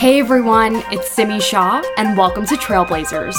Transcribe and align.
Hey 0.00 0.18
everyone, 0.18 0.76
it's 0.90 1.10
Simi 1.10 1.42
Shah, 1.42 1.82
and 1.98 2.16
welcome 2.16 2.46
to 2.46 2.54
Trailblazers. 2.54 3.36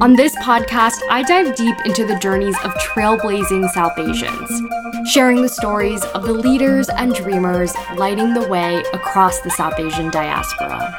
On 0.00 0.14
this 0.14 0.32
podcast, 0.36 1.00
I 1.10 1.24
dive 1.26 1.56
deep 1.56 1.74
into 1.84 2.06
the 2.06 2.16
journeys 2.20 2.56
of 2.62 2.72
trailblazing 2.74 3.68
South 3.70 3.98
Asians, 3.98 4.62
sharing 5.10 5.42
the 5.42 5.48
stories 5.48 6.04
of 6.04 6.22
the 6.22 6.34
leaders 6.34 6.88
and 6.88 7.12
dreamers 7.12 7.74
lighting 7.96 8.32
the 8.32 8.46
way 8.46 8.84
across 8.92 9.40
the 9.40 9.50
South 9.50 9.80
Asian 9.80 10.08
diaspora. 10.10 10.96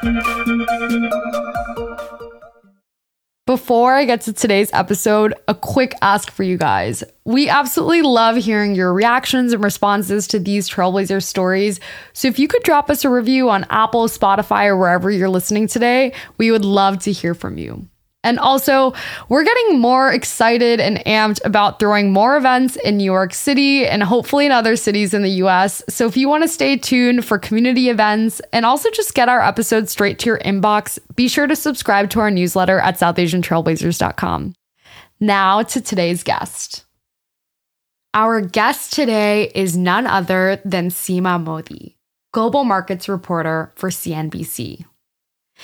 Before 3.52 3.94
I 3.94 4.06
get 4.06 4.22
to 4.22 4.32
today's 4.32 4.70
episode, 4.72 5.34
a 5.50 5.54
quick 5.54 5.94
ask 6.02 6.32
for 6.32 6.44
you 6.44 6.58
guys. 6.58 7.04
We 7.26 7.50
absolutely 7.50 8.02
love 8.02 8.38
hearing 8.38 8.76
your 8.76 8.94
reactions 8.94 9.52
and 9.52 9.62
responses 9.62 10.26
to 10.30 10.40
these 10.40 10.70
Trailblazer 10.70 11.22
stories. 11.22 11.82
So 12.14 12.30
if 12.30 12.40
you 12.40 12.48
could 12.48 12.64
drop 12.64 12.90
us 12.90 13.04
a 13.04 13.10
review 13.10 13.50
on 13.50 13.66
Apple, 13.70 14.08
Spotify, 14.08 14.68
or 14.68 14.78
wherever 14.78 15.12
you're 15.12 15.28
listening 15.28 15.68
today, 15.68 16.14
we 16.38 16.50
would 16.50 16.64
love 16.64 17.00
to 17.00 17.12
hear 17.12 17.34
from 17.34 17.58
you. 17.58 17.90
And 18.24 18.38
also, 18.38 18.94
we're 19.30 19.44
getting 19.44 19.80
more 19.80 20.12
excited 20.12 20.80
and 20.80 20.98
amped 21.06 21.40
about 21.44 21.80
throwing 21.80 22.14
more 22.14 22.38
events 22.38 22.76
in 22.76 22.98
New 22.98 23.04
York 23.04 23.34
City 23.34 23.88
and 23.88 24.04
hopefully 24.04 24.46
in 24.46 24.52
other 24.52 24.76
cities 24.76 25.14
in 25.14 25.24
the 25.24 25.42
US. 25.44 25.82
So 25.90 26.06
if 26.06 26.16
you 26.16 26.30
want 26.30 26.44
to 26.44 26.48
stay 26.48 26.78
tuned 26.78 27.26
for 27.26 27.40
community 27.40 27.90
events 27.90 28.40
and 28.54 28.66
also 28.66 28.92
just 28.92 29.16
get 29.16 29.28
our 29.28 29.42
episodes 29.42 29.92
straight 29.92 30.20
to 30.20 30.28
your 30.28 30.40
inbox, 30.40 31.00
be 31.16 31.28
sure 31.28 31.48
to 31.48 31.56
subscribe 31.56 32.12
to 32.12 32.20
our 32.20 32.30
newsletter 32.30 32.80
at 32.80 33.00
southasiantrailblazers.com. 33.00 34.54
Now 35.20 35.64
to 35.64 35.82
today's 35.82 36.24
guest. 36.24 36.86
Our 38.14 38.42
guest 38.42 38.94
today 38.94 39.52
is 39.56 39.78
none 39.78 40.06
other 40.06 40.62
than 40.66 40.90
Seema 40.90 41.42
Modi, 41.42 41.96
global 42.34 42.66
markets 42.66 43.08
reporter 43.08 43.72
for 43.76 43.90
CNBC. 43.90 44.86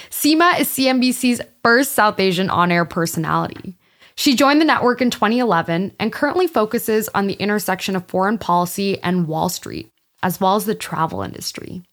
Seema 0.09 0.59
is 0.59 0.67
CNBC's 0.67 1.41
first 1.63 1.93
South 1.93 2.19
Asian 2.19 2.49
on 2.49 2.71
air 2.71 2.85
personality. 2.85 3.77
She 4.15 4.35
joined 4.35 4.59
the 4.59 4.65
network 4.65 5.01
in 5.01 5.11
2011 5.11 5.93
and 5.99 6.11
currently 6.11 6.47
focuses 6.47 7.07
on 7.09 7.27
the 7.27 7.35
intersection 7.35 7.95
of 7.95 8.07
foreign 8.07 8.37
policy 8.37 9.01
and 9.03 9.27
Wall 9.27 9.47
Street, 9.47 9.91
as 10.23 10.41
well 10.41 10.55
as 10.55 10.65
the 10.65 10.73
travel 10.73 11.21
industry. 11.21 11.83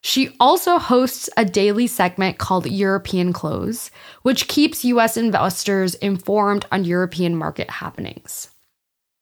She 0.00 0.34
also 0.40 0.78
hosts 0.78 1.28
a 1.36 1.44
daily 1.44 1.86
segment 1.86 2.38
called 2.38 2.66
European 2.66 3.32
Close, 3.32 3.90
which 4.22 4.48
keeps 4.48 4.84
US 4.84 5.16
investors 5.16 5.94
informed 5.96 6.66
on 6.72 6.84
European 6.84 7.36
market 7.36 7.70
happenings. 7.70 8.48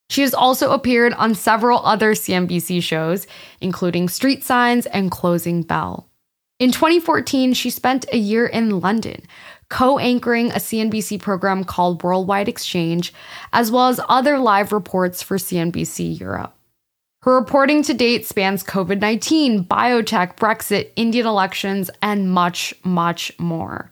She 0.08 0.22
has 0.22 0.34
also 0.34 0.72
appeared 0.72 1.14
on 1.14 1.34
several 1.34 1.84
other 1.84 2.12
CNBC 2.12 2.82
shows, 2.82 3.26
including 3.60 4.08
Street 4.08 4.44
Signs 4.44 4.86
and 4.86 5.10
Closing 5.10 5.62
Bell. 5.62 6.08
In 6.58 6.72
2014, 6.72 7.52
she 7.52 7.68
spent 7.68 8.06
a 8.10 8.16
year 8.16 8.46
in 8.46 8.80
London, 8.80 9.20
co 9.68 9.98
anchoring 9.98 10.50
a 10.52 10.54
CNBC 10.54 11.20
program 11.20 11.64
called 11.64 12.02
Worldwide 12.02 12.48
Exchange, 12.48 13.12
as 13.52 13.70
well 13.70 13.88
as 13.88 14.00
other 14.08 14.38
live 14.38 14.72
reports 14.72 15.22
for 15.22 15.36
CNBC 15.36 16.18
Europe. 16.18 16.54
Her 17.24 17.34
reporting 17.34 17.82
to 17.82 17.92
date 17.92 18.24
spans 18.24 18.64
COVID 18.64 19.00
19, 19.00 19.66
biotech, 19.66 20.36
Brexit, 20.36 20.92
Indian 20.96 21.26
elections, 21.26 21.90
and 22.00 22.32
much, 22.32 22.72
much 22.84 23.38
more. 23.38 23.90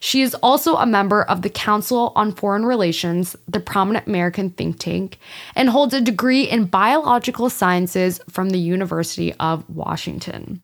She 0.00 0.22
is 0.22 0.34
also 0.36 0.76
a 0.76 0.86
member 0.86 1.22
of 1.22 1.42
the 1.42 1.50
Council 1.50 2.14
on 2.16 2.32
Foreign 2.32 2.64
Relations, 2.64 3.36
the 3.46 3.60
prominent 3.60 4.06
American 4.06 4.48
think 4.48 4.78
tank, 4.78 5.18
and 5.54 5.68
holds 5.68 5.92
a 5.92 6.00
degree 6.00 6.44
in 6.44 6.64
biological 6.64 7.50
sciences 7.50 8.20
from 8.30 8.48
the 8.48 8.58
University 8.58 9.34
of 9.34 9.68
Washington 9.68 10.62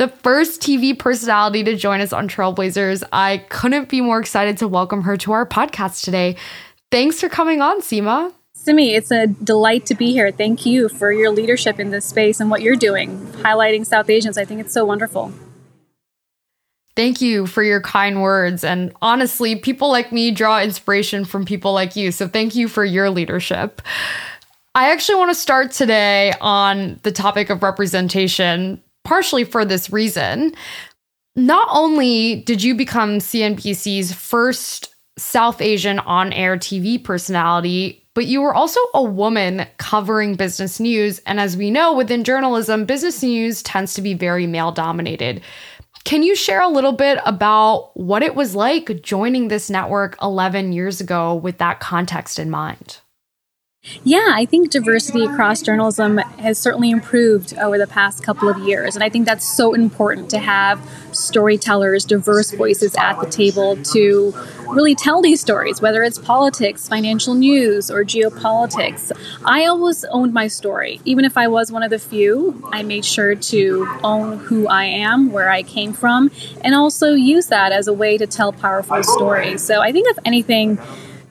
the 0.00 0.08
first 0.08 0.62
TV 0.62 0.98
personality 0.98 1.62
to 1.62 1.76
join 1.76 2.00
us 2.00 2.10
on 2.10 2.26
Trailblazers. 2.26 3.04
I 3.12 3.44
couldn't 3.50 3.90
be 3.90 4.00
more 4.00 4.18
excited 4.18 4.56
to 4.56 4.66
welcome 4.66 5.02
her 5.02 5.18
to 5.18 5.32
our 5.32 5.44
podcast 5.44 6.04
today. 6.04 6.36
Thanks 6.90 7.20
for 7.20 7.28
coming 7.28 7.60
on, 7.60 7.82
Seema. 7.82 8.32
Simi, 8.54 8.94
it's 8.94 9.10
a 9.10 9.26
delight 9.26 9.84
to 9.86 9.94
be 9.94 10.12
here. 10.12 10.30
Thank 10.30 10.64
you 10.64 10.88
for 10.88 11.12
your 11.12 11.30
leadership 11.30 11.78
in 11.78 11.90
this 11.90 12.06
space 12.06 12.40
and 12.40 12.50
what 12.50 12.62
you're 12.62 12.76
doing, 12.76 13.20
highlighting 13.42 13.84
South 13.84 14.08
Asians. 14.08 14.38
I 14.38 14.46
think 14.46 14.62
it's 14.62 14.72
so 14.72 14.86
wonderful. 14.86 15.34
Thank 16.96 17.20
you 17.20 17.46
for 17.46 17.62
your 17.62 17.82
kind 17.82 18.22
words. 18.22 18.64
And 18.64 18.94
honestly, 19.02 19.54
people 19.54 19.90
like 19.90 20.12
me 20.12 20.30
draw 20.30 20.62
inspiration 20.62 21.26
from 21.26 21.44
people 21.44 21.74
like 21.74 21.94
you. 21.94 22.10
So 22.10 22.26
thank 22.26 22.54
you 22.54 22.68
for 22.68 22.86
your 22.86 23.10
leadership. 23.10 23.82
I 24.74 24.92
actually 24.92 25.16
want 25.16 25.30
to 25.30 25.34
start 25.34 25.72
today 25.72 26.32
on 26.40 27.00
the 27.02 27.12
topic 27.12 27.50
of 27.50 27.62
representation 27.62 28.82
partially 29.04 29.44
for 29.44 29.64
this 29.64 29.90
reason. 29.90 30.52
Not 31.36 31.68
only 31.70 32.42
did 32.42 32.62
you 32.62 32.74
become 32.74 33.18
CNBC's 33.18 34.12
first 34.12 34.94
South 35.18 35.60
Asian 35.60 35.98
on 36.00 36.32
air 36.32 36.56
TV 36.56 37.02
personality, 37.02 38.08
but 38.14 38.26
you 38.26 38.40
were 38.40 38.54
also 38.54 38.80
a 38.94 39.02
woman 39.02 39.66
covering 39.76 40.34
business 40.34 40.80
news. 40.80 41.20
And 41.26 41.38
as 41.38 41.56
we 41.56 41.70
know, 41.70 41.94
within 41.94 42.24
journalism, 42.24 42.84
business 42.84 43.22
news 43.22 43.62
tends 43.62 43.94
to 43.94 44.02
be 44.02 44.14
very 44.14 44.46
male 44.46 44.72
dominated. 44.72 45.42
Can 46.04 46.22
you 46.22 46.34
share 46.34 46.62
a 46.62 46.68
little 46.68 46.92
bit 46.92 47.18
about 47.24 47.90
what 47.94 48.22
it 48.22 48.34
was 48.34 48.54
like 48.54 49.02
joining 49.02 49.48
this 49.48 49.70
network 49.70 50.16
11 50.22 50.72
years 50.72 51.00
ago 51.00 51.34
with 51.34 51.58
that 51.58 51.80
context 51.80 52.38
in 52.38 52.50
mind? 52.50 52.98
Yeah, 54.04 54.32
I 54.34 54.44
think 54.44 54.70
diversity 54.70 55.24
across 55.24 55.62
journalism 55.62 56.18
has 56.18 56.58
certainly 56.58 56.90
improved 56.90 57.56
over 57.56 57.78
the 57.78 57.86
past 57.86 58.22
couple 58.22 58.46
of 58.46 58.58
years. 58.58 58.94
And 58.94 59.02
I 59.02 59.08
think 59.08 59.24
that's 59.24 59.56
so 59.56 59.72
important 59.72 60.28
to 60.30 60.38
have 60.38 60.86
storytellers, 61.12 62.04
diverse 62.04 62.50
voices 62.50 62.94
at 62.96 63.18
the 63.20 63.26
table 63.26 63.82
to 63.84 64.34
really 64.68 64.94
tell 64.94 65.22
these 65.22 65.40
stories, 65.40 65.80
whether 65.80 66.02
it's 66.02 66.18
politics, 66.18 66.88
financial 66.88 67.32
news, 67.32 67.90
or 67.90 68.04
geopolitics. 68.04 69.12
I 69.46 69.64
always 69.64 70.04
owned 70.04 70.34
my 70.34 70.46
story. 70.46 71.00
Even 71.06 71.24
if 71.24 71.38
I 71.38 71.48
was 71.48 71.72
one 71.72 71.82
of 71.82 71.88
the 71.88 71.98
few, 71.98 72.62
I 72.72 72.82
made 72.82 73.06
sure 73.06 73.34
to 73.34 73.98
own 74.04 74.40
who 74.40 74.68
I 74.68 74.84
am, 74.84 75.32
where 75.32 75.50
I 75.50 75.62
came 75.62 75.94
from, 75.94 76.30
and 76.62 76.74
also 76.74 77.14
use 77.14 77.46
that 77.46 77.72
as 77.72 77.88
a 77.88 77.94
way 77.94 78.18
to 78.18 78.26
tell 78.26 78.52
powerful 78.52 79.02
stories. 79.02 79.62
So 79.62 79.80
I 79.80 79.90
think, 79.90 80.06
if 80.10 80.18
anything, 80.26 80.78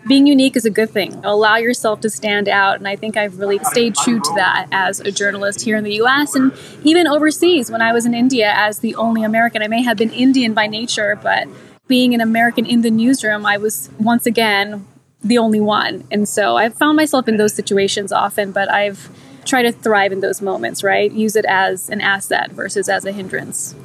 being 0.09 0.25
unique 0.25 0.57
is 0.57 0.65
a 0.65 0.71
good 0.71 0.89
thing. 0.89 1.13
Allow 1.23 1.57
yourself 1.57 2.01
to 2.01 2.09
stand 2.09 2.49
out. 2.49 2.77
And 2.79 2.87
I 2.87 2.95
think 2.95 3.15
I've 3.15 3.37
really 3.37 3.59
stayed 3.59 3.93
true 3.95 4.19
to 4.19 4.33
that 4.35 4.67
as 4.71 4.99
a 4.99 5.11
journalist 5.11 5.61
here 5.61 5.77
in 5.77 5.83
the 5.83 6.01
US 6.01 6.35
and 6.35 6.51
even 6.83 7.07
overseas 7.07 7.69
when 7.69 7.81
I 7.81 7.93
was 7.93 8.07
in 8.07 8.15
India 8.15 8.51
as 8.53 8.79
the 8.79 8.95
only 8.95 9.23
American. 9.23 9.61
I 9.61 9.67
may 9.67 9.83
have 9.83 9.97
been 9.97 10.11
Indian 10.11 10.55
by 10.55 10.65
nature, 10.65 11.17
but 11.21 11.47
being 11.87 12.15
an 12.15 12.21
American 12.21 12.65
in 12.65 12.81
the 12.81 12.89
newsroom, 12.89 13.45
I 13.45 13.57
was 13.57 13.91
once 13.99 14.25
again 14.25 14.85
the 15.23 15.37
only 15.37 15.59
one. 15.59 16.05
And 16.09 16.27
so 16.27 16.57
I've 16.57 16.73
found 16.73 16.95
myself 16.97 17.27
in 17.27 17.37
those 17.37 17.53
situations 17.53 18.11
often, 18.11 18.51
but 18.51 18.69
I've 18.71 19.09
tried 19.45 19.63
to 19.63 19.71
thrive 19.71 20.11
in 20.11 20.21
those 20.21 20.41
moments, 20.41 20.83
right? 20.83 21.11
Use 21.11 21.35
it 21.35 21.45
as 21.45 21.87
an 21.89 22.01
asset 22.01 22.51
versus 22.51 22.89
as 22.89 23.05
a 23.05 23.11
hindrance. 23.11 23.75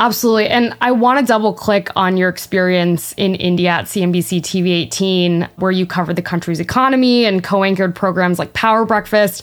Absolutely. 0.00 0.48
And 0.48 0.74
I 0.80 0.92
want 0.92 1.20
to 1.20 1.26
double 1.26 1.52
click 1.52 1.90
on 1.94 2.16
your 2.16 2.30
experience 2.30 3.12
in 3.18 3.34
India 3.34 3.68
at 3.68 3.84
CNBC 3.84 4.40
TV 4.40 4.70
18, 4.70 5.46
where 5.56 5.70
you 5.70 5.84
covered 5.84 6.16
the 6.16 6.22
country's 6.22 6.58
economy 6.58 7.26
and 7.26 7.44
co 7.44 7.62
anchored 7.62 7.94
programs 7.94 8.38
like 8.38 8.54
Power 8.54 8.86
Breakfast. 8.86 9.42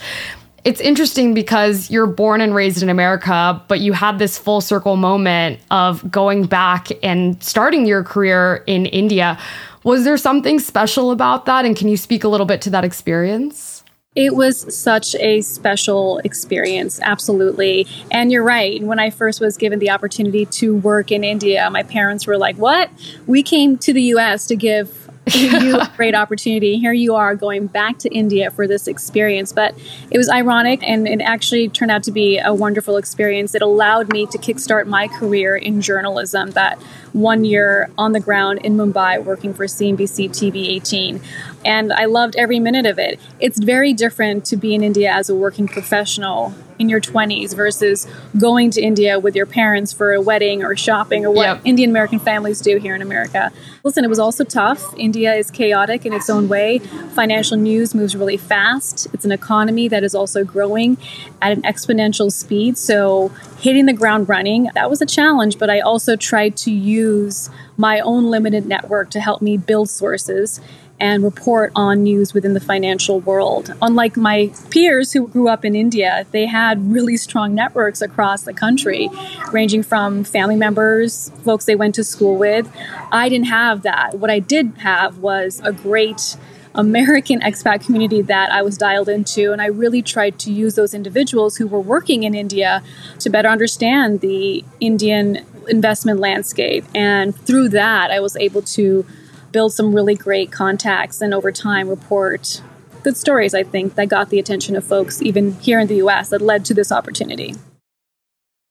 It's 0.63 0.81
interesting 0.81 1.35
because 1.35 1.91
you're 1.91 2.07
born 2.07 2.41
and 2.41 2.55
raised 2.55 2.81
in 2.81 2.89
America, 2.89 3.63
but 3.67 3.81
you 3.81 3.93
had 3.93 4.17
this 4.17 4.39
full 4.39 4.59
circle 4.59 4.95
moment 4.95 5.59
of 5.69 6.09
going 6.09 6.47
back 6.47 6.87
and 7.03 7.41
starting 7.41 7.85
your 7.85 8.03
career 8.03 8.63
in 8.65 8.87
India. 8.87 9.37
Was 9.83 10.05
there 10.05 10.17
something 10.17 10.59
special 10.59 11.11
about 11.11 11.45
that? 11.45 11.65
And 11.65 11.77
can 11.77 11.87
you 11.87 11.97
speak 11.97 12.23
a 12.23 12.27
little 12.27 12.47
bit 12.47 12.61
to 12.63 12.71
that 12.71 12.83
experience? 12.83 13.76
It 14.17 14.33
was 14.33 14.75
such 14.75 15.13
a 15.13 15.41
special 15.41 16.17
experience, 16.23 16.99
absolutely. 17.03 17.85
And 18.09 18.31
you're 18.31 18.43
right. 18.43 18.81
When 18.81 18.97
I 18.97 19.11
first 19.11 19.39
was 19.39 19.57
given 19.57 19.77
the 19.77 19.91
opportunity 19.91 20.47
to 20.47 20.75
work 20.75 21.11
in 21.11 21.23
India, 21.23 21.69
my 21.69 21.83
parents 21.83 22.25
were 22.25 22.35
like, 22.35 22.57
What? 22.57 22.89
We 23.27 23.43
came 23.43 23.77
to 23.77 23.93
the 23.93 24.01
US 24.15 24.47
to 24.47 24.55
give 24.55 25.06
you 25.35 25.79
a 25.79 25.91
great 25.97 26.15
opportunity. 26.15 26.77
Here 26.77 26.93
you 26.93 27.15
are 27.15 27.35
going 27.35 27.67
back 27.67 27.99
to 27.99 28.09
India 28.09 28.51
for 28.51 28.67
this 28.67 28.87
experience. 28.87 29.51
But 29.51 29.77
it 30.11 30.17
was 30.17 30.29
ironic 30.29 30.81
and 30.83 31.07
it 31.07 31.21
actually 31.21 31.69
turned 31.69 31.91
out 31.91 32.03
to 32.03 32.11
be 32.11 32.39
a 32.39 32.53
wonderful 32.53 32.97
experience. 32.97 33.55
It 33.55 33.61
allowed 33.61 34.11
me 34.11 34.25
to 34.27 34.37
kickstart 34.37 34.87
my 34.87 35.07
career 35.07 35.55
in 35.55 35.81
journalism 35.81 36.51
that 36.51 36.79
one 37.13 37.45
year 37.45 37.89
on 37.97 38.11
the 38.11 38.19
ground 38.19 38.59
in 38.63 38.77
Mumbai 38.77 39.23
working 39.23 39.53
for 39.53 39.65
CNBC 39.65 40.29
TV 40.29 40.67
18. 40.69 41.21
And 41.65 41.91
I 41.91 42.05
loved 42.05 42.35
every 42.35 42.59
minute 42.59 42.85
of 42.85 42.99
it. 42.99 43.19
It's 43.39 43.59
very 43.59 43.93
different 43.93 44.45
to 44.45 44.57
be 44.57 44.75
in 44.75 44.83
India 44.83 45.11
as 45.11 45.29
a 45.29 45.35
working 45.35 45.67
professional 45.67 46.53
in 46.79 46.89
your 46.89 47.01
20s 47.01 47.55
versus 47.55 48.07
going 48.37 48.71
to 48.71 48.81
India 48.81 49.19
with 49.19 49.35
your 49.35 49.45
parents 49.45 49.93
for 49.93 50.13
a 50.13 50.21
wedding 50.21 50.63
or 50.63 50.75
shopping 50.75 51.25
or 51.25 51.31
what 51.31 51.43
yep. 51.43 51.61
Indian 51.65 51.89
American 51.89 52.19
families 52.19 52.61
do 52.61 52.77
here 52.77 52.95
in 52.95 53.01
America. 53.01 53.51
Listen, 53.83 54.03
it 54.03 54.09
was 54.09 54.19
also 54.19 54.43
tough. 54.43 54.93
India 54.97 55.33
is 55.35 55.49
chaotic 55.51 56.05
in 56.05 56.13
its 56.13 56.29
own 56.29 56.47
way. 56.47 56.79
Financial 56.79 57.57
news 57.57 57.95
moves 57.95 58.15
really 58.15 58.37
fast. 58.37 59.07
It's 59.13 59.25
an 59.25 59.31
economy 59.31 59.87
that 59.87 60.03
is 60.03 60.13
also 60.13 60.43
growing 60.43 60.97
at 61.41 61.51
an 61.51 61.61
exponential 61.63 62.31
speed. 62.31 62.77
So, 62.77 63.29
hitting 63.59 63.85
the 63.85 63.93
ground 63.93 64.29
running, 64.29 64.69
that 64.73 64.89
was 64.89 65.01
a 65.01 65.05
challenge, 65.05 65.57
but 65.57 65.69
I 65.69 65.79
also 65.79 66.15
tried 66.15 66.55
to 66.57 66.71
use 66.71 67.49
my 67.77 67.99
own 67.99 68.25
limited 68.25 68.65
network 68.65 69.09
to 69.11 69.19
help 69.19 69.41
me 69.41 69.57
build 69.57 69.89
sources 69.89 70.59
and 70.99 71.23
report 71.23 71.71
on 71.75 72.03
news 72.03 72.33
within 72.33 72.53
the 72.53 72.59
financial 72.59 73.19
world. 73.19 73.73
Unlike 73.81 74.17
my 74.17 74.51
peers 74.71 75.13
who 75.13 75.27
grew 75.27 75.47
up 75.47 75.63
in 75.63 75.75
India, 75.75 76.25
they 76.31 76.45
had 76.45 76.91
really 76.91 77.17
strong 77.17 77.53
networks 77.53 78.01
across 78.01 78.43
the 78.43 78.53
country, 78.53 79.09
ranging 79.51 79.83
from 79.83 80.23
family 80.23 80.55
members, 80.55 81.31
folks 81.43 81.65
they 81.65 81.75
went 81.75 81.95
to 81.95 82.03
school 82.03 82.35
with. 82.35 82.71
I 83.11 83.29
didn't 83.29 83.47
have 83.47 83.83
that. 83.83 84.15
What 84.15 84.31
I 84.31 84.39
did 84.39 84.73
have 84.79 85.19
was 85.19 85.61
a 85.63 85.71
great 85.71 86.35
American 86.77 87.39
expat 87.41 87.85
community 87.85 88.21
that 88.21 88.51
I 88.51 88.61
was 88.61 88.77
dialed 88.77 89.09
into. 89.09 89.51
And 89.51 89.61
I 89.61 89.67
really 89.67 90.01
tried 90.01 90.39
to 90.39 90.51
use 90.51 90.75
those 90.75 90.93
individuals 90.93 91.57
who 91.57 91.67
were 91.67 91.79
working 91.79 92.23
in 92.23 92.33
India 92.33 92.81
to 93.19 93.29
better 93.29 93.49
understand 93.49 94.21
the 94.21 94.63
Indian 94.79 95.45
investment 95.67 96.19
landscape. 96.19 96.85
And 96.95 97.35
through 97.35 97.69
that, 97.69 98.09
I 98.11 98.19
was 98.19 98.35
able 98.37 98.61
to 98.61 99.05
build 99.51 99.73
some 99.73 99.93
really 99.93 100.15
great 100.15 100.51
contacts 100.51 101.21
and 101.21 101.33
over 101.33 101.51
time 101.51 101.87
report 101.89 102.61
good 103.03 103.15
stories, 103.15 103.53
I 103.53 103.63
think, 103.63 103.95
that 103.95 104.09
got 104.09 104.29
the 104.29 104.39
attention 104.39 104.75
of 104.75 104.83
folks 104.83 105.21
even 105.21 105.53
here 105.59 105.79
in 105.79 105.87
the 105.87 105.95
US 105.97 106.29
that 106.29 106.41
led 106.41 106.65
to 106.65 106.73
this 106.73 106.91
opportunity. 106.91 107.55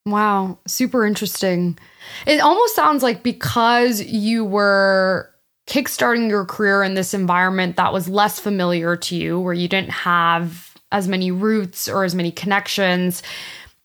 Wow, 0.04 0.58
super 0.66 1.06
interesting. 1.06 1.78
It 2.26 2.40
almost 2.40 2.74
sounds 2.74 3.02
like 3.02 3.22
because 3.22 4.02
you 4.02 4.44
were 4.44 5.30
kickstarting 5.66 6.28
your 6.28 6.44
career 6.44 6.82
in 6.82 6.94
this 6.94 7.12
environment 7.14 7.76
that 7.76 7.92
was 7.92 8.08
less 8.08 8.38
familiar 8.38 8.94
to 8.96 9.16
you, 9.16 9.40
where 9.40 9.54
you 9.54 9.68
didn't 9.68 9.90
have 9.90 10.76
as 10.92 11.08
many 11.08 11.30
roots 11.30 11.88
or 11.88 12.04
as 12.04 12.14
many 12.14 12.30
connections, 12.30 13.22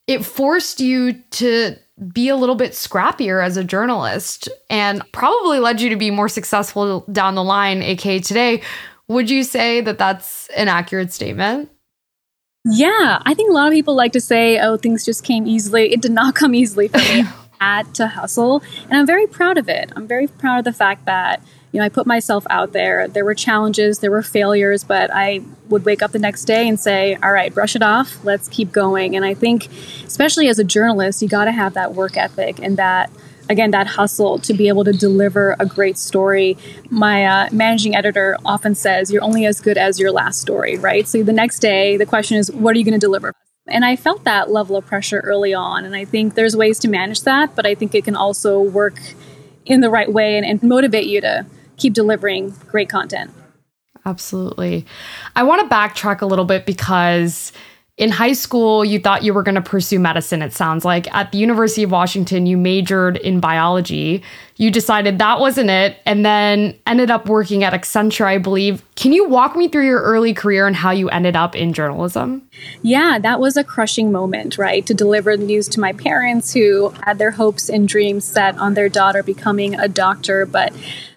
it 0.05 0.23
forced 0.23 0.79
you 0.79 1.13
to 1.31 1.75
be 2.13 2.29
a 2.29 2.35
little 2.35 2.55
bit 2.55 2.71
scrappier 2.71 3.43
as 3.43 3.57
a 3.57 3.63
journalist 3.63 4.49
and 4.69 5.03
probably 5.11 5.59
led 5.59 5.81
you 5.81 5.89
to 5.89 5.95
be 5.95 6.09
more 6.09 6.29
successful 6.29 7.05
down 7.11 7.35
the 7.35 7.43
line, 7.43 7.81
aka 7.83 8.19
today. 8.19 8.61
Would 9.07 9.29
you 9.29 9.43
say 9.43 9.81
that 9.81 9.97
that's 9.97 10.47
an 10.55 10.67
accurate 10.67 11.11
statement? 11.11 11.69
Yeah, 12.65 13.21
I 13.25 13.33
think 13.33 13.49
a 13.49 13.53
lot 13.53 13.67
of 13.67 13.73
people 13.73 13.95
like 13.95 14.13
to 14.13 14.21
say, 14.21 14.59
oh, 14.59 14.77
things 14.77 15.03
just 15.03 15.23
came 15.23 15.47
easily. 15.47 15.91
It 15.91 16.01
did 16.01 16.11
not 16.11 16.35
come 16.35 16.53
easily 16.53 16.87
for 16.87 16.99
me. 16.99 17.23
I 17.61 17.77
had 17.77 17.93
to 17.95 18.07
hustle, 18.07 18.63
and 18.89 18.99
I'm 18.99 19.05
very 19.05 19.27
proud 19.27 19.57
of 19.57 19.69
it. 19.69 19.91
I'm 19.95 20.07
very 20.07 20.27
proud 20.27 20.59
of 20.59 20.65
the 20.65 20.73
fact 20.73 21.05
that 21.05 21.43
you 21.71 21.79
know, 21.79 21.85
I 21.85 21.89
put 21.89 22.05
myself 22.05 22.45
out 22.49 22.73
there. 22.73 23.07
There 23.07 23.23
were 23.23 23.33
challenges, 23.33 23.99
there 23.99 24.11
were 24.11 24.23
failures, 24.23 24.83
but 24.83 25.09
I 25.13 25.41
would 25.69 25.85
wake 25.85 26.01
up 26.01 26.11
the 26.11 26.19
next 26.19 26.45
day 26.45 26.67
and 26.67 26.79
say, 26.79 27.17
all 27.23 27.31
right, 27.31 27.53
brush 27.53 27.75
it 27.75 27.81
off, 27.81 28.23
let's 28.23 28.49
keep 28.49 28.71
going. 28.71 29.15
And 29.15 29.23
I 29.23 29.33
think, 29.33 29.69
especially 30.05 30.49
as 30.49 30.59
a 30.59 30.63
journalist, 30.65 31.21
you 31.21 31.29
got 31.29 31.45
to 31.45 31.51
have 31.51 31.73
that 31.75 31.93
work 31.93 32.17
ethic 32.17 32.59
and 32.61 32.77
that 32.77 33.09
again 33.49 33.71
that 33.71 33.87
hustle 33.87 34.37
to 34.39 34.53
be 34.53 34.67
able 34.67 34.83
to 34.83 34.93
deliver 34.93 35.55
a 35.59 35.65
great 35.65 35.97
story 35.97 36.57
my 36.89 37.25
uh, 37.25 37.49
managing 37.51 37.95
editor 37.95 38.37
often 38.45 38.75
says 38.75 39.11
you're 39.11 39.23
only 39.23 39.45
as 39.45 39.59
good 39.59 39.77
as 39.77 39.99
your 39.99 40.11
last 40.11 40.39
story 40.39 40.77
right 40.77 41.07
so 41.07 41.23
the 41.23 41.33
next 41.33 41.59
day 41.59 41.97
the 41.97 42.05
question 42.05 42.37
is 42.37 42.51
what 42.51 42.75
are 42.75 42.79
you 42.79 42.85
going 42.85 42.93
to 42.93 42.99
deliver 42.99 43.33
and 43.67 43.83
i 43.83 43.95
felt 43.95 44.23
that 44.23 44.51
level 44.51 44.77
of 44.77 44.85
pressure 44.85 45.21
early 45.21 45.53
on 45.53 45.83
and 45.83 45.95
i 45.95 46.05
think 46.05 46.35
there's 46.35 46.55
ways 46.55 46.77
to 46.77 46.87
manage 46.87 47.21
that 47.23 47.53
but 47.55 47.65
i 47.65 47.73
think 47.73 47.95
it 47.95 48.05
can 48.05 48.15
also 48.15 48.59
work 48.59 48.99
in 49.65 49.81
the 49.81 49.89
right 49.89 50.13
way 50.13 50.37
and, 50.37 50.45
and 50.45 50.61
motivate 50.63 51.07
you 51.07 51.19
to 51.19 51.45
keep 51.81 51.93
delivering 51.93 52.53
great 52.67 52.89
content. 52.89 53.31
Absolutely. 54.05 54.85
I 55.35 55.43
want 55.43 55.67
to 55.67 55.75
backtrack 55.75 56.21
a 56.21 56.25
little 56.25 56.45
bit 56.45 56.65
because 56.65 57.51
in 57.97 58.09
high 58.09 58.33
school, 58.33 58.83
you 58.83 58.99
thought 58.99 59.23
you 59.23 59.33
were 59.33 59.43
going 59.43 59.55
to 59.55 59.61
pursue 59.61 59.99
medicine, 59.99 60.41
it 60.41 60.53
sounds 60.53 60.83
like. 60.83 61.13
At 61.13 61.31
the 61.31 61.37
University 61.37 61.83
of 61.83 61.91
Washington, 61.91 62.47
you 62.47 62.57
majored 62.57 63.17
in 63.17 63.39
biology. 63.39 64.23
You 64.61 64.69
decided 64.69 65.17
that 65.17 65.39
wasn't 65.39 65.71
it, 65.71 65.97
and 66.05 66.23
then 66.23 66.77
ended 66.85 67.09
up 67.09 67.27
working 67.27 67.63
at 67.63 67.73
Accenture, 67.73 68.25
I 68.25 68.37
believe. 68.37 68.83
Can 68.93 69.11
you 69.11 69.27
walk 69.27 69.55
me 69.55 69.67
through 69.67 69.87
your 69.87 70.03
early 70.03 70.35
career 70.35 70.67
and 70.67 70.75
how 70.75 70.91
you 70.91 71.09
ended 71.09 71.35
up 71.35 71.55
in 71.55 71.73
journalism? 71.73 72.47
Yeah, 72.83 73.17
that 73.17 73.39
was 73.39 73.57
a 73.57 73.63
crushing 73.63 74.11
moment, 74.11 74.59
right? 74.59 74.85
To 74.85 74.93
deliver 74.93 75.35
the 75.35 75.45
news 75.45 75.67
to 75.69 75.79
my 75.79 75.93
parents 75.93 76.53
who 76.53 76.89
had 77.05 77.17
their 77.17 77.31
hopes 77.31 77.69
and 77.69 77.87
dreams 77.87 78.23
set 78.23 78.55
on 78.59 78.75
their 78.75 78.87
daughter 78.87 79.23
becoming 79.23 79.73
a 79.73 79.87
doctor, 79.87 80.45
but 80.45 80.71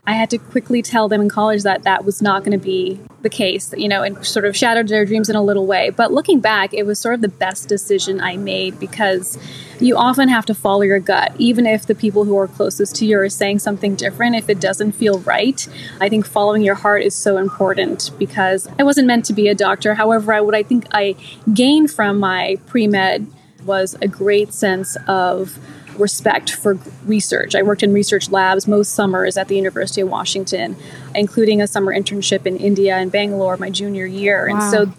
I 0.06 0.12
had 0.12 0.30
to 0.30 0.38
quickly 0.38 0.80
tell 0.80 1.08
them 1.08 1.20
in 1.20 1.28
college 1.28 1.64
that 1.64 1.82
that 1.82 2.06
was 2.06 2.22
not 2.22 2.44
going 2.44 2.58
to 2.58 2.64
be 2.64 2.98
the 3.20 3.30
case, 3.30 3.74
you 3.76 3.88
know, 3.88 4.02
and 4.02 4.24
sort 4.24 4.46
of 4.46 4.56
shattered 4.56 4.88
their 4.88 5.04
dreams 5.04 5.28
in 5.28 5.36
a 5.36 5.42
little 5.42 5.66
way. 5.66 5.90
But 5.90 6.12
looking 6.12 6.40
back, 6.40 6.72
it 6.72 6.84
was 6.84 6.98
sort 6.98 7.14
of 7.14 7.20
the 7.20 7.28
best 7.28 7.68
decision 7.68 8.20
I 8.20 8.36
made 8.36 8.78
because 8.78 9.38
you 9.80 9.96
often 9.96 10.28
have 10.28 10.46
to 10.46 10.54
follow 10.54 10.82
your 10.82 10.98
gut, 10.98 11.32
even 11.38 11.66
if 11.66 11.86
the 11.86 11.94
people 11.94 12.24
who 12.24 12.36
are 12.38 12.48
closest 12.48 12.96
to 12.96 13.06
you 13.06 13.18
are 13.18 13.28
saying 13.28 13.58
something 13.58 13.94
different, 13.94 14.36
if 14.36 14.48
it 14.48 14.60
doesn't 14.60 14.92
feel 14.92 15.18
right. 15.20 15.66
I 16.00 16.08
think 16.08 16.26
following 16.26 16.62
your 16.62 16.74
heart 16.74 17.02
is 17.02 17.14
so 17.14 17.36
important 17.36 18.10
because 18.18 18.68
I 18.78 18.82
wasn't 18.82 19.06
meant 19.06 19.24
to 19.26 19.32
be 19.32 19.48
a 19.48 19.54
doctor. 19.54 19.94
However, 19.94 20.32
I, 20.32 20.40
what 20.40 20.54
I 20.54 20.62
think 20.62 20.86
I 20.92 21.16
gained 21.52 21.90
from 21.90 22.18
my 22.18 22.56
pre 22.66 22.86
med 22.86 23.26
was 23.64 23.96
a 24.02 24.08
great 24.08 24.52
sense 24.52 24.96
of 25.06 25.58
respect 25.98 26.50
for 26.50 26.74
research. 27.04 27.54
I 27.54 27.62
worked 27.62 27.82
in 27.82 27.92
research 27.92 28.30
labs 28.30 28.66
most 28.66 28.92
summers 28.92 29.36
at 29.36 29.48
the 29.48 29.56
University 29.56 30.00
of 30.00 30.08
Washington, 30.08 30.76
including 31.14 31.62
a 31.62 31.66
summer 31.66 31.94
internship 31.94 32.46
in 32.46 32.56
India 32.56 32.96
and 32.96 33.10
Bangalore 33.10 33.56
my 33.56 33.70
junior 33.70 34.06
year. 34.06 34.48
Wow. 34.48 34.54
And 34.54 34.70
so 34.70 34.92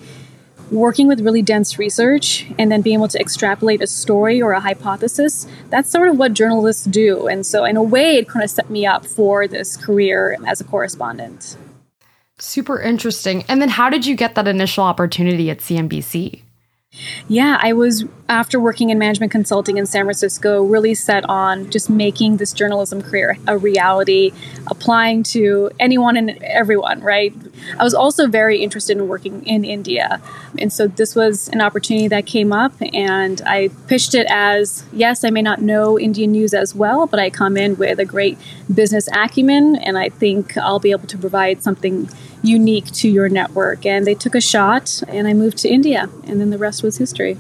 working 0.76 1.08
with 1.08 1.22
really 1.22 1.42
dense 1.42 1.80
research 1.80 2.46
and 2.60 2.72
then 2.72 2.82
being 2.82 3.00
able 3.00 3.08
to 3.08 3.20
extrapolate 3.20 3.82
a 3.82 3.88
story 3.88 4.42
or 4.42 4.52
a 4.52 4.60
hypothesis, 4.60 5.48
that's 5.70 5.90
sort 5.90 6.10
of 6.10 6.18
what 6.18 6.34
journalists 6.34 6.86
do. 6.86 7.28
And 7.28 7.46
so, 7.46 7.64
in 7.64 7.78
a 7.78 7.84
way, 7.84 8.18
it 8.18 8.28
kind 8.28 8.44
of 8.44 8.50
set 8.50 8.70
me 8.70 8.86
up 8.86 9.06
for 9.06 9.48
this 9.48 9.78
career 9.78 10.38
as 10.46 10.62
a 10.62 10.64
correspondent. 10.64 11.58
Super 12.38 12.80
interesting. 12.80 13.44
And 13.48 13.62
then, 13.62 13.70
how 13.70 13.90
did 13.90 14.06
you 14.06 14.16
get 14.16 14.36
that 14.36 14.48
initial 14.48 14.84
opportunity 14.84 15.50
at 15.50 15.60
CNBC? 15.60 16.42
Yeah, 17.28 17.58
I 17.62 17.74
was, 17.74 18.06
after 18.28 18.60
working 18.60 18.90
in 18.90 18.98
management 18.98 19.32
consulting 19.32 19.78
in 19.78 19.86
San 19.86 20.06
Francisco, 20.06 20.64
really 20.64 20.96
set 20.96 21.24
on 21.30 21.70
just 21.70 21.90
making 21.90 22.38
this 22.38 22.54
journalism 22.54 23.02
career 23.02 23.38
a 23.48 23.58
reality, 23.58 24.32
applying 24.68 25.22
to 25.22 25.70
anyone 25.80 26.18
and 26.18 26.32
everyone, 26.42 27.02
right? 27.02 27.34
I 27.78 27.84
was 27.84 27.94
also 27.94 28.28
very 28.28 28.64
interested 28.64 28.98
in 28.98 29.08
working 29.08 29.46
in 29.46 29.64
India. 29.64 30.22
And 30.58 30.74
so 30.74 30.88
this 30.88 31.16
was 31.16 31.50
an 31.50 31.62
opportunity 31.62 32.08
that 32.08 32.26
came 32.26 32.52
up, 32.52 32.74
and 32.94 33.42
I 33.46 33.70
pitched 33.88 34.16
it 34.16 34.26
as 34.30 34.84
yes, 34.92 35.24
I 35.24 35.30
may 35.30 35.44
not 35.44 35.62
know 35.62 36.00
Indian 36.00 36.32
news 36.32 36.54
as 36.54 36.74
well, 36.74 37.06
but 37.06 37.20
I 37.20 37.30
come 37.30 37.58
in 37.58 37.78
with 37.78 38.00
a 38.00 38.06
great 38.06 38.40
business 38.74 39.08
acumen, 39.14 39.76
and 39.76 39.98
I 39.98 40.10
think 40.10 40.58
I'll 40.58 40.80
be 40.80 40.92
able 40.92 41.08
to 41.08 41.18
provide 41.18 41.62
something 41.62 42.10
unique 42.42 42.92
to 42.94 43.10
your 43.10 43.30
network. 43.30 43.86
And 43.86 44.06
they 44.08 44.16
took 44.16 44.34
a 44.34 44.42
shot, 44.42 45.04
and 45.08 45.28
I 45.28 45.34
moved 45.34 45.58
to 45.60 45.70
India, 45.70 46.10
and 46.24 46.42
then 46.42 46.50
the 46.50 46.58
rest 46.58 46.82
was 46.82 46.98
history. 46.98 47.38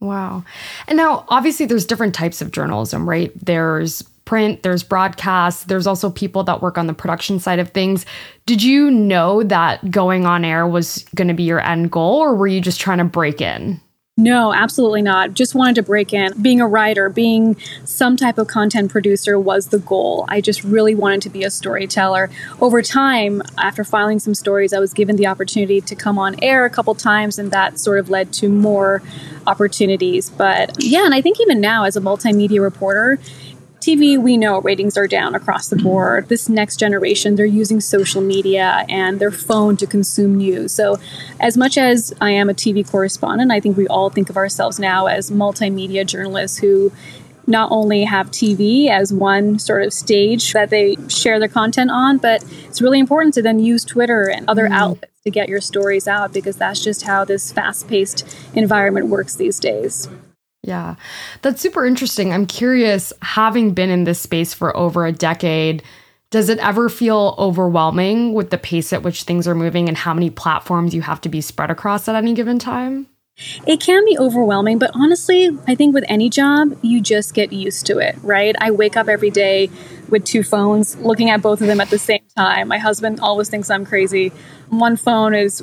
Wow. 0.00 0.44
And 0.88 0.96
now, 0.96 1.24
obviously, 1.28 1.66
there's 1.66 1.86
different 1.86 2.14
types 2.14 2.42
of 2.42 2.52
journalism, 2.52 3.08
right? 3.08 3.32
There's 3.34 4.02
print, 4.26 4.62
there's 4.62 4.82
broadcast, 4.82 5.68
there's 5.68 5.86
also 5.86 6.10
people 6.10 6.42
that 6.44 6.60
work 6.60 6.76
on 6.76 6.86
the 6.86 6.92
production 6.92 7.38
side 7.38 7.58
of 7.58 7.70
things. 7.70 8.04
Did 8.44 8.62
you 8.62 8.90
know 8.90 9.42
that 9.44 9.90
going 9.90 10.26
on 10.26 10.44
air 10.44 10.66
was 10.66 11.04
going 11.14 11.28
to 11.28 11.34
be 11.34 11.44
your 11.44 11.60
end 11.60 11.90
goal, 11.90 12.18
or 12.18 12.34
were 12.34 12.48
you 12.48 12.60
just 12.60 12.80
trying 12.80 12.98
to 12.98 13.04
break 13.04 13.40
in? 13.40 13.80
No, 14.18 14.54
absolutely 14.54 15.02
not. 15.02 15.34
Just 15.34 15.54
wanted 15.54 15.74
to 15.74 15.82
break 15.82 16.14
in. 16.14 16.40
Being 16.40 16.62
a 16.62 16.66
writer, 16.66 17.10
being 17.10 17.54
some 17.84 18.16
type 18.16 18.38
of 18.38 18.46
content 18.46 18.90
producer 18.90 19.38
was 19.38 19.66
the 19.66 19.78
goal. 19.78 20.24
I 20.28 20.40
just 20.40 20.64
really 20.64 20.94
wanted 20.94 21.20
to 21.22 21.28
be 21.28 21.44
a 21.44 21.50
storyteller. 21.50 22.30
Over 22.58 22.80
time, 22.80 23.42
after 23.58 23.84
filing 23.84 24.18
some 24.18 24.32
stories, 24.32 24.72
I 24.72 24.78
was 24.78 24.94
given 24.94 25.16
the 25.16 25.26
opportunity 25.26 25.82
to 25.82 25.94
come 25.94 26.18
on 26.18 26.34
air 26.42 26.64
a 26.64 26.70
couple 26.70 26.94
times, 26.94 27.38
and 27.38 27.50
that 27.50 27.78
sort 27.78 27.98
of 27.98 28.08
led 28.08 28.32
to 28.34 28.48
more 28.48 29.02
opportunities. 29.46 30.30
But 30.30 30.82
yeah, 30.82 31.04
and 31.04 31.12
I 31.12 31.20
think 31.20 31.38
even 31.38 31.60
now, 31.60 31.84
as 31.84 31.94
a 31.94 32.00
multimedia 32.00 32.62
reporter, 32.62 33.18
TV, 33.86 34.18
we 34.18 34.36
know 34.36 34.60
ratings 34.62 34.96
are 34.96 35.06
down 35.06 35.36
across 35.36 35.68
the 35.68 35.76
board. 35.76 36.28
This 36.28 36.48
next 36.48 36.76
generation, 36.80 37.36
they're 37.36 37.46
using 37.46 37.80
social 37.80 38.20
media 38.20 38.84
and 38.88 39.20
their 39.20 39.30
phone 39.30 39.76
to 39.76 39.86
consume 39.86 40.38
news. 40.38 40.72
So, 40.72 40.98
as 41.38 41.56
much 41.56 41.78
as 41.78 42.12
I 42.20 42.32
am 42.32 42.50
a 42.50 42.54
TV 42.54 42.84
correspondent, 42.90 43.52
I 43.52 43.60
think 43.60 43.76
we 43.76 43.86
all 43.86 44.10
think 44.10 44.28
of 44.28 44.36
ourselves 44.36 44.80
now 44.80 45.06
as 45.06 45.30
multimedia 45.30 46.04
journalists 46.04 46.58
who 46.58 46.90
not 47.46 47.70
only 47.70 48.02
have 48.02 48.32
TV 48.32 48.90
as 48.90 49.12
one 49.12 49.60
sort 49.60 49.84
of 49.84 49.92
stage 49.92 50.52
that 50.52 50.70
they 50.70 50.96
share 51.06 51.38
their 51.38 51.46
content 51.46 51.92
on, 51.92 52.18
but 52.18 52.44
it's 52.64 52.82
really 52.82 52.98
important 52.98 53.34
to 53.34 53.42
then 53.42 53.60
use 53.60 53.84
Twitter 53.84 54.28
and 54.28 54.50
other 54.50 54.68
mm. 54.68 54.72
outlets 54.72 55.20
to 55.22 55.30
get 55.30 55.48
your 55.48 55.60
stories 55.60 56.08
out 56.08 56.32
because 56.32 56.56
that's 56.56 56.82
just 56.82 57.02
how 57.02 57.24
this 57.24 57.52
fast 57.52 57.86
paced 57.86 58.36
environment 58.54 59.06
works 59.06 59.36
these 59.36 59.60
days. 59.60 60.08
Yeah, 60.66 60.96
that's 61.42 61.60
super 61.60 61.86
interesting. 61.86 62.32
I'm 62.32 62.44
curious, 62.44 63.12
having 63.22 63.70
been 63.70 63.88
in 63.88 64.02
this 64.02 64.20
space 64.20 64.52
for 64.52 64.76
over 64.76 65.06
a 65.06 65.12
decade, 65.12 65.84
does 66.30 66.48
it 66.48 66.58
ever 66.58 66.88
feel 66.88 67.36
overwhelming 67.38 68.34
with 68.34 68.50
the 68.50 68.58
pace 68.58 68.92
at 68.92 69.04
which 69.04 69.22
things 69.22 69.46
are 69.46 69.54
moving 69.54 69.86
and 69.88 69.96
how 69.96 70.12
many 70.12 70.28
platforms 70.28 70.92
you 70.92 71.02
have 71.02 71.20
to 71.20 71.28
be 71.28 71.40
spread 71.40 71.70
across 71.70 72.08
at 72.08 72.16
any 72.16 72.34
given 72.34 72.58
time? 72.58 73.06
It 73.64 73.80
can 73.80 74.04
be 74.04 74.18
overwhelming, 74.18 74.78
but 74.78 74.90
honestly, 74.94 75.56
I 75.68 75.76
think 75.76 75.94
with 75.94 76.04
any 76.08 76.28
job, 76.30 76.76
you 76.82 77.00
just 77.00 77.32
get 77.32 77.52
used 77.52 77.86
to 77.86 77.98
it, 77.98 78.16
right? 78.22 78.56
I 78.58 78.72
wake 78.72 78.96
up 78.96 79.08
every 79.08 79.30
day 79.30 79.70
with 80.08 80.24
two 80.24 80.42
phones, 80.42 80.96
looking 80.96 81.30
at 81.30 81.42
both 81.42 81.60
of 81.60 81.68
them 81.68 81.80
at 81.80 81.90
the 81.90 81.98
same 81.98 82.24
time. 82.36 82.66
My 82.66 82.78
husband 82.78 83.20
always 83.20 83.48
thinks 83.48 83.70
I'm 83.70 83.84
crazy. 83.84 84.32
One 84.70 84.96
phone 84.96 85.32
is 85.32 85.62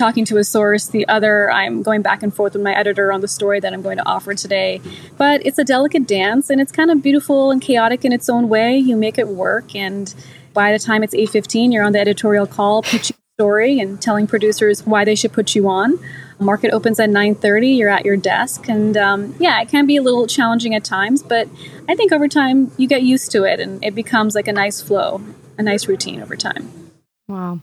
talking 0.00 0.24
to 0.24 0.38
a 0.38 0.44
source, 0.44 0.86
the 0.86 1.06
other, 1.08 1.50
I'm 1.50 1.82
going 1.82 2.00
back 2.00 2.22
and 2.22 2.34
forth 2.34 2.54
with 2.54 2.62
my 2.62 2.74
editor 2.74 3.12
on 3.12 3.20
the 3.20 3.28
story 3.28 3.60
that 3.60 3.72
I'm 3.74 3.82
going 3.82 3.98
to 3.98 4.08
offer 4.08 4.34
today. 4.34 4.80
But 5.18 5.44
it's 5.44 5.58
a 5.58 5.64
delicate 5.64 6.06
dance 6.08 6.48
and 6.48 6.58
it's 6.58 6.72
kind 6.72 6.90
of 6.90 7.02
beautiful 7.02 7.50
and 7.50 7.60
chaotic 7.60 8.04
in 8.04 8.12
its 8.12 8.30
own 8.30 8.48
way. 8.48 8.78
You 8.78 8.96
make 8.96 9.18
it 9.18 9.28
work 9.28 9.74
and 9.76 10.12
by 10.54 10.72
the 10.72 10.78
time 10.78 11.02
it's 11.02 11.14
8:15, 11.14 11.72
you're 11.72 11.84
on 11.84 11.92
the 11.92 12.00
editorial 12.00 12.46
call 12.46 12.82
pitching 12.82 13.16
story 13.38 13.78
and 13.78 14.02
telling 14.02 14.26
producers 14.26 14.86
why 14.86 15.04
they 15.04 15.14
should 15.14 15.32
put 15.32 15.54
you 15.54 15.68
on. 15.68 15.98
Market 16.38 16.72
opens 16.72 16.98
at 16.98 17.10
9:30. 17.10 17.76
You're 17.78 17.90
at 17.90 18.04
your 18.04 18.16
desk, 18.16 18.68
and 18.68 18.96
um, 18.96 19.34
yeah, 19.38 19.60
it 19.60 19.68
can 19.68 19.86
be 19.86 19.96
a 19.96 20.02
little 20.02 20.26
challenging 20.26 20.74
at 20.74 20.84
times, 20.84 21.22
but 21.22 21.46
I 21.88 21.94
think 21.94 22.12
over 22.12 22.28
time 22.28 22.72
you 22.78 22.88
get 22.88 23.02
used 23.02 23.30
to 23.32 23.44
it, 23.44 23.60
and 23.60 23.84
it 23.84 23.94
becomes 23.94 24.34
like 24.34 24.48
a 24.48 24.52
nice 24.52 24.80
flow, 24.80 25.20
a 25.58 25.62
nice 25.62 25.86
routine 25.86 26.22
over 26.22 26.36
time. 26.36 26.70
Wow. 27.28 27.60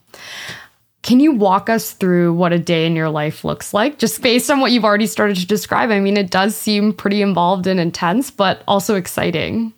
Can 1.07 1.21
you 1.21 1.31
walk 1.31 1.69
us 1.69 1.93
through 1.93 2.33
what 2.33 2.51
a 2.51 2.59
day 2.59 2.85
in 2.85 2.93
your 2.93 3.07
life 3.07 3.45
looks 3.45 3.73
like, 3.73 3.97
just 3.97 4.21
based 4.21 4.51
on 4.51 4.59
what 4.59 4.73
you've 4.73 4.83
already 4.83 5.07
started 5.07 5.37
to 5.37 5.47
describe? 5.47 5.89
I 5.89 6.01
mean, 6.01 6.17
it 6.17 6.29
does 6.29 6.53
seem 6.53 6.91
pretty 6.91 7.21
involved 7.21 7.65
and 7.65 7.79
intense, 7.79 8.29
but 8.29 8.61
also 8.67 8.95
exciting. 8.95 9.71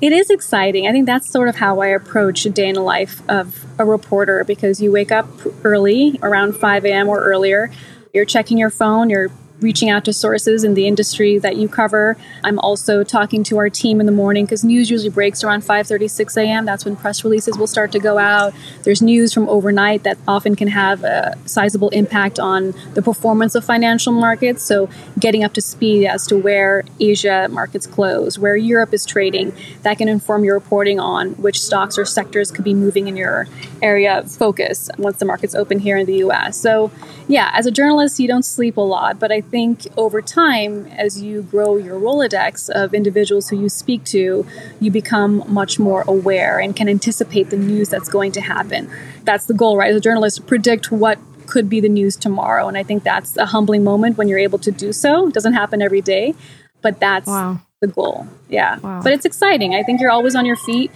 It 0.00 0.14
is 0.14 0.30
exciting. 0.30 0.88
I 0.88 0.92
think 0.92 1.04
that's 1.04 1.30
sort 1.30 1.50
of 1.50 1.56
how 1.56 1.80
I 1.80 1.88
approach 1.88 2.46
a 2.46 2.50
day 2.50 2.66
in 2.66 2.76
the 2.76 2.80
life 2.80 3.20
of 3.28 3.62
a 3.78 3.84
reporter 3.84 4.42
because 4.44 4.80
you 4.80 4.90
wake 4.90 5.12
up 5.12 5.28
early, 5.64 6.18
around 6.22 6.56
5 6.56 6.86
a.m. 6.86 7.10
or 7.10 7.20
earlier. 7.24 7.70
You're 8.14 8.24
checking 8.24 8.56
your 8.56 8.70
phone, 8.70 9.10
you're 9.10 9.30
reaching 9.60 9.90
out 9.90 10.04
to 10.04 10.12
sources 10.12 10.64
in 10.64 10.74
the 10.74 10.86
industry 10.86 11.38
that 11.38 11.56
you 11.56 11.68
cover. 11.68 12.16
I'm 12.44 12.58
also 12.58 13.04
talking 13.04 13.42
to 13.44 13.58
our 13.58 13.70
team 13.70 14.00
in 14.00 14.06
the 14.06 14.12
morning 14.12 14.44
because 14.44 14.64
news 14.64 14.90
usually 14.90 15.10
breaks 15.10 15.44
around 15.44 15.62
5:30, 15.62 16.10
6 16.10 16.36
a.m. 16.36 16.64
That's 16.64 16.84
when 16.84 16.96
press 16.96 17.24
releases 17.24 17.58
will 17.58 17.66
start 17.66 17.92
to 17.92 17.98
go 17.98 18.18
out. 18.18 18.52
There's 18.84 19.02
news 19.02 19.32
from 19.32 19.48
overnight 19.48 20.02
that 20.04 20.18
often 20.26 20.56
can 20.56 20.68
have 20.68 21.04
a 21.04 21.36
sizable 21.46 21.90
impact 21.90 22.38
on 22.38 22.74
the 22.94 23.02
performance 23.02 23.54
of 23.54 23.64
financial 23.64 24.12
markets. 24.12 24.62
So 24.62 24.88
getting 25.18 25.44
up 25.44 25.52
to 25.54 25.60
speed 25.60 26.06
as 26.06 26.26
to 26.28 26.36
where 26.36 26.84
Asia 26.98 27.48
markets 27.50 27.86
close, 27.86 28.38
where 28.38 28.56
Europe 28.56 28.92
is 28.94 29.04
trading, 29.04 29.52
that 29.82 29.98
can 29.98 30.08
inform 30.08 30.44
your 30.44 30.54
reporting 30.54 31.00
on 31.00 31.30
which 31.32 31.60
stocks 31.60 31.98
or 31.98 32.04
sectors 32.04 32.50
could 32.50 32.64
be 32.64 32.74
moving 32.74 33.08
in 33.08 33.16
your 33.16 33.46
area 33.82 34.18
of 34.18 34.30
focus 34.30 34.90
once 34.98 35.18
the 35.18 35.24
markets 35.24 35.54
open 35.54 35.78
here 35.78 35.96
in 35.96 36.06
the 36.06 36.16
US. 36.16 36.56
So, 36.56 36.90
yeah, 37.30 37.52
as 37.54 37.64
a 37.64 37.70
journalist, 37.70 38.18
you 38.18 38.26
don't 38.26 38.44
sleep 38.44 38.76
a 38.76 38.80
lot, 38.80 39.20
but 39.20 39.30
I 39.30 39.40
think 39.40 39.86
over 39.96 40.20
time, 40.20 40.86
as 40.88 41.22
you 41.22 41.42
grow 41.42 41.76
your 41.76 41.98
Rolodex 41.98 42.68
of 42.70 42.92
individuals 42.92 43.48
who 43.48 43.60
you 43.60 43.68
speak 43.68 44.02
to, 44.06 44.44
you 44.80 44.90
become 44.90 45.44
much 45.46 45.78
more 45.78 46.02
aware 46.08 46.58
and 46.58 46.74
can 46.74 46.88
anticipate 46.88 47.50
the 47.50 47.56
news 47.56 47.88
that's 47.88 48.08
going 48.08 48.32
to 48.32 48.40
happen. 48.40 48.90
That's 49.22 49.46
the 49.46 49.54
goal, 49.54 49.76
right? 49.76 49.92
As 49.92 49.96
a 49.96 50.00
journalist, 50.00 50.44
predict 50.48 50.90
what 50.90 51.20
could 51.46 51.68
be 51.68 51.80
the 51.80 51.88
news 51.88 52.16
tomorrow. 52.16 52.66
And 52.66 52.76
I 52.76 52.82
think 52.82 53.04
that's 53.04 53.36
a 53.36 53.46
humbling 53.46 53.84
moment 53.84 54.18
when 54.18 54.26
you're 54.26 54.38
able 54.38 54.58
to 54.58 54.72
do 54.72 54.92
so. 54.92 55.28
It 55.28 55.34
doesn't 55.34 55.52
happen 55.52 55.80
every 55.80 56.00
day, 56.00 56.34
but 56.82 56.98
that's 56.98 57.28
wow. 57.28 57.60
the 57.80 57.86
goal. 57.86 58.26
Yeah. 58.48 58.80
Wow. 58.80 59.02
But 59.04 59.12
it's 59.12 59.24
exciting. 59.24 59.76
I 59.76 59.84
think 59.84 60.00
you're 60.00 60.10
always 60.10 60.34
on 60.34 60.46
your 60.46 60.56
feet 60.56 60.90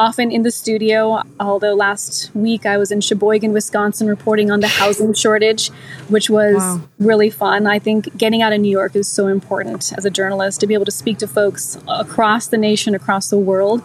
often 0.00 0.32
in 0.32 0.42
the 0.42 0.50
studio. 0.50 1.22
Although 1.38 1.74
last 1.74 2.34
week 2.34 2.64
I 2.64 2.78
was 2.78 2.90
in 2.90 3.02
Sheboygan, 3.02 3.52
Wisconsin, 3.52 4.08
reporting 4.08 4.50
on 4.50 4.60
the 4.60 4.68
housing 4.68 5.12
shortage, 5.12 5.68
which 6.08 6.30
was 6.30 6.56
wow. 6.56 6.80
really 6.98 7.28
fun. 7.28 7.66
I 7.66 7.78
think 7.78 8.16
getting 8.16 8.40
out 8.40 8.54
of 8.54 8.60
New 8.60 8.70
York 8.70 8.96
is 8.96 9.06
so 9.06 9.26
important 9.26 9.92
as 9.98 10.06
a 10.06 10.10
journalist 10.10 10.60
to 10.60 10.66
be 10.66 10.72
able 10.72 10.86
to 10.86 10.90
speak 10.90 11.18
to 11.18 11.28
folks 11.28 11.76
across 11.86 12.46
the 12.48 12.56
nation, 12.56 12.94
across 12.94 13.28
the 13.28 13.38
world. 13.38 13.82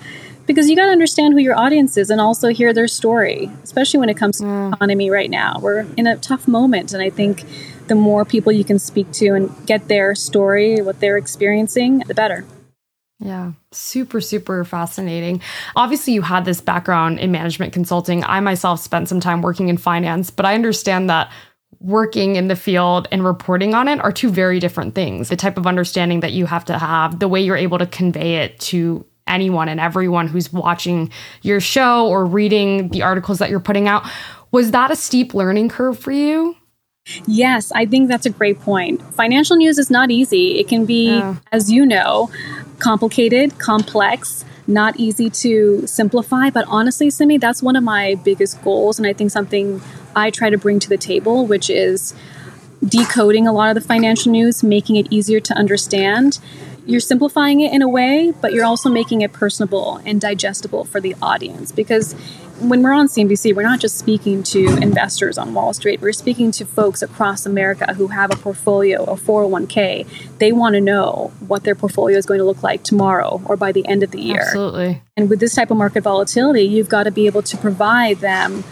Because 0.48 0.70
you 0.70 0.76
got 0.76 0.86
to 0.86 0.92
understand 0.92 1.34
who 1.34 1.40
your 1.40 1.58
audience 1.60 1.98
is 1.98 2.10
and 2.10 2.22
also 2.22 2.50
hear 2.50 2.72
their 2.72 2.88
story, 2.88 3.52
especially 3.64 4.00
when 4.00 4.10
it 4.10 4.16
comes 4.16 4.38
to 4.38 4.44
mm. 4.44 4.74
economy 4.74 5.10
right 5.10 5.30
now. 5.30 5.60
We're 5.60 5.88
in 5.98 6.06
a 6.06 6.18
tough 6.18 6.48
moment, 6.48 6.94
and 6.94 7.02
I 7.02 7.10
think 7.10 7.44
the 7.88 7.96
more 7.96 8.24
people 8.26 8.52
you 8.52 8.64
can 8.64 8.78
speak 8.78 9.12
to 9.14 9.30
and 9.30 9.50
get 9.66 9.88
their 9.88 10.14
story, 10.14 10.82
what 10.82 11.00
they're 11.00 11.18
experiencing, 11.18 12.04
the 12.08 12.14
better. 12.14 12.46
Yeah, 13.20 13.54
super, 13.72 14.20
super 14.20 14.66
fascinating. 14.66 15.42
Obviously, 15.76 16.14
you 16.14 16.22
had 16.22 16.44
this 16.44 16.60
background 16.60 17.20
in 17.20 17.32
management 17.32 17.72
consulting. 17.72 18.24
I 18.26 18.40
myself 18.42 18.82
spent 18.82 19.08
some 19.08 19.22
time 19.22 19.42
working 19.42 19.70
in 19.70 19.78
finance, 19.78 20.30
but 20.30 20.46
I 20.46 20.54
understand 20.54 21.10
that 21.10 21.32
working 21.80 22.36
in 22.36 22.48
the 22.48 22.56
field 22.56 23.08
and 23.12 23.24
reporting 23.24 23.74
on 23.74 23.88
it 23.88 24.00
are 24.00 24.12
two 24.12 24.30
very 24.30 24.60
different 24.60 24.96
things. 24.96 25.30
The 25.30 25.36
type 25.36 25.58
of 25.58 25.66
understanding 25.66 26.22
that 26.22 26.34
you 26.34 26.46
have 26.46 26.66
to 26.66 26.78
have, 26.78 27.20
the 27.20 27.28
way 27.28 27.42
you're 27.42 27.56
able 27.56 27.78
to 27.78 27.86
convey 27.86 28.38
it 28.38 28.60
to 28.62 29.06
anyone 29.28 29.70
and 29.70 29.80
everyone 29.80 30.28
who's 30.28 30.52
watching 30.52 31.12
your 31.42 31.60
show 31.60 32.08
or 32.08 32.26
reading 32.26 32.90
the 32.90 33.02
articles 33.02 33.40
that 33.40 33.50
you're 33.50 33.60
putting 33.60 33.88
out. 33.88 34.04
Was 34.52 34.72
that 34.72 34.92
a 34.92 34.96
steep 34.96 35.34
learning 35.34 35.70
curve 35.70 35.98
for 35.98 36.12
you? 36.12 36.56
Yes, 37.28 37.72
I 37.74 37.86
think 37.86 38.08
that's 38.10 38.26
a 38.26 38.30
great 38.32 38.60
point. 38.60 39.02
Financial 39.14 39.56
news 39.56 39.78
is 39.78 39.92
not 39.92 40.10
easy. 40.10 40.60
It 40.60 40.68
can 40.68 40.86
be, 40.86 41.18
yeah. 41.18 41.36
as 41.52 41.72
you 41.72 41.86
know, 41.86 42.32
complicated, 42.80 43.58
complex, 43.60 44.46
not 44.68 45.00
easy 45.00 45.30
to 45.30 45.86
simplify. 45.88 46.50
But 46.50 46.66
honestly, 46.68 47.10
Simi, 47.10 47.38
that's 47.38 47.62
one 47.62 47.76
of 47.76 47.84
my 47.84 48.16
biggest 48.16 48.62
goals. 48.64 48.98
And 48.98 49.08
I 49.08 49.14
think 49.14 49.32
something 49.32 49.82
I 50.16 50.32
try 50.32 50.50
to 50.50 50.58
bring 50.58 50.80
to 50.80 50.90
the 50.90 50.98
table, 50.98 51.46
which 51.46 51.70
is 51.70 52.14
decoding 52.84 53.48
a 53.48 53.54
lot 53.54 53.70
of 53.70 53.82
the 53.82 53.88
financial 53.88 54.32
news, 54.32 54.64
making 54.64 54.96
it 54.96 55.08
easier 55.10 55.40
to 55.40 55.54
understand. 55.54 56.40
You're 56.86 57.00
simplifying 57.00 57.62
it 57.62 57.74
in 57.74 57.82
a 57.82 57.90
way, 57.90 58.34
but 58.42 58.54
you're 58.54 58.66
also 58.66 58.90
making 58.90 59.22
it 59.22 59.34
personable 59.34 60.02
and 60.06 60.22
digestible 60.22 60.86
for 60.86 61.02
the 61.02 61.16
audience 61.22 61.72
because 61.72 62.16
when 62.60 62.82
we're 62.82 62.94
on 62.94 63.08
CNBC, 63.08 63.56
we're 63.56 63.64
not 63.64 63.80
just 63.80 63.98
speaking 63.98 64.42
to 64.44 64.78
investors 64.78 65.38
on 65.38 65.54
Wall 65.54 65.74
Street. 65.74 66.02
We're 66.02 66.14
speaking 66.14 66.52
to 66.52 66.66
folks 66.66 67.02
across 67.02 67.46
America 67.46 67.94
who 67.94 68.08
have 68.08 68.32
a 68.32 68.36
portfolio, 68.36 69.04
a 69.04 69.16
401k. 69.16 70.08
They 70.40 70.52
want 70.52 70.76
to 70.76 70.82
know 70.82 71.32
what 71.48 71.64
their 71.64 71.76
portfolio 71.76 72.18
is 72.18 72.26
going 72.26 72.40
to 72.40 72.46
look 72.46 72.64
like 72.64 72.84
tomorrow 72.84 73.42
or 73.46 73.58
by 73.58 73.72
the 73.72 73.86
end 73.88 74.04
of 74.04 74.12
the 74.12 74.22
year. 74.22 74.42
Absolutely. 74.42 75.02
And 75.18 75.30
with 75.30 75.40
this 75.40 75.56
type 75.56 75.70
of 75.70 75.78
market 75.78 76.02
volatility, 76.02 76.64
you've 76.64 76.90
got 76.90 77.04
to 77.04 77.12
be 77.12 77.26
able 77.26 77.42
to 77.44 77.58
provide 77.58 78.20
them 78.20 78.64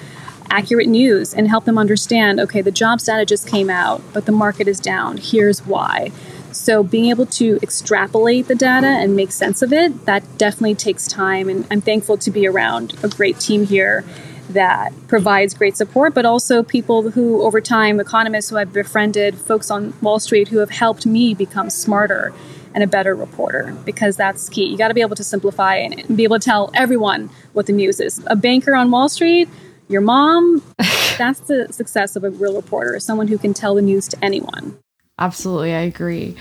accurate 0.49 0.87
news 0.87 1.33
and 1.33 1.47
help 1.47 1.65
them 1.65 1.77
understand 1.77 2.39
okay, 2.39 2.61
the 2.61 2.71
jobs 2.71 3.05
data 3.05 3.25
just 3.25 3.47
came 3.47 3.69
out, 3.69 4.01
but 4.13 4.25
the 4.25 4.31
market 4.31 4.67
is 4.67 4.79
down. 4.79 5.17
Here's 5.17 5.65
why. 5.65 6.11
So 6.53 6.83
being 6.83 7.09
able 7.09 7.25
to 7.27 7.59
extrapolate 7.61 8.47
the 8.47 8.55
data 8.55 8.87
and 8.87 9.15
make 9.15 9.31
sense 9.31 9.61
of 9.61 9.73
it, 9.73 10.05
that 10.05 10.37
definitely 10.37 10.75
takes 10.75 11.07
time. 11.07 11.49
And 11.49 11.67
I'm 11.71 11.81
thankful 11.81 12.17
to 12.17 12.31
be 12.31 12.47
around 12.47 12.95
a 13.03 13.07
great 13.07 13.39
team 13.39 13.65
here 13.65 14.03
that 14.49 14.93
provides 15.07 15.53
great 15.53 15.75
support, 15.77 16.13
but 16.13 16.25
also 16.25 16.63
people 16.63 17.11
who, 17.11 17.41
over 17.41 17.61
time, 17.61 17.99
economists 17.99 18.49
who 18.49 18.57
I've 18.57 18.73
befriended, 18.73 19.35
folks 19.35 19.71
on 19.71 19.93
Wall 20.01 20.19
Street 20.19 20.49
who 20.49 20.59
have 20.59 20.69
helped 20.69 21.05
me 21.05 21.33
become 21.33 21.69
smarter 21.69 22.33
and 22.73 22.83
a 22.83 22.87
better 22.87 23.15
reporter 23.15 23.75
because 23.85 24.15
that's 24.15 24.49
key. 24.49 24.65
You 24.65 24.77
got 24.77 24.87
to 24.87 24.93
be 24.93 25.01
able 25.01 25.15
to 25.15 25.23
simplify 25.23 25.75
and 25.75 26.17
be 26.17 26.23
able 26.23 26.39
to 26.39 26.45
tell 26.45 26.71
everyone 26.73 27.29
what 27.53 27.67
the 27.67 27.73
news 27.73 27.99
is. 27.99 28.21
A 28.27 28.35
banker 28.35 28.75
on 28.75 28.91
Wall 28.91 29.09
Street, 29.09 29.47
your 29.87 30.01
mom, 30.01 30.63
that's 31.17 31.41
the 31.41 31.67
success 31.71 32.15
of 32.15 32.23
a 32.23 32.29
real 32.29 32.55
reporter, 32.55 32.99
someone 32.99 33.27
who 33.27 33.37
can 33.37 33.53
tell 33.53 33.75
the 33.75 33.81
news 33.81 34.07
to 34.09 34.17
anyone. 34.23 34.77
Absolutely, 35.19 35.75
I 35.75 35.81
agree. 35.81 36.35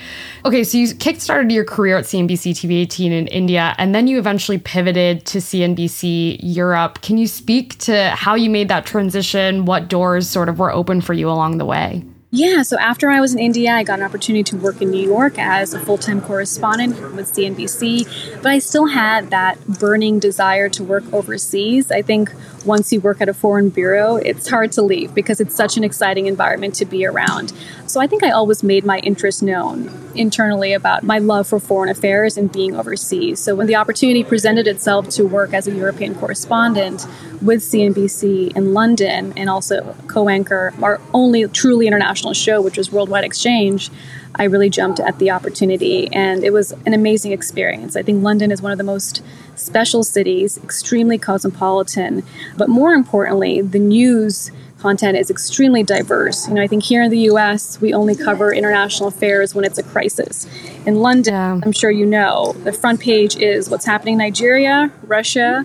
Okay, 0.46 0.64
so 0.64 0.78
you 0.78 0.86
kickstarted 0.88 1.52
your 1.52 1.64
career 1.64 1.98
at 1.98 2.04
CNBC 2.04 2.52
TV 2.52 2.80
18 2.80 3.12
in 3.12 3.26
India, 3.26 3.74
and 3.76 3.94
then 3.94 4.06
you 4.06 4.18
eventually 4.18 4.56
pivoted 4.56 5.26
to 5.26 5.38
CNBC 5.38 6.38
Europe. 6.40 7.02
Can 7.02 7.18
you 7.18 7.26
speak 7.26 7.78
to 7.80 8.10
how 8.10 8.34
you 8.34 8.48
made 8.48 8.68
that 8.68 8.86
transition? 8.86 9.66
What 9.66 9.88
doors 9.88 10.28
sort 10.28 10.48
of 10.48 10.58
were 10.58 10.72
open 10.72 11.02
for 11.02 11.12
you 11.12 11.28
along 11.28 11.58
the 11.58 11.66
way? 11.66 12.02
Yeah, 12.34 12.62
so 12.62 12.78
after 12.78 13.10
I 13.10 13.20
was 13.20 13.34
in 13.34 13.40
India, 13.40 13.72
I 13.72 13.84
got 13.84 13.98
an 13.98 14.06
opportunity 14.06 14.42
to 14.44 14.56
work 14.56 14.80
in 14.80 14.90
New 14.90 15.04
York 15.04 15.38
as 15.38 15.74
a 15.74 15.80
full 15.80 15.98
time 15.98 16.22
correspondent 16.22 16.98
with 17.14 17.30
CNBC, 17.30 18.40
but 18.42 18.52
I 18.52 18.58
still 18.58 18.86
had 18.86 19.28
that 19.28 19.62
burning 19.66 20.18
desire 20.18 20.70
to 20.70 20.82
work 20.82 21.04
overseas. 21.12 21.90
I 21.90 22.00
think 22.00 22.32
once 22.64 22.92
you 22.92 23.00
work 23.00 23.20
at 23.20 23.28
a 23.28 23.34
foreign 23.34 23.68
bureau, 23.68 24.16
it's 24.16 24.48
hard 24.48 24.72
to 24.72 24.82
leave 24.82 25.14
because 25.14 25.40
it's 25.40 25.54
such 25.54 25.76
an 25.76 25.84
exciting 25.84 26.26
environment 26.26 26.74
to 26.74 26.84
be 26.84 27.04
around. 27.04 27.52
So 27.86 28.00
I 28.00 28.06
think 28.06 28.22
I 28.22 28.30
always 28.30 28.62
made 28.62 28.84
my 28.84 28.98
interest 28.98 29.42
known 29.42 29.90
internally 30.14 30.72
about 30.72 31.02
my 31.02 31.18
love 31.18 31.46
for 31.46 31.58
foreign 31.58 31.90
affairs 31.90 32.36
and 32.36 32.52
being 32.52 32.76
overseas. 32.76 33.40
So 33.40 33.54
when 33.54 33.66
the 33.66 33.76
opportunity 33.76 34.24
presented 34.24 34.66
itself 34.66 35.08
to 35.10 35.26
work 35.26 35.52
as 35.52 35.66
a 35.66 35.74
European 35.74 36.14
correspondent 36.14 37.06
with 37.40 37.60
CNBC 37.60 38.56
in 38.56 38.74
London 38.74 39.32
and 39.36 39.50
also 39.50 39.96
co 40.06 40.28
anchor 40.28 40.72
our 40.82 41.00
only 41.12 41.46
truly 41.48 41.86
international 41.86 42.34
show, 42.34 42.60
which 42.60 42.76
was 42.76 42.92
Worldwide 42.92 43.24
Exchange, 43.24 43.90
I 44.34 44.44
really 44.44 44.70
jumped 44.70 45.00
at 45.00 45.18
the 45.18 45.30
opportunity 45.30 46.08
and 46.12 46.42
it 46.42 46.52
was 46.52 46.72
an 46.86 46.94
amazing 46.94 47.32
experience. 47.32 47.96
I 47.96 48.02
think 48.02 48.22
London 48.22 48.50
is 48.50 48.62
one 48.62 48.72
of 48.72 48.78
the 48.78 48.84
most 48.84 49.22
special 49.54 50.02
cities, 50.02 50.58
extremely 50.58 51.18
cosmopolitan, 51.18 52.22
but 52.56 52.68
more 52.68 52.94
importantly, 52.94 53.60
the 53.60 53.78
news 53.78 54.50
content 54.78 55.16
is 55.16 55.30
extremely 55.30 55.82
diverse. 55.84 56.48
You 56.48 56.54
know, 56.54 56.62
I 56.62 56.66
think 56.66 56.82
here 56.82 57.02
in 57.02 57.10
the 57.10 57.20
US, 57.30 57.80
we 57.80 57.94
only 57.94 58.16
cover 58.16 58.52
international 58.52 59.08
affairs 59.08 59.54
when 59.54 59.64
it's 59.64 59.78
a 59.78 59.82
crisis. 59.82 60.46
In 60.84 60.96
London, 60.96 61.34
yeah. 61.34 61.60
I'm 61.62 61.72
sure 61.72 61.90
you 61.90 62.04
know, 62.04 62.52
the 62.64 62.72
front 62.72 63.00
page 63.00 63.36
is 63.36 63.70
what's 63.70 63.86
happening 63.86 64.14
in 64.14 64.18
Nigeria, 64.18 64.90
Russia, 65.04 65.64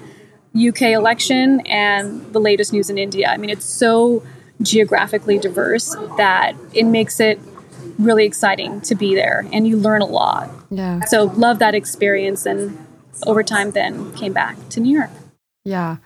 UK 0.56 0.82
election, 0.84 1.62
and 1.66 2.32
the 2.32 2.40
latest 2.40 2.72
news 2.74 2.90
in 2.90 2.98
India. 2.98 3.28
I 3.28 3.38
mean, 3.38 3.50
it's 3.50 3.66
so 3.66 4.24
geographically 4.62 5.40
diverse 5.40 5.96
that 6.18 6.54
it 6.74 6.84
makes 6.84 7.20
it 7.20 7.40
really 8.00 8.26
exciting 8.26 8.82
to 8.82 8.96
be 8.96 9.16
there 9.16 9.46
and 9.52 9.68
you 9.68 9.78
learn 9.78 10.02
a 10.02 10.06
lot. 10.06 10.50
Yeah. 10.70 11.02
So 11.06 11.26
love 11.36 11.60
that 11.60 11.74
experience 11.74 12.46
and 12.46 12.78
over 13.26 13.44
time 13.44 13.72
then 13.72 14.14
came 14.14 14.34
back 14.34 14.58
to 14.70 14.80
New 14.80 14.98
York. 14.98 15.10
Yeah. 15.66 15.98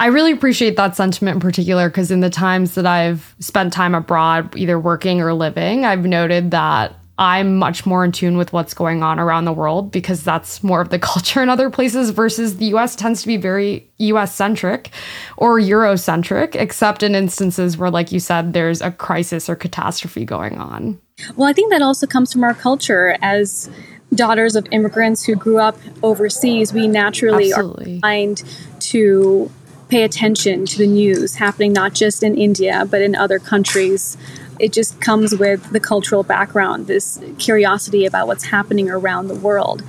I 0.00 0.06
really 0.06 0.32
appreciate 0.32 0.76
that 0.76 0.94
sentiment 0.94 1.36
in 1.36 1.40
particular 1.40 1.88
because 1.88 2.10
in 2.10 2.20
the 2.20 2.30
times 2.30 2.76
that 2.76 2.86
I've 2.86 3.34
spent 3.40 3.72
time 3.72 3.94
abroad, 3.94 4.54
either 4.56 4.78
working 4.78 5.20
or 5.20 5.34
living, 5.34 5.84
I've 5.84 6.04
noted 6.04 6.52
that 6.52 6.94
I'm 7.18 7.56
much 7.56 7.84
more 7.84 8.04
in 8.04 8.12
tune 8.12 8.36
with 8.36 8.52
what's 8.52 8.74
going 8.74 9.02
on 9.02 9.18
around 9.18 9.44
the 9.44 9.52
world 9.52 9.90
because 9.90 10.22
that's 10.22 10.62
more 10.62 10.80
of 10.80 10.90
the 10.90 10.98
culture 11.00 11.42
in 11.42 11.48
other 11.48 11.68
places 11.68 12.10
versus 12.10 12.58
the 12.58 12.66
US 12.66 12.94
tends 12.94 13.22
to 13.22 13.26
be 13.26 13.36
very 13.36 13.90
US 13.98 14.32
centric 14.34 14.90
or 15.36 15.58
Eurocentric, 15.58 16.54
except 16.54 17.02
in 17.02 17.16
instances 17.16 17.76
where, 17.76 17.90
like 17.90 18.12
you 18.12 18.20
said, 18.20 18.52
there's 18.52 18.80
a 18.80 18.92
crisis 18.92 19.48
or 19.48 19.56
catastrophe 19.56 20.24
going 20.24 20.58
on. 20.58 21.00
Well, 21.34 21.48
I 21.48 21.52
think 21.52 21.72
that 21.72 21.82
also 21.82 22.06
comes 22.06 22.32
from 22.32 22.44
our 22.44 22.54
culture 22.54 23.16
as 23.20 23.68
daughters 24.14 24.56
of 24.56 24.66
immigrants 24.70 25.24
who 25.24 25.34
grew 25.34 25.58
up 25.58 25.78
overseas. 26.02 26.72
We 26.72 26.88
naturally 26.88 27.52
Absolutely. 27.52 27.84
are 27.84 27.94
inclined 27.94 28.42
to 28.80 29.50
pay 29.88 30.02
attention 30.02 30.66
to 30.66 30.78
the 30.78 30.86
news 30.86 31.36
happening 31.36 31.72
not 31.72 31.94
just 31.94 32.22
in 32.22 32.36
India, 32.36 32.86
but 32.90 33.00
in 33.00 33.14
other 33.14 33.38
countries. 33.38 34.16
It 34.58 34.72
just 34.72 35.00
comes 35.00 35.36
with 35.36 35.70
the 35.70 35.80
cultural 35.80 36.22
background, 36.22 36.88
this 36.88 37.20
curiosity 37.38 38.04
about 38.04 38.26
what's 38.26 38.44
happening 38.44 38.90
around 38.90 39.28
the 39.28 39.34
world. 39.34 39.82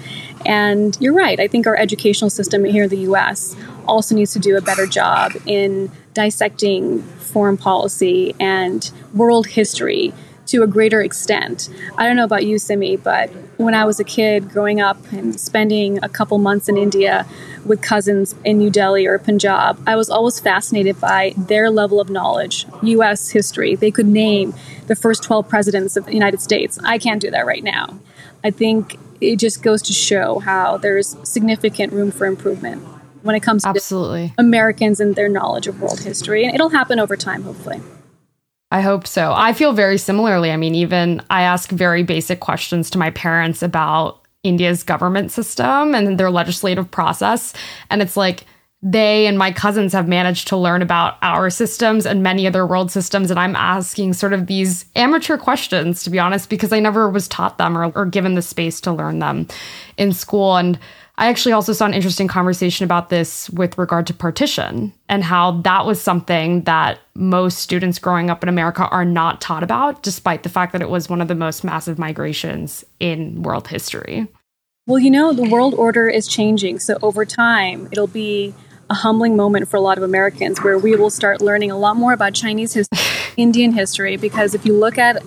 And 0.46 0.96
you're 1.02 1.14
right, 1.14 1.40
I 1.40 1.48
think 1.48 1.68
our 1.68 1.76
educational 1.76 2.30
system 2.30 2.64
here 2.64 2.84
in 2.84 2.90
the 2.90 3.00
US 3.00 3.56
also 3.88 4.16
needs 4.16 4.32
to 4.34 4.40
do 4.40 4.56
a 4.56 4.62
better 4.62 4.86
job 4.86 5.34
in 5.46 5.92
dissecting 6.14 7.02
foreign 7.02 7.58
policy 7.58 8.36
and 8.40 8.92
world 9.14 9.48
history 9.48 10.14
to 10.50 10.64
a 10.64 10.68
greater 10.68 11.02
extent. 11.02 11.70
I 11.98 12.08
don't 12.08 12.16
know 12.16 12.24
about 12.24 12.46
you, 12.46 12.58
Simi, 12.58 12.98
but 12.98 13.30
when 13.58 13.74
I 13.74 13.86
was 13.86 14.00
a 14.00 14.04
kid 14.04 14.50
growing 14.50 14.82
up 14.82 14.98
and 15.12 15.40
spending 15.40 16.00
a 16.04 16.10
couple 16.10 16.38
months 16.38 16.68
in 16.68 16.78
India 16.78 17.28
with 17.66 17.82
cousins 17.82 18.34
in 18.44 18.58
New 18.58 18.70
Delhi 18.70 19.06
or 19.06 19.20
Punjab, 19.20 19.82
I 19.86 19.96
was 19.96 20.10
always 20.10 20.40
fascinated 20.40 21.00
by 21.00 21.34
their 21.38 21.70
level 21.70 22.00
of 22.02 22.10
knowledge, 22.10 22.66
US 22.82 23.30
history. 23.30 23.76
They 23.76 23.92
could 23.92 24.08
name 24.08 24.54
the 24.88 24.96
first 24.96 25.24
12 25.24 25.48
presidents 25.48 25.96
of 25.96 26.06
the 26.06 26.14
United 26.14 26.42
States. 26.42 26.80
I 26.84 26.98
can't 26.98 27.22
do 27.22 27.30
that 27.32 27.46
right 27.46 27.64
now. 27.64 28.00
I 28.44 28.52
think 28.52 28.98
it 29.22 29.36
just 29.36 29.62
goes 29.62 29.82
to 29.84 29.94
show 29.94 30.40
how 30.40 30.78
there's 30.78 31.16
significant 31.24 31.94
room 31.94 32.10
for 32.10 32.26
improvement 32.26 32.84
when 33.22 33.36
it 33.36 33.42
comes 33.42 33.66
Absolutely. 33.66 34.30
to 34.30 34.34
Americans 34.38 35.00
and 35.00 35.16
their 35.16 35.30
knowledge 35.30 35.68
of 35.68 35.82
world 35.82 36.00
history. 36.00 36.46
And 36.46 36.56
it'll 36.56 36.70
happen 36.70 37.00
over 37.00 37.18
time, 37.18 37.44
hopefully. 37.44 37.82
I 38.72 38.82
hope 38.82 39.08
so. 39.08 39.34
I 39.36 39.54
feel 39.54 39.74
very 39.74 39.98
similarly. 39.98 40.52
I 40.52 40.58
mean, 40.58 40.76
even 40.76 41.22
I 41.30 41.42
ask 41.42 41.72
very 41.72 42.04
basic 42.04 42.40
questions 42.40 42.90
to 42.92 43.00
my 43.00 43.10
parents 43.10 43.64
about 43.64 44.22
India's 44.44 44.84
government 44.84 45.32
system 45.32 45.96
and 45.96 46.20
their 46.20 46.30
legislative 46.30 46.90
process. 46.90 47.54
And 47.90 48.02
it's 48.02 48.16
like, 48.16 48.46
they 48.82 49.28
and 49.28 49.38
my 49.38 49.52
cousins 49.52 49.92
have 49.92 50.08
managed 50.08 50.48
to 50.48 50.58
learn 50.58 50.82
about 50.82 51.18
our 51.22 51.50
systems 51.50 52.06
and 52.06 52.24
many 52.24 52.48
other 52.48 52.66
world 52.66 52.92
systems. 52.92 53.30
And 53.30 53.38
I'm 53.38 53.56
asking 53.56 54.14
sort 54.14 54.32
of 54.32 54.48
these 54.48 54.86
amateur 54.96 55.38
questions, 55.38 56.04
to 56.04 56.10
be 56.10 56.20
honest, 56.20 56.50
because 56.50 56.72
I 56.72 56.80
never 56.80 57.10
was 57.10 57.28
taught 57.28 57.58
them 57.58 57.78
or, 57.78 57.92
or 57.94 58.06
given 58.06 58.36
the 58.36 58.42
space 58.42 58.80
to 58.82 58.94
learn 58.94 59.20
them 59.20 59.48
in 59.98 60.14
school. 60.14 60.56
And 60.56 60.80
I 61.20 61.28
actually 61.28 61.52
also 61.52 61.74
saw 61.74 61.86
an 61.86 61.94
interesting 61.94 62.30
conversation 62.30 62.86
about 62.86 63.10
this 63.10 63.50
with 63.50 63.78
regard 63.78 64.08
to 64.08 64.14
partition 64.14 64.94
and 65.10 65.22
how 65.22 65.52
that 65.64 65.86
was 65.86 66.02
something 66.02 66.64
that 66.64 67.00
most 67.14 67.58
students 67.58 68.00
growing 68.00 68.30
up 68.30 68.42
in 68.42 68.48
America 68.48 68.88
are 68.88 69.04
not 69.04 69.42
taught 69.42 69.62
about, 69.62 70.02
despite 70.02 70.44
the 70.44 70.50
fact 70.50 70.72
that 70.72 70.82
it 70.82 70.90
was 70.90 71.10
one 71.10 71.20
of 71.20 71.28
the 71.28 71.36
most 71.36 71.66
massive 71.66 72.00
migrations 72.00 72.86
in 73.02 73.44
world 73.44 73.68
history. 73.68 74.28
Well, 74.88 75.00
you 75.00 75.12
know, 75.12 75.34
the 75.34 75.44
world 75.44 75.74
order 75.74 76.08
is 76.08 76.26
changing. 76.26 76.80
So 76.80 76.98
over 77.02 77.26
time, 77.26 77.90
it'll 77.92 78.08
be 78.08 78.54
a 78.90 78.94
humbling 78.94 79.36
moment 79.36 79.68
for 79.68 79.76
a 79.76 79.82
lot 79.82 79.98
of 79.98 80.06
Americans 80.06 80.64
where 80.64 80.80
we 80.80 80.96
will 80.96 81.10
start 81.10 81.42
learning 81.42 81.70
a 81.70 81.78
lot 81.78 81.98
more 81.98 82.14
about 82.14 82.34
Chinese 82.34 82.72
history, 82.72 82.98
Indian 83.36 83.74
history, 83.74 84.16
because 84.16 84.56
if 84.56 84.66
you 84.66 84.72
look 84.72 84.98
at 84.98 85.22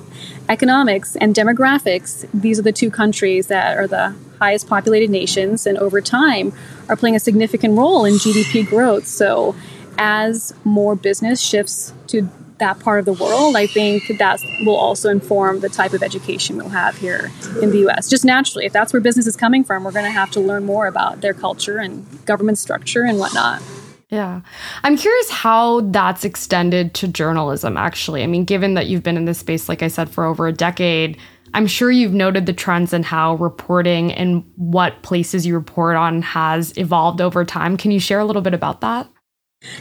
economics 0.48 1.16
and 1.16 1.34
demographics, 1.34 2.26
these 2.32 2.58
are 2.58 2.62
the 2.62 2.72
two 2.72 2.90
countries 2.90 3.48
that 3.48 3.76
are 3.76 3.86
the 3.86 4.14
highest 4.42 4.66
populated 4.66 5.08
nations 5.08 5.68
and 5.68 5.78
over 5.78 6.00
time 6.00 6.52
are 6.88 6.96
playing 6.96 7.14
a 7.14 7.20
significant 7.20 7.78
role 7.78 8.04
in 8.04 8.14
GDP 8.14 8.66
growth. 8.66 9.06
So 9.06 9.54
as 9.98 10.52
more 10.64 10.96
business 10.96 11.40
shifts 11.40 11.94
to 12.08 12.28
that 12.58 12.80
part 12.80 12.98
of 12.98 13.04
the 13.04 13.12
world, 13.12 13.54
I 13.54 13.68
think 13.68 14.18
that 14.18 14.40
will 14.64 14.76
also 14.76 15.10
inform 15.10 15.60
the 15.60 15.68
type 15.68 15.92
of 15.92 16.02
education 16.02 16.56
we'll 16.56 16.70
have 16.70 16.96
here 16.98 17.30
in 17.60 17.70
the 17.70 17.88
US. 17.88 18.10
Just 18.10 18.24
naturally, 18.24 18.66
if 18.66 18.72
that's 18.72 18.92
where 18.92 19.00
business 19.00 19.28
is 19.28 19.36
coming 19.36 19.62
from, 19.62 19.84
we're 19.84 19.92
going 19.92 20.06
to 20.06 20.10
have 20.10 20.32
to 20.32 20.40
learn 20.40 20.64
more 20.64 20.88
about 20.88 21.20
their 21.20 21.34
culture 21.34 21.78
and 21.78 22.04
government 22.26 22.58
structure 22.58 23.02
and 23.02 23.20
whatnot. 23.20 23.62
Yeah. 24.08 24.42
I'm 24.82 24.96
curious 24.96 25.30
how 25.30 25.80
that's 25.80 26.24
extended 26.24 26.94
to 26.94 27.08
journalism, 27.08 27.76
actually. 27.76 28.22
I 28.22 28.26
mean, 28.26 28.44
given 28.44 28.74
that 28.74 28.86
you've 28.86 29.02
been 29.02 29.16
in 29.16 29.24
this 29.24 29.38
space, 29.38 29.68
like 29.68 29.82
I 29.82 29.88
said, 29.88 30.10
for 30.10 30.24
over 30.24 30.46
a 30.46 30.52
decade, 30.52 31.16
I'm 31.54 31.66
sure 31.66 31.90
you've 31.90 32.14
noted 32.14 32.46
the 32.46 32.52
trends 32.52 32.92
in 32.92 33.02
how 33.02 33.34
reporting 33.34 34.12
and 34.12 34.44
what 34.56 35.02
places 35.02 35.46
you 35.46 35.54
report 35.54 35.96
on 35.96 36.22
has 36.22 36.76
evolved 36.76 37.20
over 37.20 37.44
time. 37.44 37.76
Can 37.76 37.90
you 37.90 38.00
share 38.00 38.20
a 38.20 38.24
little 38.24 38.42
bit 38.42 38.54
about 38.54 38.80
that? 38.80 39.08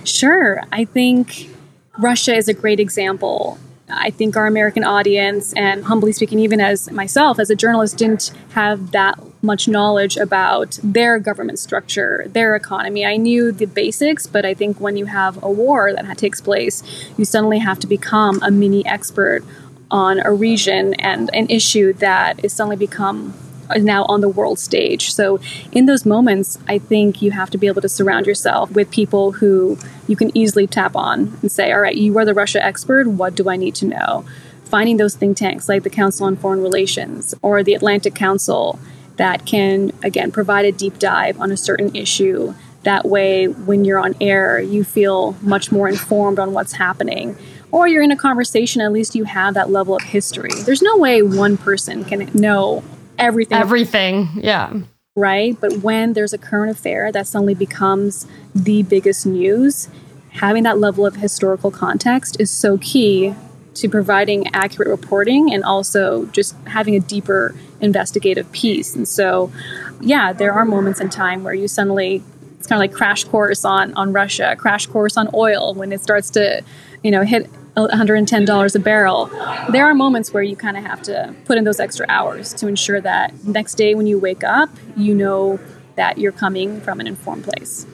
Sure. 0.04 0.64
I 0.72 0.86
think 0.86 1.50
Russia 1.98 2.36
is 2.36 2.48
a 2.48 2.54
great 2.54 2.80
example. 2.80 3.58
I 3.90 4.10
think 4.10 4.38
our 4.38 4.48
American 4.48 4.84
audience, 4.84 5.54
and 5.54 5.84
humbly 5.84 6.14
speaking, 6.14 6.40
even 6.40 6.62
as 6.62 6.90
myself 6.92 7.40
as 7.40 7.50
a 7.50 7.56
journalist, 7.56 7.98
didn't 7.98 8.32
have 8.52 8.92
that 8.92 9.20
much 9.44 9.68
knowledge 9.68 10.18
about 10.18 10.80
their 10.84 11.20
government 11.20 11.60
structure, 11.60 12.26
their 12.30 12.56
economy. 12.56 13.06
I 13.06 13.18
knew 13.18 13.52
the 13.52 13.66
basics, 13.66 14.28
but 14.28 14.46
I 14.46 14.54
think 14.54 14.80
when 14.80 14.98
you 14.98 15.06
have 15.06 15.42
a 15.44 15.52
war 15.52 15.92
that 15.94 16.18
takes 16.18 16.40
place, 16.40 16.84
you 17.18 17.26
suddenly 17.26 17.60
have 17.60 17.80
to 17.80 17.88
become 17.88 18.40
a 18.44 18.52
mini 18.52 18.86
expert 18.86 19.44
on 19.92 20.20
a 20.22 20.34
region 20.34 20.94
and 20.96 21.30
an 21.34 21.48
issue 21.50 21.94
that 21.94 22.44
is 22.44 22.54
suddenly 22.54 22.78
become 22.78 23.34
uh, 23.70 23.78
now 23.78 24.06
on 24.06 24.22
the 24.22 24.30
world 24.30 24.58
stage. 24.58 25.14
So, 25.14 25.40
in 25.72 25.86
those 25.86 26.06
moments, 26.06 26.58
I 26.68 26.80
think 26.80 27.22
you 27.22 27.32
have 27.32 27.50
to 27.52 27.58
be 27.58 27.68
able 27.68 27.82
to 27.82 27.90
surround 27.90 28.26
yourself 28.26 28.72
with 28.72 28.90
people 28.90 29.34
who 29.34 29.78
you 30.08 30.16
can 30.16 30.36
easily 30.36 30.66
tap 30.66 30.96
on 30.96 31.38
and 31.42 31.52
say, 31.52 31.72
All 31.72 31.82
right, 31.82 31.96
you 31.96 32.18
are 32.18 32.26
the 32.26 32.34
Russia 32.34 32.64
expert. 32.64 33.08
What 33.08 33.36
do 33.36 33.50
I 33.50 33.58
need 33.58 33.76
to 33.76 33.86
know? 33.86 34.26
Finding 34.66 34.98
those 34.98 35.16
think 35.16 35.38
tanks 35.38 35.68
like 35.68 35.84
the 35.84 35.90
Council 35.90 36.26
on 36.26 36.38
Foreign 36.38 36.62
Relations 36.62 37.36
or 37.42 37.62
the 37.62 37.74
Atlantic 37.74 38.16
Council 38.16 38.80
that 39.18 39.46
can, 39.46 39.92
again, 40.04 40.32
provide 40.32 40.66
a 40.66 40.72
deep 40.72 40.98
dive 40.98 41.40
on 41.40 41.52
a 41.52 41.58
certain 41.58 41.94
issue. 41.96 42.54
That 42.84 43.06
way, 43.06 43.48
when 43.48 43.86
you're 43.86 44.00
on 44.00 44.16
air, 44.20 44.60
you 44.60 44.84
feel 44.84 45.36
much 45.42 45.72
more 45.72 45.88
informed 45.88 46.40
on 46.40 46.54
what's 46.54 46.74
happening 46.74 47.38
or 47.72 47.88
you're 47.88 48.04
in 48.04 48.12
a 48.12 48.18
conversation, 48.18 48.82
at 48.82 48.92
least 48.92 49.16
you 49.16 49.24
have 49.24 49.54
that 49.54 49.70
level 49.70 49.96
of 49.96 50.04
history. 50.04 50.52
There's 50.66 50.82
no 50.82 50.98
way 50.98 51.22
one 51.22 51.58
person 51.58 52.04
can 52.06 52.30
know 52.34 52.84
everything. 53.18 53.58
Everything, 53.58 54.30
yeah. 54.36 54.74
Right? 55.16 55.60
But 55.60 55.78
when 55.78 56.14
there's 56.14 56.34
a 56.34 56.38
current 56.38 56.72
affair 56.72 57.12
that 57.12 57.28
suddenly 57.28 57.54
becomes 57.54 58.28
the 58.54 58.84
biggest 58.84 59.26
news, 59.26 59.90
having 60.30 60.64
that 60.64 60.80
level 60.80 61.06
of 61.06 61.16
historical 61.18 61.72
context 61.72 62.38
is 62.40 62.50
so 62.50 62.78
key 62.78 63.36
to 63.74 63.90
providing 63.90 64.48
accurate 64.54 64.90
reporting 64.90 65.54
and 65.54 65.64
also 65.64 66.26
just 66.28 66.56
having 66.68 66.96
a 66.96 67.00
deeper 67.00 67.56
investigative 67.80 68.52
piece. 68.52 68.96
And 68.96 69.08
so, 69.08 69.52
yeah, 70.00 70.34
there 70.34 70.54
are 70.54 70.66
moments 70.66 71.00
in 71.00 71.10
time 71.10 71.44
where 71.44 71.54
you 71.54 71.68
suddenly 71.68 72.24
It's 72.58 72.68
kind 72.68 72.78
of 72.78 72.84
like 72.90 72.94
crash 72.94 73.24
course 73.24 73.66
on 73.66 73.94
on 73.96 74.14
Russia, 74.14 74.56
crash 74.56 74.86
course 74.86 75.18
on 75.18 75.30
oil 75.34 75.74
when 75.74 75.92
it 75.92 76.00
starts 76.02 76.30
to, 76.32 76.62
you 77.04 77.10
know, 77.10 77.24
hit 77.24 77.50
$110 77.76 78.76
a 78.76 78.80
barrel. 78.80 79.26
There 79.70 79.86
are 79.86 79.94
moments 79.94 80.34
where 80.34 80.44
you 80.44 80.56
kind 80.56 80.78
of 80.78 80.84
have 80.84 81.02
to 81.04 81.34
put 81.46 81.58
in 81.58 81.64
those 81.64 81.80
extra 81.80 82.06
hours 82.10 82.54
to 82.56 82.68
ensure 82.68 83.02
that 83.02 83.34
next 83.46 83.76
day 83.76 83.96
when 83.96 84.08
you 84.08 84.20
wake 84.20 84.44
up, 84.44 84.70
you 84.98 85.16
know 85.16 85.60
that 85.96 86.18
you're 86.18 86.32
coming 86.32 86.82
from 86.82 87.00
an 87.00 87.08
informed 87.08 87.44
place. 87.44 87.86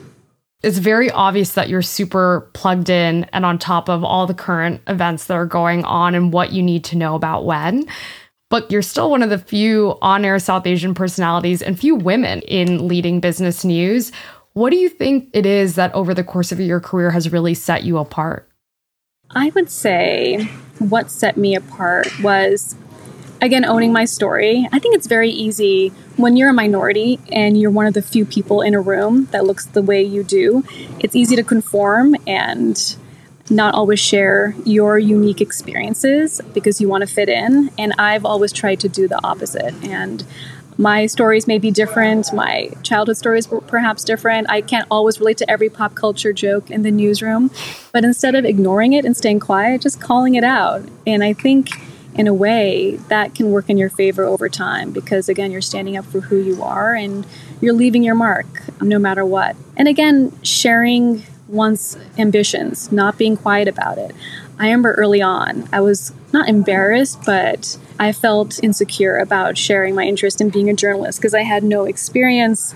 It's 0.62 0.78
very 0.78 1.10
obvious 1.10 1.52
that 1.52 1.68
you're 1.68 1.82
super 1.82 2.50
plugged 2.52 2.90
in 2.90 3.24
and 3.32 3.44
on 3.46 3.58
top 3.58 3.88
of 3.88 4.02
all 4.02 4.26
the 4.26 4.34
current 4.34 4.80
events 4.88 5.26
that 5.26 5.34
are 5.34 5.46
going 5.46 5.84
on 5.84 6.16
and 6.16 6.32
what 6.32 6.52
you 6.52 6.62
need 6.62 6.82
to 6.84 6.96
know 6.96 7.14
about 7.14 7.44
when. 7.44 7.86
But 8.50 8.70
you're 8.70 8.82
still 8.82 9.10
one 9.10 9.22
of 9.22 9.30
the 9.30 9.38
few 9.38 9.96
on 10.02 10.24
air 10.24 10.38
South 10.38 10.66
Asian 10.66 10.94
personalities 10.94 11.62
and 11.62 11.78
few 11.78 11.94
women 11.94 12.40
in 12.42 12.88
leading 12.88 13.20
business 13.20 13.64
news. 13.64 14.10
What 14.54 14.70
do 14.70 14.76
you 14.76 14.88
think 14.88 15.28
it 15.32 15.46
is 15.46 15.76
that 15.76 15.94
over 15.94 16.12
the 16.12 16.24
course 16.24 16.50
of 16.50 16.58
your 16.58 16.80
career 16.80 17.12
has 17.12 17.30
really 17.30 17.54
set 17.54 17.84
you 17.84 17.98
apart? 17.98 18.47
I 19.30 19.50
would 19.54 19.70
say 19.70 20.44
what 20.78 21.10
set 21.10 21.36
me 21.36 21.54
apart 21.54 22.08
was, 22.22 22.76
again, 23.42 23.64
owning 23.64 23.92
my 23.92 24.06
story. 24.06 24.66
I 24.72 24.78
think 24.78 24.94
it's 24.94 25.06
very 25.06 25.30
easy 25.30 25.90
when 26.16 26.36
you're 26.36 26.48
a 26.48 26.54
minority 26.54 27.20
and 27.30 27.60
you're 27.60 27.70
one 27.70 27.86
of 27.86 27.92
the 27.92 28.00
few 28.00 28.24
people 28.24 28.62
in 28.62 28.74
a 28.74 28.80
room 28.80 29.26
that 29.26 29.44
looks 29.44 29.66
the 29.66 29.82
way 29.82 30.02
you 30.02 30.24
do. 30.24 30.64
It's 30.98 31.14
easy 31.14 31.36
to 31.36 31.42
conform 31.42 32.16
and 32.26 32.96
not 33.50 33.74
always 33.74 34.00
share 34.00 34.54
your 34.64 34.98
unique 34.98 35.42
experiences 35.42 36.40
because 36.54 36.80
you 36.80 36.88
want 36.88 37.06
to 37.06 37.14
fit 37.14 37.28
in. 37.28 37.70
And 37.78 37.92
I've 37.98 38.24
always 38.24 38.52
tried 38.52 38.80
to 38.80 38.88
do 38.88 39.08
the 39.08 39.22
opposite. 39.22 39.74
And 39.84 40.24
my 40.78 41.06
stories 41.06 41.48
may 41.48 41.58
be 41.58 41.72
different. 41.72 42.32
My 42.32 42.70
childhood 42.84 43.16
stories 43.16 43.48
were 43.50 43.60
perhaps 43.60 44.04
different. 44.04 44.48
I 44.48 44.60
can't 44.60 44.86
always 44.90 45.18
relate 45.18 45.36
to 45.38 45.50
every 45.50 45.68
pop 45.68 45.96
culture 45.96 46.32
joke 46.32 46.70
in 46.70 46.82
the 46.82 46.92
newsroom. 46.92 47.50
But 47.92 48.04
instead 48.04 48.36
of 48.36 48.44
ignoring 48.44 48.92
it 48.92 49.04
and 49.04 49.16
staying 49.16 49.40
quiet, 49.40 49.82
just 49.82 50.00
calling 50.00 50.36
it 50.36 50.44
out. 50.44 50.82
And 51.04 51.24
I 51.24 51.32
think 51.32 51.70
in 52.14 52.28
a 52.28 52.34
way 52.34 52.96
that 53.08 53.34
can 53.34 53.50
work 53.50 53.68
in 53.68 53.76
your 53.76 53.90
favor 53.90 54.24
over 54.24 54.48
time 54.48 54.90
because 54.92 55.28
again 55.28 55.52
you're 55.52 55.60
standing 55.60 55.96
up 55.96 56.04
for 56.04 56.20
who 56.22 56.36
you 56.36 56.62
are 56.62 56.94
and 56.94 57.24
you're 57.60 57.74
leaving 57.74 58.02
your 58.02 58.14
mark 58.14 58.46
no 58.80 58.98
matter 58.98 59.24
what 59.24 59.54
and 59.76 59.86
again 59.86 60.32
sharing 60.42 61.22
one's 61.46 61.96
ambitions 62.16 62.90
not 62.90 63.16
being 63.18 63.36
quiet 63.36 63.68
about 63.68 63.98
it 63.98 64.12
i 64.58 64.64
remember 64.64 64.94
early 64.94 65.22
on 65.22 65.68
i 65.72 65.80
was 65.80 66.12
not 66.32 66.48
embarrassed 66.48 67.18
but 67.24 67.78
I 67.98 68.12
felt 68.12 68.62
insecure 68.62 69.16
about 69.16 69.58
sharing 69.58 69.94
my 69.94 70.04
interest 70.04 70.40
in 70.40 70.50
being 70.50 70.70
a 70.70 70.74
journalist 70.74 71.18
because 71.18 71.34
I 71.34 71.42
had 71.42 71.64
no 71.64 71.84
experience. 71.84 72.74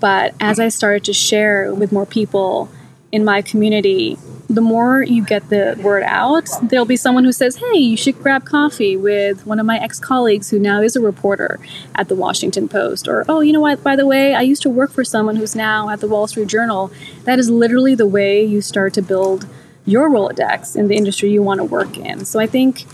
But 0.00 0.34
as 0.40 0.58
I 0.58 0.68
started 0.68 1.04
to 1.04 1.12
share 1.12 1.72
with 1.74 1.92
more 1.92 2.06
people 2.06 2.68
in 3.12 3.24
my 3.24 3.42
community, 3.42 4.18
the 4.50 4.60
more 4.60 5.02
you 5.02 5.24
get 5.24 5.48
the 5.48 5.78
word 5.82 6.02
out, 6.02 6.48
there'll 6.62 6.84
be 6.84 6.96
someone 6.96 7.24
who 7.24 7.32
says, 7.32 7.56
Hey, 7.56 7.78
you 7.78 7.96
should 7.96 8.18
grab 8.20 8.44
coffee 8.44 8.96
with 8.96 9.46
one 9.46 9.58
of 9.58 9.66
my 9.66 9.78
ex 9.78 9.98
colleagues 9.98 10.50
who 10.50 10.58
now 10.58 10.82
is 10.82 10.96
a 10.96 11.00
reporter 11.00 11.58
at 11.94 12.08
the 12.08 12.14
Washington 12.14 12.68
Post. 12.68 13.08
Or, 13.08 13.24
Oh, 13.28 13.40
you 13.40 13.52
know 13.52 13.60
what? 13.60 13.82
By 13.82 13.96
the 13.96 14.06
way, 14.06 14.34
I 14.34 14.42
used 14.42 14.62
to 14.62 14.70
work 14.70 14.90
for 14.90 15.04
someone 15.04 15.36
who's 15.36 15.54
now 15.54 15.88
at 15.88 16.00
the 16.00 16.08
Wall 16.08 16.26
Street 16.26 16.48
Journal. 16.48 16.92
That 17.24 17.38
is 17.38 17.48
literally 17.48 17.94
the 17.94 18.06
way 18.06 18.44
you 18.44 18.60
start 18.60 18.92
to 18.94 19.02
build 19.02 19.46
your 19.86 20.10
Rolodex 20.10 20.76
in 20.76 20.88
the 20.88 20.96
industry 20.96 21.30
you 21.30 21.42
want 21.42 21.58
to 21.58 21.64
work 21.64 21.96
in. 21.96 22.24
So 22.24 22.40
I 22.40 22.46
think 22.46 22.84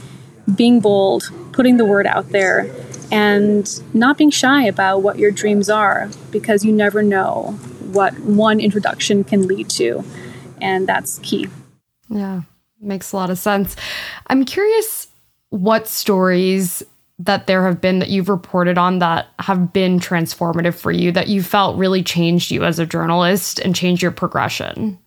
being 0.55 0.81
bold, 0.81 1.31
putting 1.53 1.77
the 1.77 1.85
word 1.85 2.07
out 2.07 2.31
there, 2.31 2.71
and 3.13 3.83
not 3.95 4.17
being 4.19 4.31
shy 4.31 4.65
about 4.65 5.03
what 5.03 5.19
your 5.19 5.31
dreams 5.31 5.69
are 5.69 6.09
because 6.31 6.65
you 6.65 6.73
never 6.73 7.03
know 7.03 7.59
what 7.93 8.19
one 8.21 8.61
introduction 8.61 9.25
can 9.25 9.47
lead 9.47 9.69
to. 9.69 10.05
And 10.61 10.87
that's 10.87 11.19
key. 11.21 11.49
Yeah, 12.09 12.43
makes 12.81 13.13
a 13.13 13.17
lot 13.17 13.31
of 13.31 13.39
sense. 13.39 13.77
I'm 14.29 14.45
curious 14.45 15.09
what 15.49 15.89
stories 15.89 16.83
that 17.19 17.47
there 17.47 17.67
have 17.67 17.81
been 17.81 17.99
that 17.99 18.09
you've 18.09 18.29
reported 18.29 18.79
on 18.79 18.99
that 19.01 19.27
have 19.41 19.73
been 19.73 20.01
transformative 20.01 20.75
for 20.75 20.91
you, 20.91 21.13
that 21.13 21.29
you 21.29 21.43
felt 21.43 21.77
really 21.77 22.03
changed 22.03 22.51
you 22.51 22.65
as 22.65 22.79
a 22.79 22.87
journalist 22.87 23.59
and 23.59 23.75
changed 23.75 24.01
your 24.01 24.11
progression? 24.11 24.99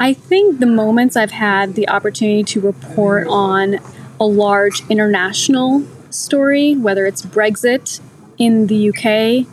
I 0.00 0.12
think 0.12 0.58
the 0.58 0.66
moments 0.66 1.16
I've 1.16 1.30
had 1.30 1.74
the 1.74 1.88
opportunity 1.88 2.42
to 2.44 2.60
report 2.60 3.28
on 3.28 3.78
a 4.20 4.24
large 4.24 4.82
international 4.88 5.84
story, 6.10 6.74
whether 6.74 7.06
it's 7.06 7.22
Brexit 7.22 8.00
in 8.38 8.66
the 8.66 8.88
UK, 8.90 9.46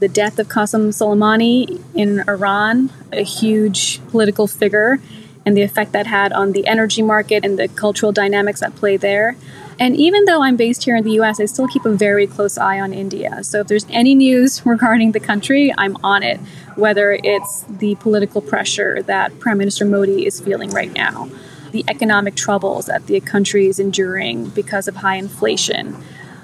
the 0.00 0.08
death 0.08 0.38
of 0.38 0.48
Qasem 0.48 0.88
Soleimani 0.88 1.82
in 1.94 2.20
Iran, 2.28 2.90
a 3.12 3.22
huge 3.22 4.00
political 4.08 4.46
figure, 4.46 5.00
and 5.44 5.56
the 5.56 5.62
effect 5.62 5.92
that 5.92 6.06
had 6.06 6.32
on 6.32 6.52
the 6.52 6.66
energy 6.66 7.02
market 7.02 7.44
and 7.44 7.58
the 7.58 7.68
cultural 7.68 8.12
dynamics 8.12 8.62
at 8.62 8.74
play 8.76 8.96
there. 8.96 9.36
And 9.80 9.96
even 9.96 10.24
though 10.24 10.42
I'm 10.42 10.56
based 10.56 10.84
here 10.84 10.96
in 10.96 11.04
the 11.04 11.12
US, 11.20 11.40
I 11.40 11.44
still 11.46 11.68
keep 11.68 11.84
a 11.84 11.92
very 11.92 12.26
close 12.26 12.58
eye 12.58 12.80
on 12.80 12.92
India. 12.92 13.42
So 13.44 13.60
if 13.60 13.68
there's 13.68 13.86
any 13.90 14.14
news 14.14 14.64
regarding 14.66 15.12
the 15.12 15.20
country, 15.20 15.72
I'm 15.78 15.96
on 16.02 16.22
it, 16.22 16.38
whether 16.74 17.12
it's 17.22 17.62
the 17.68 17.94
political 17.96 18.40
pressure 18.40 19.02
that 19.02 19.38
Prime 19.38 19.58
Minister 19.58 19.84
Modi 19.84 20.26
is 20.26 20.40
feeling 20.40 20.70
right 20.70 20.92
now 20.92 21.28
the 21.72 21.84
economic 21.88 22.34
troubles 22.34 22.86
that 22.86 23.06
the 23.06 23.20
country 23.20 23.66
is 23.66 23.78
enduring 23.78 24.48
because 24.50 24.88
of 24.88 24.96
high 24.96 25.16
inflation. 25.16 25.96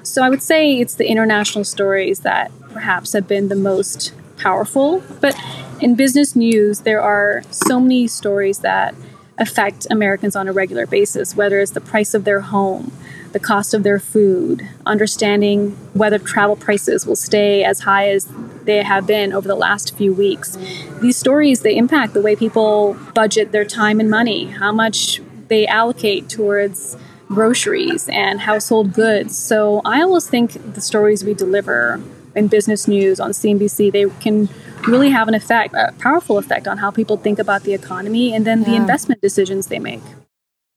So 0.02 0.22
I 0.22 0.28
would 0.28 0.42
say 0.42 0.80
it's 0.80 0.94
the 0.94 1.08
international 1.08 1.64
stories 1.64 2.20
that 2.20 2.50
perhaps 2.72 3.12
have 3.14 3.26
been 3.26 3.48
the 3.48 3.56
most 3.56 4.12
powerful. 4.36 5.02
But 5.20 5.34
in 5.80 5.94
business 5.94 6.36
news, 6.36 6.80
there 6.80 7.00
are 7.00 7.42
so 7.50 7.80
many 7.80 8.06
stories 8.06 8.58
that 8.58 8.94
affect 9.38 9.86
Americans 9.90 10.36
on 10.36 10.46
a 10.46 10.52
regular 10.52 10.86
basis, 10.86 11.34
whether 11.34 11.60
it's 11.60 11.72
the 11.72 11.80
price 11.80 12.14
of 12.14 12.24
their 12.24 12.40
home, 12.40 12.92
the 13.32 13.40
cost 13.40 13.74
of 13.74 13.82
their 13.82 13.98
food, 13.98 14.68
understanding 14.86 15.70
whether 15.92 16.18
travel 16.18 16.56
prices 16.56 17.06
will 17.06 17.16
stay 17.16 17.64
as 17.64 17.80
high 17.80 18.08
as 18.10 18.28
they 18.64 18.82
have 18.82 19.06
been 19.06 19.32
over 19.32 19.46
the 19.46 19.54
last 19.54 19.96
few 19.96 20.12
weeks. 20.12 20.56
These 21.00 21.16
stories 21.16 21.60
they 21.60 21.76
impact 21.76 22.14
the 22.14 22.22
way 22.22 22.36
people 22.36 22.96
budget 23.14 23.52
their 23.52 23.64
time 23.64 24.00
and 24.00 24.10
money, 24.10 24.46
how 24.46 24.72
much 24.72 25.20
they 25.48 25.66
allocate 25.66 26.28
towards 26.28 26.96
groceries 27.28 28.08
and 28.08 28.40
household 28.40 28.92
goods. 28.92 29.36
So 29.36 29.82
I 29.84 30.02
always 30.02 30.28
think 30.28 30.74
the 30.74 30.80
stories 30.80 31.24
we 31.24 31.34
deliver 31.34 32.00
in 32.34 32.48
business 32.48 32.88
news 32.88 33.20
on 33.20 33.30
CNBC 33.30 33.92
they 33.92 34.08
can 34.20 34.48
really 34.86 35.10
have 35.10 35.28
an 35.28 35.34
effect, 35.34 35.74
a 35.74 35.92
powerful 35.98 36.38
effect 36.38 36.68
on 36.68 36.78
how 36.78 36.90
people 36.90 37.16
think 37.16 37.38
about 37.38 37.62
the 37.62 37.74
economy 37.74 38.34
and 38.34 38.46
then 38.46 38.62
yeah. 38.62 38.70
the 38.70 38.74
investment 38.76 39.20
decisions 39.20 39.68
they 39.68 39.78
make. 39.78 40.02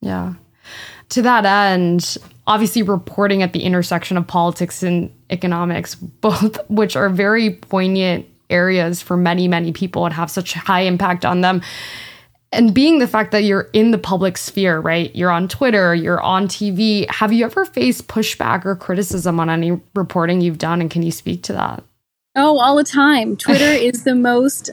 Yeah. 0.02 0.34
To 1.10 1.22
that 1.22 1.46
end, 1.46 2.18
obviously 2.48 2.82
reporting 2.82 3.44
at 3.44 3.54
the 3.54 3.64
intersection 3.64 4.18
of 4.18 4.26
politics 4.26 4.82
and 4.82 5.14
economics, 5.30 5.96
both 5.96 6.58
which 6.70 6.96
are 6.96 7.10
very 7.10 7.52
poignant 7.52 8.26
areas 8.50 9.02
for 9.02 9.18
many, 9.18 9.48
many 9.48 9.74
people 9.74 10.06
and 10.06 10.14
have 10.14 10.32
such 10.32 10.54
high 10.54 10.82
impact 10.82 11.26
on 11.26 11.42
them. 11.42 11.62
And 12.54 12.74
being 12.74 13.00
the 13.00 13.08
fact 13.08 13.34
that 13.34 13.44
you're 13.44 13.70
in 13.74 13.92
the 13.92 13.98
public 13.98 14.38
sphere, 14.38 14.80
right? 14.80 15.14
You're 15.14 15.30
on 15.30 15.50
Twitter, 15.50 15.94
you're 15.94 16.22
on 16.22 16.48
TV. 16.48 17.10
Have 17.12 17.34
you 17.34 17.44
ever 17.44 17.66
faced 17.66 18.08
pushback 18.08 18.66
or 18.66 18.74
criticism 18.78 19.38
on 19.42 19.50
any 19.50 19.80
reporting 19.94 20.40
you've 20.40 20.58
done? 20.58 20.80
And 20.80 20.90
can 20.90 21.04
you 21.04 21.12
speak 21.12 21.44
to 21.44 21.54
that? 21.54 21.84
Oh, 22.36 22.58
all 22.58 22.78
the 22.78 22.86
time. 22.86 23.36
Twitter 23.36 23.66
is 23.66 24.06
the 24.06 24.16
most 24.16 24.70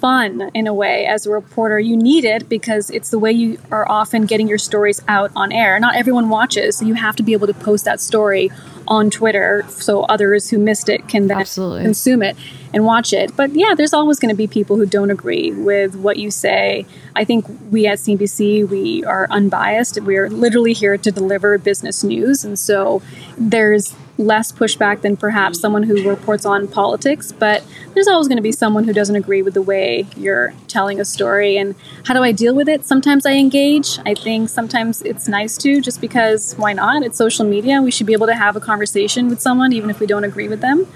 fun 0.00 0.50
in 0.54 0.66
a 0.66 0.74
way 0.74 1.06
as 1.06 1.26
a 1.26 1.30
reporter. 1.30 1.78
You 1.78 1.96
need 1.96 2.24
it 2.24 2.48
because 2.48 2.90
it's 2.90 3.10
the 3.10 3.18
way 3.18 3.32
you 3.32 3.58
are 3.70 3.88
often 3.88 4.26
getting 4.26 4.48
your 4.48 4.58
stories 4.58 5.00
out 5.08 5.30
on 5.34 5.52
air. 5.52 5.78
Not 5.80 5.96
everyone 5.96 6.28
watches, 6.28 6.78
so 6.78 6.84
you 6.84 6.94
have 6.94 7.16
to 7.16 7.22
be 7.22 7.32
able 7.32 7.46
to 7.46 7.54
post 7.54 7.84
that 7.84 8.00
story 8.00 8.50
on 8.86 9.10
Twitter 9.10 9.64
so 9.68 10.02
others 10.02 10.48
who 10.48 10.58
missed 10.58 10.88
it 10.88 11.06
can 11.08 11.26
then 11.26 11.38
Absolutely. 11.38 11.82
consume 11.82 12.22
it 12.22 12.36
and 12.72 12.84
watch 12.84 13.12
it. 13.12 13.34
But 13.36 13.54
yeah, 13.54 13.74
there's 13.76 13.92
always 13.92 14.18
going 14.18 14.30
to 14.30 14.36
be 14.36 14.46
people 14.46 14.76
who 14.76 14.86
don't 14.86 15.10
agree 15.10 15.52
with 15.52 15.94
what 15.96 16.16
you 16.18 16.30
say. 16.30 16.86
I 17.16 17.24
think 17.24 17.46
we 17.70 17.86
at 17.86 17.98
CBC, 17.98 18.68
we 18.68 19.04
are 19.04 19.26
unbiased. 19.30 20.00
We 20.00 20.16
are 20.16 20.30
literally 20.30 20.72
here 20.72 20.96
to 20.96 21.10
deliver 21.10 21.58
business 21.58 22.04
news. 22.04 22.44
And 22.44 22.58
so 22.58 23.02
there's 23.36 23.94
less 24.18 24.50
pushback 24.50 25.00
than 25.02 25.16
perhaps 25.16 25.60
someone 25.60 25.84
who 25.84 26.08
reports 26.08 26.44
on 26.44 26.66
politics, 26.66 27.30
but 27.30 27.64
there's 27.94 28.08
always 28.08 28.26
going 28.26 28.36
to 28.36 28.42
be 28.42 28.52
someone 28.52 28.84
who 28.84 28.92
doesn't 28.92 29.14
agree 29.14 29.42
with 29.42 29.54
the 29.54 29.62
way 29.62 30.06
you're 30.16 30.52
telling 30.66 31.00
a 31.00 31.04
story. 31.04 31.56
And 31.56 31.76
how 32.04 32.14
do 32.14 32.22
I 32.22 32.32
deal 32.32 32.54
with 32.54 32.68
it? 32.68 32.84
Sometimes 32.84 33.24
I 33.24 33.32
engage. 33.34 33.98
I 34.04 34.14
think 34.14 34.48
sometimes 34.48 35.02
it's 35.02 35.28
nice 35.28 35.56
to, 35.58 35.80
just 35.80 36.00
because 36.00 36.54
why 36.54 36.72
not? 36.72 37.04
It's 37.04 37.16
social 37.16 37.46
media. 37.46 37.80
We 37.80 37.92
should 37.92 38.06
be 38.06 38.12
able 38.12 38.26
to 38.26 38.34
have 38.34 38.56
a 38.56 38.60
conversation 38.60 39.28
with 39.28 39.40
someone, 39.40 39.72
even 39.72 39.88
if 39.88 40.00
we 40.00 40.06
don't 40.06 40.24
agree 40.24 40.48
with 40.48 40.60
them. 40.60 40.86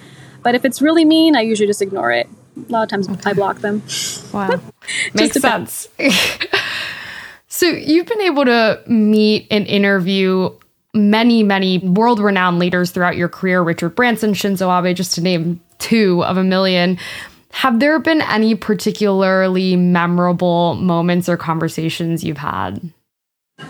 But 0.43 0.55
if 0.55 0.65
it's 0.65 0.83
really 0.83 1.05
mean, 1.05 1.37
I 1.37 1.41
usually 1.41 1.67
just 1.67 1.83
ignore 1.83 2.13
it. 2.13 2.29
A 2.57 2.73
lot 2.73 2.83
of 2.83 2.89
times 2.89 3.09
okay. 3.09 3.31
I 3.31 3.33
block 3.33 3.59
them. 3.59 3.83
Wow. 4.33 4.61
Makes 5.15 5.41
sense. 5.41 5.89
so 7.49 7.67
you've 7.67 8.07
been 8.07 8.21
able 8.21 8.45
to 8.45 8.83
meet 8.87 9.47
and 9.51 9.67
interview 9.67 10.51
many, 10.95 11.43
many 11.43 11.79
world 11.79 12.21
renowned 12.21 12.59
leaders 12.59 12.91
throughout 12.91 13.17
your 13.17 13.29
career 13.29 13.63
Richard 13.63 13.95
Branson, 13.95 14.33
Shinzo 14.33 14.69
Abe, 14.69 14.95
just 14.95 15.15
to 15.15 15.21
name 15.21 15.61
two 15.79 16.23
of 16.25 16.37
a 16.37 16.45
million. 16.45 16.99
Have 17.53 17.81
there 17.81 17.99
been 17.99 18.23
any 18.23 18.55
particularly 18.55 19.77
memorable 19.77 20.75
moments 20.75 21.29
or 21.29 21.37
conversations 21.37 22.25
you've 22.25 22.39
had? 22.39 22.93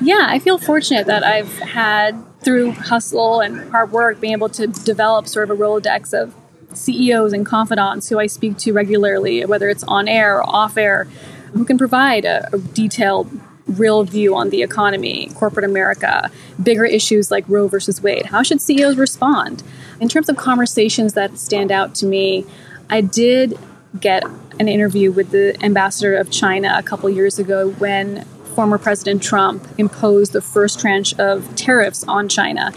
Yeah, 0.01 0.27
I 0.29 0.39
feel 0.39 0.59
fortunate 0.59 1.07
that 1.07 1.25
I've 1.25 1.53
had, 1.59 2.17
through 2.41 2.73
hustle 2.73 3.41
and 3.41 3.71
hard 3.71 3.93
work, 3.93 4.21
being 4.21 4.33
able 4.33 4.49
to 4.51 4.69
develop 4.69 5.27
sort 5.27 5.51
of 5.51 5.59
a 5.59 5.61
Rolodex 5.61 6.15
of 6.15 6.35
CEOs 6.77 7.33
and 7.33 7.45
confidants 7.45 8.09
who 8.09 8.19
I 8.19 8.27
speak 8.27 8.57
to 8.59 8.73
regularly, 8.73 9.45
whether 9.45 9.69
it's 9.69 9.85
on 9.85 10.09
air 10.09 10.39
or 10.39 10.49
off 10.49 10.77
air, 10.77 11.05
who 11.53 11.65
can 11.65 11.79
provide 11.79 12.25
a, 12.25 12.49
a 12.53 12.59
detailed 12.59 13.31
real 13.67 14.05
view 14.05 14.35
on 14.35 14.51
the 14.51 14.63
economy, 14.63 15.31
corporate 15.35 15.65
America, 15.65 16.31
bigger 16.63 16.85
issues 16.85 17.31
like 17.31 17.45
Roe 17.49 17.69
versus 17.69 18.03
Wade. 18.03 18.27
How 18.27 18.43
should 18.43 18.61
CEOs 18.61 18.97
respond? 18.97 19.63
In 20.01 20.09
terms 20.09 20.29
of 20.29 20.37
conversations 20.37 21.15
that 21.15 21.39
stand 21.39 21.71
out 21.71 21.95
to 21.97 22.07
me, 22.07 22.45
I 22.91 23.01
did 23.01 23.59
get 24.01 24.25
an 24.59 24.69
interview 24.69 25.13
with 25.13 25.31
the 25.31 25.57
ambassador 25.63 26.17
of 26.17 26.31
China 26.31 26.75
a 26.77 26.83
couple 26.83 27.09
years 27.11 27.39
ago 27.39 27.71
when 27.73 28.25
former 28.55 28.79
President 28.79 29.23
Trump 29.23 29.67
imposed 29.79 30.33
the 30.33 30.43
first 30.43 30.81
tranche 30.81 31.15
of 31.19 31.55
tariffs 31.55 32.05
on 32.05 32.29
China. 32.29 32.73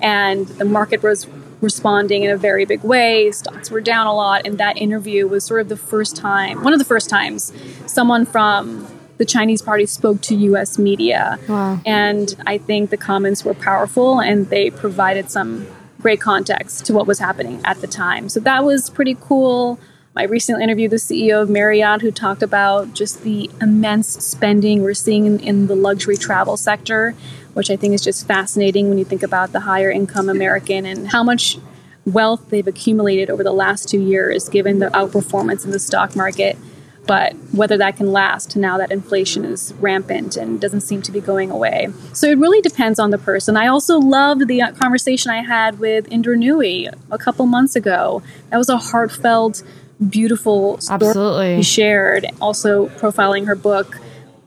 And 0.00 0.46
the 0.46 0.64
market 0.64 1.02
was 1.02 1.26
responding 1.60 2.22
in 2.22 2.30
a 2.30 2.36
very 2.36 2.64
big 2.64 2.82
way. 2.82 3.30
Stocks 3.30 3.70
were 3.70 3.80
down 3.80 4.06
a 4.06 4.14
lot. 4.14 4.46
And 4.46 4.58
that 4.58 4.76
interview 4.78 5.26
was 5.26 5.44
sort 5.44 5.60
of 5.60 5.68
the 5.68 5.76
first 5.76 6.16
time, 6.16 6.62
one 6.62 6.72
of 6.72 6.78
the 6.78 6.84
first 6.84 7.08
times, 7.08 7.52
someone 7.86 8.26
from 8.26 8.86
the 9.18 9.24
Chinese 9.24 9.62
party 9.62 9.86
spoke 9.86 10.20
to 10.22 10.34
US 10.34 10.78
media. 10.78 11.38
Wow. 11.48 11.80
And 11.86 12.34
I 12.46 12.58
think 12.58 12.90
the 12.90 12.96
comments 12.96 13.44
were 13.44 13.54
powerful 13.54 14.20
and 14.20 14.48
they 14.50 14.70
provided 14.70 15.30
some 15.30 15.66
great 16.00 16.20
context 16.20 16.84
to 16.86 16.92
what 16.92 17.06
was 17.06 17.18
happening 17.18 17.60
at 17.64 17.80
the 17.80 17.86
time. 17.86 18.28
So 18.28 18.40
that 18.40 18.64
was 18.64 18.90
pretty 18.90 19.16
cool. 19.20 19.78
I 20.14 20.24
recently 20.24 20.64
interviewed 20.64 20.92
the 20.92 20.96
CEO 20.96 21.42
of 21.42 21.50
Marriott 21.50 22.00
who 22.00 22.10
talked 22.10 22.42
about 22.42 22.94
just 22.94 23.22
the 23.22 23.50
immense 23.60 24.08
spending 24.24 24.82
we're 24.82 24.94
seeing 24.94 25.26
in, 25.26 25.40
in, 25.40 25.66
the 25.66 25.76
luxury 25.76 26.16
travel 26.16 26.56
sector, 26.56 27.14
which 27.56 27.70
I 27.70 27.76
think 27.76 27.94
is 27.94 28.02
just 28.02 28.26
fascinating 28.26 28.90
when 28.90 28.98
you 28.98 29.04
think 29.06 29.22
about 29.22 29.52
the 29.52 29.60
higher 29.60 29.90
income 29.90 30.28
American 30.28 30.84
and 30.84 31.08
how 31.08 31.22
much 31.22 31.56
wealth 32.04 32.50
they've 32.50 32.66
accumulated 32.66 33.30
over 33.30 33.42
the 33.42 33.52
last 33.52 33.88
two 33.88 33.98
years, 33.98 34.50
given 34.50 34.78
the 34.78 34.88
outperformance 34.88 35.64
in 35.64 35.70
the 35.70 35.78
stock 35.78 36.14
market. 36.14 36.58
But 37.06 37.32
whether 37.52 37.78
that 37.78 37.96
can 37.96 38.12
last 38.12 38.56
now 38.56 38.76
that 38.76 38.90
inflation 38.90 39.46
is 39.46 39.72
rampant 39.80 40.36
and 40.36 40.60
doesn't 40.60 40.82
seem 40.82 41.00
to 41.00 41.10
be 41.10 41.18
going 41.18 41.50
away. 41.50 41.88
So 42.12 42.26
it 42.26 42.36
really 42.36 42.60
depends 42.60 42.98
on 42.98 43.10
the 43.10 43.16
person. 43.16 43.56
I 43.56 43.68
also 43.68 43.98
loved 43.98 44.48
the 44.48 44.60
uh, 44.60 44.72
conversation 44.72 45.30
I 45.30 45.40
had 45.40 45.78
with 45.78 46.12
Indra 46.12 46.36
Nooyi 46.36 46.94
a 47.10 47.16
couple 47.16 47.46
months 47.46 47.74
ago. 47.74 48.22
That 48.50 48.58
was 48.58 48.68
a 48.68 48.76
heartfelt 48.76 49.62
beautiful 50.10 50.78
story 50.82 51.06
Absolutely. 51.06 51.62
shared, 51.62 52.26
also 52.38 52.88
profiling 52.88 53.46
her 53.46 53.54
book 53.54 53.96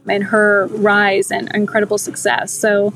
and 0.10 0.24
her 0.24 0.67
rise 0.72 1.32
and 1.32 1.54
incredible 1.54 1.98
success. 1.98 2.52
So 2.52 2.93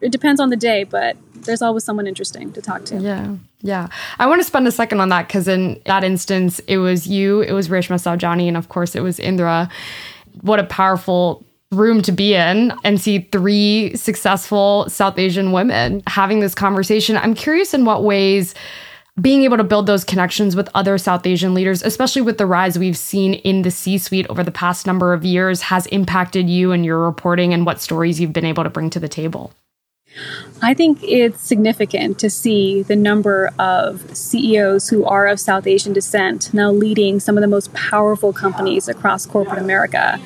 it 0.00 0.12
depends 0.12 0.40
on 0.40 0.50
the 0.50 0.56
day, 0.56 0.84
but 0.84 1.16
there's 1.34 1.62
always 1.62 1.84
someone 1.84 2.06
interesting 2.06 2.52
to 2.52 2.60
talk 2.60 2.84
to. 2.86 2.98
Yeah. 2.98 3.36
Yeah. 3.62 3.88
I 4.18 4.26
want 4.26 4.40
to 4.40 4.44
spend 4.44 4.66
a 4.66 4.72
second 4.72 5.00
on 5.00 5.08
that 5.08 5.26
because 5.28 5.48
in 5.48 5.80
that 5.86 6.04
instance, 6.04 6.58
it 6.60 6.78
was 6.78 7.06
you, 7.06 7.40
it 7.40 7.52
was 7.52 7.68
Reshma 7.68 7.96
Saujani, 7.96 8.48
and 8.48 8.56
of 8.56 8.68
course 8.68 8.94
it 8.94 9.00
was 9.00 9.18
Indra. 9.18 9.68
What 10.42 10.58
a 10.58 10.64
powerful 10.64 11.44
room 11.72 12.02
to 12.02 12.12
be 12.12 12.34
in 12.34 12.72
and 12.84 13.00
see 13.00 13.20
three 13.32 13.96
successful 13.96 14.88
South 14.88 15.18
Asian 15.18 15.52
women 15.52 16.02
having 16.06 16.40
this 16.40 16.54
conversation. 16.54 17.16
I'm 17.16 17.34
curious 17.34 17.74
in 17.74 17.84
what 17.84 18.04
ways 18.04 18.54
being 19.20 19.44
able 19.44 19.56
to 19.56 19.64
build 19.64 19.86
those 19.86 20.04
connections 20.04 20.54
with 20.54 20.68
other 20.74 20.98
South 20.98 21.26
Asian 21.26 21.54
leaders, 21.54 21.82
especially 21.82 22.22
with 22.22 22.38
the 22.38 22.46
rise 22.46 22.78
we've 22.78 22.98
seen 22.98 23.34
in 23.34 23.62
the 23.62 23.70
C 23.70 23.96
suite 23.96 24.26
over 24.28 24.42
the 24.42 24.50
past 24.50 24.86
number 24.86 25.12
of 25.14 25.24
years, 25.24 25.62
has 25.62 25.86
impacted 25.86 26.50
you 26.50 26.72
and 26.72 26.84
your 26.84 26.98
reporting 26.98 27.54
and 27.54 27.64
what 27.64 27.80
stories 27.80 28.20
you've 28.20 28.34
been 28.34 28.44
able 28.44 28.64
to 28.64 28.70
bring 28.70 28.90
to 28.90 29.00
the 29.00 29.08
table? 29.08 29.52
I 30.62 30.74
think 30.74 31.02
it's 31.02 31.40
significant 31.40 32.18
to 32.20 32.30
see 32.30 32.82
the 32.82 32.96
number 32.96 33.50
of 33.58 34.16
CEOs 34.16 34.88
who 34.88 35.04
are 35.04 35.26
of 35.26 35.38
South 35.38 35.66
Asian 35.66 35.92
descent 35.92 36.52
now 36.54 36.70
leading 36.70 37.20
some 37.20 37.36
of 37.36 37.42
the 37.42 37.48
most 37.48 37.72
powerful 37.74 38.32
companies 38.32 38.88
across 38.88 39.26
corporate 39.26 39.58
America 39.58 40.20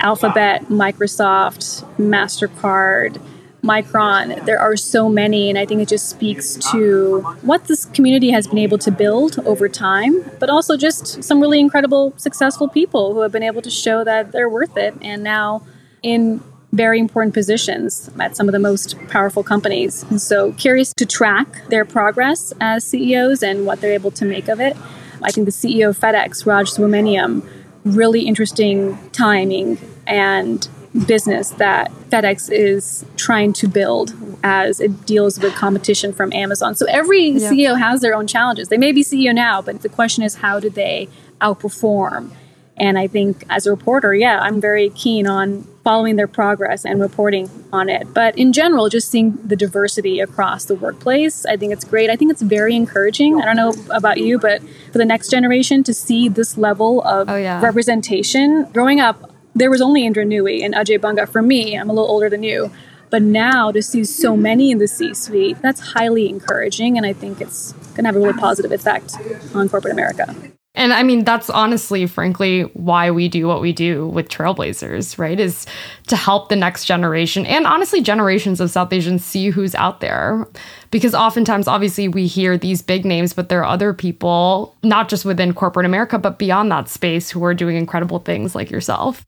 Alphabet, 0.00 0.66
Microsoft, 0.66 1.82
MasterCard, 1.96 3.20
Micron, 3.64 4.44
there 4.44 4.58
are 4.60 4.76
so 4.76 5.08
many, 5.08 5.48
and 5.48 5.58
I 5.58 5.64
think 5.64 5.80
it 5.80 5.88
just 5.88 6.10
speaks 6.10 6.56
to 6.70 7.20
what 7.40 7.64
this 7.64 7.86
community 7.86 8.30
has 8.30 8.46
been 8.46 8.58
able 8.58 8.76
to 8.76 8.90
build 8.90 9.38
over 9.46 9.70
time, 9.70 10.22
but 10.38 10.50
also 10.50 10.76
just 10.76 11.24
some 11.24 11.40
really 11.40 11.58
incredible, 11.58 12.12
successful 12.18 12.68
people 12.68 13.14
who 13.14 13.20
have 13.20 13.32
been 13.32 13.42
able 13.42 13.62
to 13.62 13.70
show 13.70 14.04
that 14.04 14.32
they're 14.32 14.50
worth 14.50 14.76
it 14.76 14.94
and 15.00 15.24
now 15.24 15.66
in 16.02 16.42
very 16.72 16.98
important 16.98 17.32
positions 17.32 18.10
at 18.20 18.36
some 18.36 18.48
of 18.48 18.52
the 18.52 18.58
most 18.58 18.98
powerful 19.08 19.42
companies. 19.42 20.02
And 20.10 20.20
so, 20.20 20.52
curious 20.52 20.92
to 20.94 21.06
track 21.06 21.66
their 21.68 21.86
progress 21.86 22.52
as 22.60 22.84
CEOs 22.84 23.42
and 23.42 23.64
what 23.64 23.80
they're 23.80 23.92
able 23.92 24.10
to 24.10 24.26
make 24.26 24.48
of 24.48 24.60
it. 24.60 24.76
I 25.22 25.30
think 25.30 25.46
the 25.46 25.52
CEO 25.52 25.88
of 25.88 25.98
FedEx, 25.98 26.44
Raj 26.44 26.70
Subramaniam, 26.70 27.48
really 27.84 28.22
interesting 28.22 28.98
timing 29.12 29.78
and 30.06 30.68
business 31.06 31.50
that 31.50 31.90
FedEx 32.10 32.50
is 32.52 33.04
trying 33.16 33.52
to 33.54 33.66
build 33.66 34.14
as 34.44 34.80
it 34.80 35.06
deals 35.06 35.40
with 35.40 35.52
competition 35.54 36.12
from 36.12 36.32
Amazon. 36.32 36.74
So 36.74 36.86
every 36.88 37.28
yeah. 37.30 37.50
CEO 37.50 37.78
has 37.78 38.00
their 38.00 38.14
own 38.14 38.26
challenges. 38.26 38.68
They 38.68 38.78
may 38.78 38.92
be 38.92 39.02
CEO 39.02 39.34
now, 39.34 39.60
but 39.60 39.82
the 39.82 39.88
question 39.88 40.22
is 40.22 40.36
how 40.36 40.60
do 40.60 40.70
they 40.70 41.08
outperform? 41.40 42.30
And 42.76 42.98
I 42.98 43.06
think 43.06 43.44
as 43.50 43.66
a 43.66 43.70
reporter, 43.70 44.14
yeah, 44.14 44.40
I'm 44.40 44.60
very 44.60 44.90
keen 44.90 45.26
on 45.26 45.62
following 45.84 46.16
their 46.16 46.26
progress 46.26 46.84
and 46.84 47.00
reporting 47.00 47.48
on 47.72 47.88
it. 47.88 48.12
But 48.12 48.36
in 48.36 48.52
general, 48.52 48.88
just 48.88 49.10
seeing 49.10 49.36
the 49.44 49.54
diversity 49.54 50.18
across 50.18 50.64
the 50.64 50.74
workplace, 50.74 51.44
I 51.44 51.56
think 51.56 51.72
it's 51.72 51.84
great. 51.84 52.10
I 52.10 52.16
think 52.16 52.32
it's 52.32 52.42
very 52.42 52.74
encouraging. 52.74 53.40
I 53.40 53.44
don't 53.44 53.56
know 53.56 53.74
about 53.90 54.18
you, 54.18 54.38
but 54.38 54.60
for 54.90 54.98
the 54.98 55.04
next 55.04 55.30
generation 55.30 55.84
to 55.84 55.94
see 55.94 56.28
this 56.28 56.56
level 56.56 57.02
of 57.02 57.28
oh, 57.28 57.36
yeah. 57.36 57.60
representation. 57.60 58.64
Growing 58.72 58.98
up, 58.98 59.30
there 59.54 59.70
was 59.70 59.80
only 59.80 60.04
Indra 60.04 60.24
Nooyi 60.24 60.64
and 60.64 60.74
Ajay 60.74 61.00
Banga 61.00 61.26
for 61.26 61.42
me. 61.42 61.76
I'm 61.78 61.88
a 61.88 61.92
little 61.92 62.10
older 62.10 62.28
than 62.28 62.42
you. 62.42 62.70
But 63.10 63.22
now 63.22 63.70
to 63.70 63.80
see 63.80 64.04
so 64.04 64.36
many 64.36 64.70
in 64.70 64.78
the 64.78 64.88
C 64.88 65.14
suite, 65.14 65.60
that's 65.62 65.80
highly 65.80 66.28
encouraging. 66.28 66.96
And 66.96 67.06
I 67.06 67.12
think 67.12 67.40
it's 67.40 67.72
going 67.94 68.02
to 68.02 68.06
have 68.06 68.16
a 68.16 68.18
really 68.18 68.32
positive 68.32 68.72
effect 68.72 69.14
on 69.54 69.68
corporate 69.68 69.92
America. 69.92 70.34
And 70.76 70.92
I 70.92 71.04
mean, 71.04 71.22
that's 71.22 71.48
honestly, 71.48 72.06
frankly, 72.06 72.62
why 72.74 73.12
we 73.12 73.28
do 73.28 73.46
what 73.46 73.60
we 73.60 73.72
do 73.72 74.08
with 74.08 74.28
Trailblazers, 74.28 75.16
right? 75.18 75.38
Is 75.38 75.66
to 76.08 76.16
help 76.16 76.48
the 76.48 76.56
next 76.56 76.86
generation 76.86 77.46
and 77.46 77.64
honestly, 77.64 78.00
generations 78.00 78.60
of 78.60 78.72
South 78.72 78.92
Asians 78.92 79.24
see 79.24 79.50
who's 79.50 79.76
out 79.76 80.00
there. 80.00 80.48
Because 80.90 81.14
oftentimes, 81.14 81.68
obviously, 81.68 82.08
we 82.08 82.26
hear 82.26 82.58
these 82.58 82.82
big 82.82 83.04
names, 83.04 83.32
but 83.32 83.48
there 83.48 83.60
are 83.60 83.72
other 83.72 83.94
people, 83.94 84.74
not 84.82 85.08
just 85.08 85.24
within 85.24 85.54
corporate 85.54 85.86
America, 85.86 86.18
but 86.18 86.40
beyond 86.40 86.72
that 86.72 86.88
space 86.88 87.30
who 87.30 87.44
are 87.44 87.54
doing 87.54 87.76
incredible 87.76 88.18
things 88.18 88.56
like 88.56 88.72
yourself. 88.72 89.24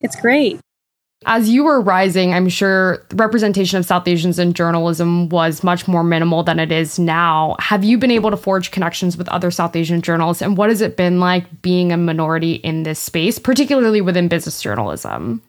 It's 0.00 0.16
great. 0.16 0.60
As 1.26 1.50
you 1.50 1.64
were 1.64 1.82
rising, 1.82 2.32
I'm 2.32 2.48
sure 2.48 3.04
representation 3.12 3.78
of 3.78 3.84
South 3.84 4.08
Asians 4.08 4.38
in 4.38 4.54
journalism 4.54 5.28
was 5.28 5.62
much 5.62 5.86
more 5.86 6.02
minimal 6.02 6.42
than 6.42 6.58
it 6.58 6.72
is 6.72 6.98
now. 6.98 7.56
Have 7.58 7.84
you 7.84 7.98
been 7.98 8.10
able 8.10 8.30
to 8.30 8.38
forge 8.38 8.70
connections 8.70 9.18
with 9.18 9.28
other 9.28 9.50
South 9.50 9.76
Asian 9.76 10.00
journalists? 10.00 10.42
And 10.42 10.56
what 10.56 10.70
has 10.70 10.80
it 10.80 10.96
been 10.96 11.20
like 11.20 11.60
being 11.60 11.92
a 11.92 11.98
minority 11.98 12.54
in 12.54 12.84
this 12.84 12.98
space, 12.98 13.38
particularly 13.38 14.00
within 14.00 14.28
business 14.28 14.62
journalism? 14.62 15.42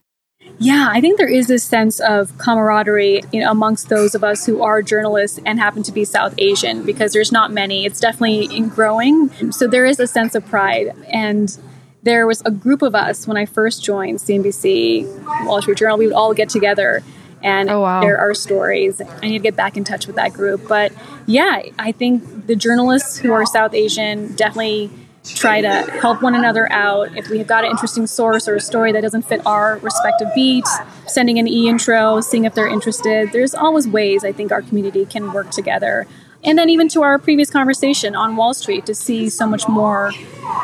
Yeah, 0.60 0.90
I 0.92 1.00
think 1.00 1.18
there 1.18 1.30
is 1.30 1.48
this 1.48 1.64
sense 1.64 2.02
of 2.02 2.38
camaraderie 2.38 3.24
you 3.32 3.40
know, 3.40 3.50
amongst 3.50 3.88
those 3.88 4.14
of 4.14 4.26
us 4.26 4.46
who 4.46 4.62
are 4.62 4.82
journalists 4.82 5.40
and 5.46 5.58
happen 5.58 5.84
to 5.84 5.92
be 5.94 6.04
South 6.04 6.36
Asian 6.38 6.84
because 6.84 7.14
there's 7.14 7.32
not 7.32 7.52
many. 7.52 7.86
It's 7.86 8.00
definitely 8.02 8.60
growing. 8.68 9.30
So 9.52 9.68
there 9.68 9.86
is 9.86 10.02
a 10.02 10.06
sense 10.06 10.36
of 10.36 10.46
pride. 10.46 10.94
And 11.12 11.58
there 12.04 12.26
was 12.26 12.42
a 12.46 12.52
group 12.52 12.82
of 12.82 12.96
us 12.96 13.28
when 13.28 13.38
I 13.38 13.46
first 13.46 13.84
joined 13.84 14.20
CNBC, 14.20 15.46
Wall 15.46 15.62
Street 15.62 15.78
Journal. 15.78 15.98
We 15.98 16.08
would 16.08 16.16
all 16.16 16.34
get 16.34 16.50
together 16.50 17.04
and 17.44 17.70
oh, 17.70 17.82
wow. 17.82 18.02
share 18.02 18.18
our 18.18 18.34
stories. 18.34 19.02
I 19.02 19.28
need 19.28 19.38
to 19.38 19.44
get 19.44 19.56
back 19.56 19.78
in 19.78 19.84
touch 19.84 20.08
with 20.08 20.16
that 20.16 20.34
group. 20.34 20.68
But 20.68 20.92
yeah, 21.26 21.64
I 21.78 21.92
think 21.92 22.48
the 22.48 22.56
journalists 22.56 23.18
who 23.18 23.32
are 23.32 23.46
South 23.46 23.74
Asian 23.74 24.34
definitely 24.36 24.90
try 25.24 25.62
to 25.62 25.70
help 26.02 26.24
one 26.24 26.34
another 26.34 26.72
out. 26.72 27.16
If 27.16 27.30
we've 27.30 27.46
got 27.46 27.64
an 27.64 27.72
interesting 27.72 28.08
source 28.08 28.48
or 28.48 28.56
a 28.56 28.60
story 28.60 28.92
that 28.92 29.02
doesn't 29.02 29.24
fit 29.24 29.46
our 29.46 29.78
respective 29.80 30.30
beat, 30.34 30.66
sending 31.08 31.38
an 31.38 31.48
e 31.48 31.70
intro, 31.70 32.22
seeing 32.22 32.46
if 32.46 32.56
they're 32.56 32.68
interested. 32.68 33.32
There's 33.32 33.54
always 33.54 33.88
ways 33.88 34.24
I 34.24 34.32
think 34.32 34.52
our 34.52 34.64
community 34.64 35.06
can 35.06 35.32
work 35.32 35.52
together. 35.52 36.08
And 36.44 36.58
then 36.58 36.70
even 36.72 36.88
to 36.90 37.04
our 37.04 37.20
previous 37.20 37.52
conversation 37.52 38.16
on 38.16 38.36
Wall 38.36 38.56
Street 38.56 38.88
to 38.88 38.96
see 38.96 39.30
so 39.30 39.46
much 39.46 39.68
more 39.68 40.12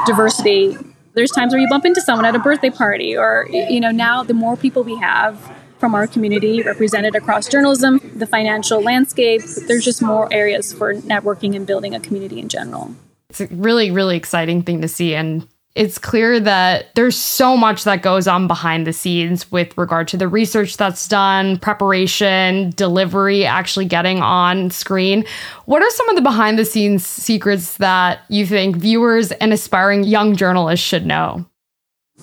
diversity 0.07 0.75
there's 1.17 1.31
times 1.31 1.51
where 1.51 1.59
you 1.59 1.67
bump 1.67 1.83
into 1.83 1.99
someone 1.99 2.25
at 2.25 2.35
a 2.35 2.39
birthday 2.39 2.69
party 2.69 3.17
or 3.17 3.47
you 3.51 3.79
know 3.79 3.91
now 3.91 4.23
the 4.23 4.33
more 4.33 4.55
people 4.55 4.83
we 4.83 4.95
have 4.97 5.51
from 5.79 5.95
our 5.95 6.07
community 6.07 6.61
represented 6.61 7.15
across 7.15 7.47
journalism 7.47 7.99
the 8.15 8.27
financial 8.27 8.81
landscape 8.81 9.41
there's 9.67 9.83
just 9.83 10.01
more 10.01 10.31
areas 10.31 10.71
for 10.71 10.93
networking 10.93 11.55
and 11.55 11.65
building 11.65 11.95
a 11.95 11.99
community 11.99 12.39
in 12.39 12.47
general. 12.47 12.93
It's 13.29 13.41
a 13.41 13.47
really 13.47 13.89
really 13.91 14.15
exciting 14.15 14.61
thing 14.61 14.81
to 14.81 14.87
see 14.87 15.15
and 15.15 15.47
it's 15.77 15.99
clear 15.99 16.39
that 16.39 16.93
there's 16.95 17.15
so 17.15 17.55
much 17.55 17.83
that 17.83 18.01
goes 18.01 18.27
on 18.27 18.47
behind 18.47 18.87
the 18.87 18.91
scenes 18.91 19.49
with 19.51 19.77
regard 19.77 20.07
to 20.07 20.17
the 20.17 20.27
research 20.27 20.75
that's 20.75 21.07
done, 21.07 21.59
preparation, 21.59 22.71
delivery, 22.71 23.45
actually 23.45 23.85
getting 23.85 24.19
on 24.19 24.71
screen. 24.71 25.23
What 25.65 25.83
are 25.83 25.89
some 25.91 26.09
of 26.09 26.15
the 26.15 26.23
behind 26.23 26.57
the 26.57 26.65
scenes 26.65 27.05
secrets 27.05 27.77
that 27.77 28.21
you 28.27 28.47
think 28.47 28.77
viewers 28.77 29.31
and 29.33 29.53
aspiring 29.53 30.03
young 30.03 30.35
journalists 30.35 30.85
should 30.85 31.05
know? 31.05 31.45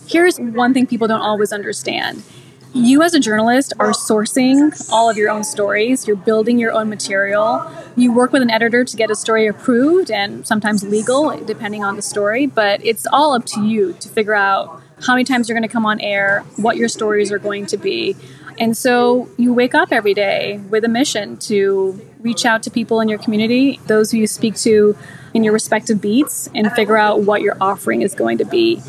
Here's 0.08 0.38
one 0.38 0.74
thing 0.74 0.88
people 0.88 1.06
don't 1.06 1.22
always 1.22 1.52
understand 1.52 2.24
you 2.74 3.02
as 3.02 3.14
a 3.14 3.20
journalist 3.20 3.72
are 3.78 3.92
sourcing 3.92 4.90
all 4.90 5.08
of 5.08 5.16
your 5.16 5.30
own 5.30 5.44
stories. 5.44 6.08
You're 6.08 6.16
building 6.16 6.58
your 6.58 6.72
own 6.72 6.88
material. 6.88 7.70
You 7.96 8.12
work 8.12 8.32
with 8.32 8.42
an 8.42 8.50
editor 8.50 8.84
to 8.84 8.96
get 8.96 9.10
a 9.10 9.14
story 9.14 9.46
approved 9.46 10.10
and 10.10 10.44
sometimes 10.44 10.82
legal 10.82 11.30
depending 11.44 11.84
on 11.84 11.94
the 11.94 12.02
story 12.02 12.46
but 12.46 12.84
it's 12.84 13.06
all 13.12 13.32
up 13.32 13.46
to 13.46 13.64
you 13.64 13.92
to 13.94 14.08
figure 14.08 14.34
out 14.34 14.82
how 15.06 15.14
many 15.14 15.24
times 15.24 15.48
you're 15.48 15.54
going 15.56 15.68
to 15.68 15.72
come 15.72 15.86
on 15.86 16.00
air 16.00 16.44
what 16.56 16.76
your 16.76 16.88
stories 16.88 17.30
are 17.30 17.38
going 17.38 17.66
to 17.66 17.76
be. 17.76 18.16
And 18.58 18.76
so 18.76 19.28
you 19.36 19.52
wake 19.54 19.74
up 19.74 19.92
every 19.92 20.14
day 20.14 20.58
with 20.68 20.84
a 20.84 20.88
mission 20.88 21.36
to 21.38 22.00
reach 22.20 22.44
out 22.44 22.62
to 22.64 22.70
people 22.70 23.00
in 23.00 23.08
your 23.08 23.18
community 23.18 23.78
those 23.86 24.10
who 24.10 24.18
you 24.18 24.26
speak 24.26 24.56
to 24.56 24.96
in 25.32 25.44
your 25.44 25.52
respective 25.52 26.00
beats 26.00 26.48
and 26.54 26.70
figure 26.72 26.96
out 26.96 27.22
what 27.22 27.40
your 27.40 27.56
offering 27.60 28.02
is 28.02 28.14
going 28.14 28.38
to 28.38 28.44
be 28.44 28.82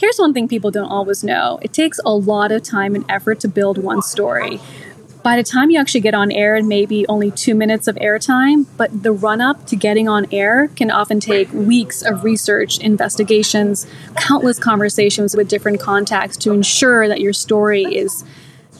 Here's 0.00 0.16
one 0.16 0.32
thing 0.32 0.48
people 0.48 0.70
don't 0.70 0.88
always 0.88 1.22
know 1.22 1.58
it 1.60 1.74
takes 1.74 2.00
a 2.06 2.10
lot 2.10 2.52
of 2.52 2.62
time 2.62 2.94
and 2.94 3.04
effort 3.10 3.38
to 3.40 3.48
build 3.48 3.76
one 3.76 4.00
story. 4.00 4.58
By 5.22 5.36
the 5.36 5.42
time 5.42 5.68
you 5.68 5.78
actually 5.78 6.00
get 6.00 6.14
on 6.14 6.32
air, 6.32 6.56
it 6.56 6.64
may 6.64 6.86
be 6.86 7.04
only 7.06 7.30
two 7.30 7.54
minutes 7.54 7.86
of 7.86 7.96
airtime, 7.96 8.64
but 8.78 9.02
the 9.02 9.12
run 9.12 9.42
up 9.42 9.66
to 9.66 9.76
getting 9.76 10.08
on 10.08 10.26
air 10.32 10.68
can 10.68 10.90
often 10.90 11.20
take 11.20 11.52
weeks 11.52 12.00
of 12.00 12.24
research, 12.24 12.78
investigations, 12.78 13.86
countless 14.16 14.58
conversations 14.58 15.36
with 15.36 15.48
different 15.48 15.80
contacts 15.80 16.38
to 16.38 16.52
ensure 16.52 17.06
that 17.06 17.20
your 17.20 17.34
story 17.34 17.82
is 17.82 18.24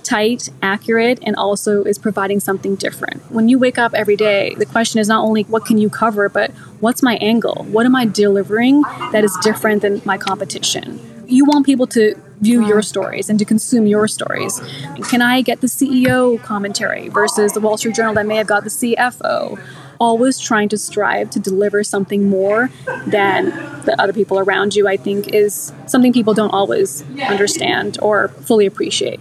tight, 0.03 0.49
accurate, 0.63 1.19
and 1.23 1.37
also 1.37 1.85
is 1.85 1.99
providing 1.99 2.41
something 2.41 2.77
different. 2.77 3.23
When 3.31 3.49
you 3.49 3.59
wake 3.59 3.79
up 3.79 3.95
every 3.95 4.17
day, 4.17 4.55
the 4.55 4.67
question 4.67 5.01
is 5.01 5.09
not 5.09 5.25
only 5.25 5.43
what 5.45 5.65
can 5.65 5.79
you 5.79 5.91
cover, 5.91 6.29
but 6.29 6.51
what's 6.81 7.03
my 7.03 7.17
angle? 7.17 7.67
What 7.71 7.87
am 7.87 7.95
I 7.95 8.07
delivering 8.07 8.83
that 9.13 9.25
is 9.25 9.37
different 9.43 9.83
than 9.83 10.03
my 10.05 10.19
competition? 10.19 11.01
you 11.31 11.45
want 11.45 11.65
people 11.65 11.87
to 11.87 12.15
view 12.41 12.67
your 12.67 12.83
stories 12.83 13.31
and 13.31 13.39
to 13.39 13.45
consume 13.45 13.87
your 13.87 14.09
stories. 14.09 14.61
Can 15.09 15.23
I 15.23 15.43
get 15.43 15.61
the 15.61 15.67
CEO 15.67 16.43
commentary 16.43 17.09
versus 17.09 17.53
the 17.53 17.61
Wall 17.61 17.77
Street 17.77 17.95
Journal 17.95 18.15
that 18.15 18.27
may 18.27 18.37
have 18.37 18.47
got 18.47 18.65
the 18.65 18.71
CFO? 18.71 19.61
Always 20.01 20.39
trying 20.39 20.71
to 20.71 20.79
strive 20.79 21.31
to 21.31 21.41
deliver 21.41 21.85
something 21.85 22.29
more 22.29 22.71
than 23.07 23.51
the 23.85 23.95
other 23.99 24.13
people 24.13 24.39
around 24.39 24.75
you, 24.75 24.89
I 24.89 24.97
think, 24.97 25.29
is 25.29 25.73
something 25.87 26.13
people 26.13 26.35
don't 26.35 26.51
always 26.51 27.03
understand 27.21 27.99
or 28.01 28.29
fully 28.29 28.67
appreciate. 28.67 29.21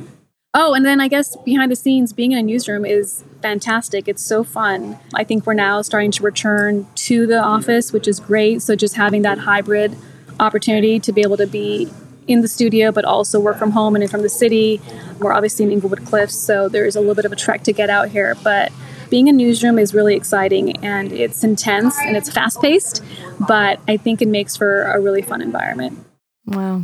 Oh, 0.54 0.74
and 0.74 0.84
then 0.84 1.00
I 1.00 1.08
guess 1.08 1.36
behind 1.46 1.72
the 1.72 1.76
scenes, 1.76 2.12
being 2.12 2.32
in 2.32 2.40
a 2.40 2.42
newsroom 2.42 2.84
is 2.84 3.24
fantastic. 3.42 4.08
It's 4.08 4.24
so 4.24 4.44
fun. 4.44 4.98
I 5.14 5.24
think 5.24 5.46
we're 5.46 5.54
now 5.54 5.84
starting 5.84 6.12
to 6.12 6.24
return 6.24 6.88
to 6.96 7.28
the 7.28 7.40
office, 7.40 7.94
which 7.94 8.08
is 8.08 8.20
great. 8.20 8.64
So 8.64 8.76
just 8.76 8.96
having 8.96 9.22
that 9.22 9.38
hybrid 9.40 9.96
opportunity 10.40 11.00
to 11.02 11.12
be 11.12 11.22
able 11.22 11.38
to 11.38 11.46
be 11.46 11.88
in 12.28 12.42
the 12.42 12.48
studio, 12.48 12.92
but 12.92 13.06
also 13.06 13.40
work 13.40 13.58
from 13.58 13.72
home 13.72 13.96
and 13.96 14.04
in 14.04 14.10
from 14.10 14.24
the 14.24 14.30
city. 14.30 14.82
We're 15.20 15.34
obviously 15.34 15.66
in 15.66 15.72
Englewood 15.72 16.06
Cliffs, 16.06 16.36
so 16.36 16.68
there's 16.68 16.96
a 16.96 17.00
little 17.00 17.16
bit 17.16 17.26
of 17.26 17.32
a 17.32 17.36
trek 17.36 17.64
to 17.64 17.74
get 17.74 17.90
out 17.90 18.10
here. 18.10 18.36
But 18.44 18.72
being 19.10 19.28
in 19.28 19.36
a 19.36 19.38
newsroom 19.38 19.78
is 19.78 19.94
really 19.94 20.16
exciting 20.16 20.84
and 20.84 21.12
it's 21.12 21.44
intense 21.44 21.98
and 22.00 22.16
it's 22.16 22.30
fast 22.30 22.62
paced, 22.62 23.04
but 23.48 23.80
I 23.88 23.98
think 23.98 24.22
it 24.22 24.28
makes 24.28 24.56
for 24.56 24.84
a 24.84 25.00
really 25.00 25.22
fun 25.22 25.42
environment. 25.42 26.06
Wow. 26.46 26.84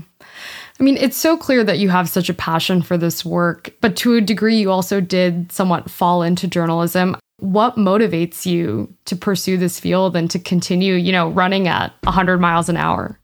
I 0.79 0.83
mean, 0.83 0.97
it's 0.97 1.15
so 1.15 1.37
clear 1.37 1.63
that 1.63 1.79
you 1.79 1.89
have 1.89 2.09
such 2.09 2.29
a 2.29 2.33
passion 2.33 2.81
for 2.81 2.97
this 2.97 3.23
work, 3.23 3.73
but 3.79 3.95
to 3.97 4.15
a 4.15 4.21
degree, 4.21 4.57
you 4.57 4.71
also 4.71 4.99
did 4.99 5.51
somewhat 5.51 5.89
fall 5.89 6.21
into 6.21 6.47
journalism. 6.47 7.15
What 7.39 7.75
motivates 7.75 8.45
you 8.45 8.93
to 9.05 9.15
pursue 9.15 9.57
this 9.57 9.79
field 9.79 10.15
and 10.15 10.29
to 10.31 10.39
continue, 10.39 10.95
you 10.95 11.13
know, 11.13 11.29
running 11.29 11.67
at 11.67 11.93
100 12.03 12.39
miles 12.39 12.67
an 12.67 12.75
hour? 12.75 13.19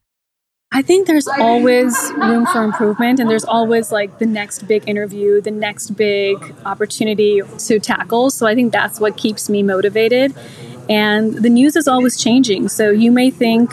I 0.73 0.81
think 0.81 1.05
there's 1.05 1.27
always 1.27 1.93
room 2.15 2.45
for 2.45 2.63
improvement, 2.63 3.19
and 3.19 3.29
there's 3.29 3.43
always 3.43 3.91
like 3.91 4.19
the 4.19 4.25
next 4.25 4.65
big 4.69 4.87
interview, 4.87 5.41
the 5.41 5.51
next 5.51 5.91
big 5.91 6.37
opportunity 6.65 7.41
to 7.57 7.79
tackle. 7.79 8.29
So 8.29 8.47
I 8.47 8.55
think 8.55 8.71
that's 8.71 8.97
what 8.97 9.17
keeps 9.17 9.49
me 9.49 9.63
motivated. 9.63 10.33
And 10.89 11.33
the 11.33 11.49
news 11.49 11.75
is 11.75 11.89
always 11.89 12.17
changing. 12.17 12.69
So 12.69 12.89
you 12.89 13.11
may 13.11 13.31
think 13.31 13.69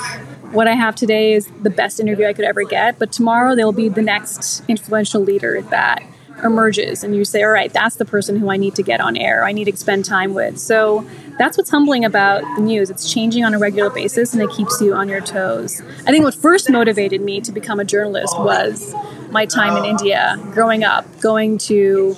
what 0.53 0.67
I 0.67 0.75
have 0.75 0.95
today 0.95 1.35
is 1.35 1.47
the 1.63 1.71
best 1.71 2.01
interview 2.01 2.27
I 2.27 2.33
could 2.33 2.45
ever 2.45 2.63
get, 2.63 2.99
but 2.99 3.13
tomorrow 3.13 3.55
there'll 3.55 3.73
be 3.73 3.89
the 3.89 4.03
next 4.03 4.63
influential 4.69 5.21
leader 5.21 5.61
that 5.63 6.03
emerges 6.45 7.03
and 7.03 7.17
you 7.17 7.25
say, 7.25 7.43
all 7.43 7.51
right, 7.51 7.73
that's 7.73 7.97
the 7.97 8.05
person 8.05 8.37
who 8.37 8.51
I 8.51 8.57
need 8.57 8.75
to 8.77 8.83
get 8.83 9.01
on 9.01 9.17
air, 9.17 9.45
I 9.45 9.53
need 9.53 9.65
to 9.65 9.77
spend 9.77 10.05
time 10.05 10.35
with. 10.35 10.59
So 10.59 11.07
that's 11.39 11.57
what's 11.57 11.71
humbling 11.71 12.05
about 12.05 12.43
the 12.57 12.63
news. 12.63 12.91
It's 12.91 13.13
changing 13.13 13.45
on 13.45 13.55
a 13.55 13.59
regular 13.59 13.91
basis 13.91 14.33
and 14.33 14.43
it 14.43 14.51
keeps 14.51 14.81
you 14.81 14.95
on 14.95 15.09
your 15.09 15.21
toes. 15.21 15.83
I 16.07 16.11
think 16.11 16.25
what 16.25 16.35
first 16.35 16.71
motivated 16.71 17.21
me 17.21 17.41
to 17.41 17.53
become 17.53 17.81
a 17.81 17.85
journalist 17.85 18.39
was 18.39 18.95
my 19.31 19.47
time 19.47 19.77
in 19.77 19.85
India, 19.85 20.37
growing 20.53 20.85
up, 20.85 21.05
going 21.21 21.59
to 21.59 22.17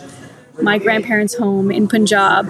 my 0.63 0.79
grandparents' 0.79 1.35
home 1.35 1.71
in 1.71 1.89
Punjab 1.89 2.49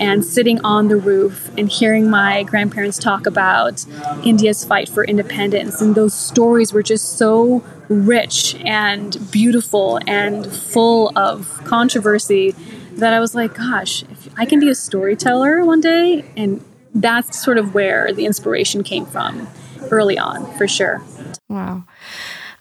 and 0.00 0.24
sitting 0.24 0.60
on 0.64 0.88
the 0.88 0.96
roof 0.96 1.50
and 1.56 1.68
hearing 1.68 2.10
my 2.10 2.42
grandparents 2.42 2.98
talk 2.98 3.26
about 3.26 3.84
India's 4.24 4.64
fight 4.64 4.88
for 4.88 5.04
independence. 5.04 5.80
And 5.80 5.94
those 5.94 6.14
stories 6.14 6.72
were 6.72 6.82
just 6.82 7.16
so 7.18 7.64
rich 7.88 8.56
and 8.64 9.16
beautiful 9.30 10.00
and 10.06 10.46
full 10.46 11.12
of 11.16 11.60
controversy 11.64 12.54
that 12.92 13.12
I 13.12 13.20
was 13.20 13.34
like, 13.34 13.54
gosh, 13.54 14.02
if 14.04 14.28
I 14.36 14.44
can 14.44 14.60
be 14.60 14.68
a 14.68 14.74
storyteller 14.74 15.64
one 15.64 15.80
day. 15.80 16.24
And 16.36 16.64
that's 16.94 17.42
sort 17.42 17.58
of 17.58 17.74
where 17.74 18.12
the 18.12 18.26
inspiration 18.26 18.82
came 18.82 19.06
from 19.06 19.48
early 19.90 20.18
on, 20.18 20.50
for 20.56 20.66
sure. 20.66 21.02
Wow. 21.48 21.84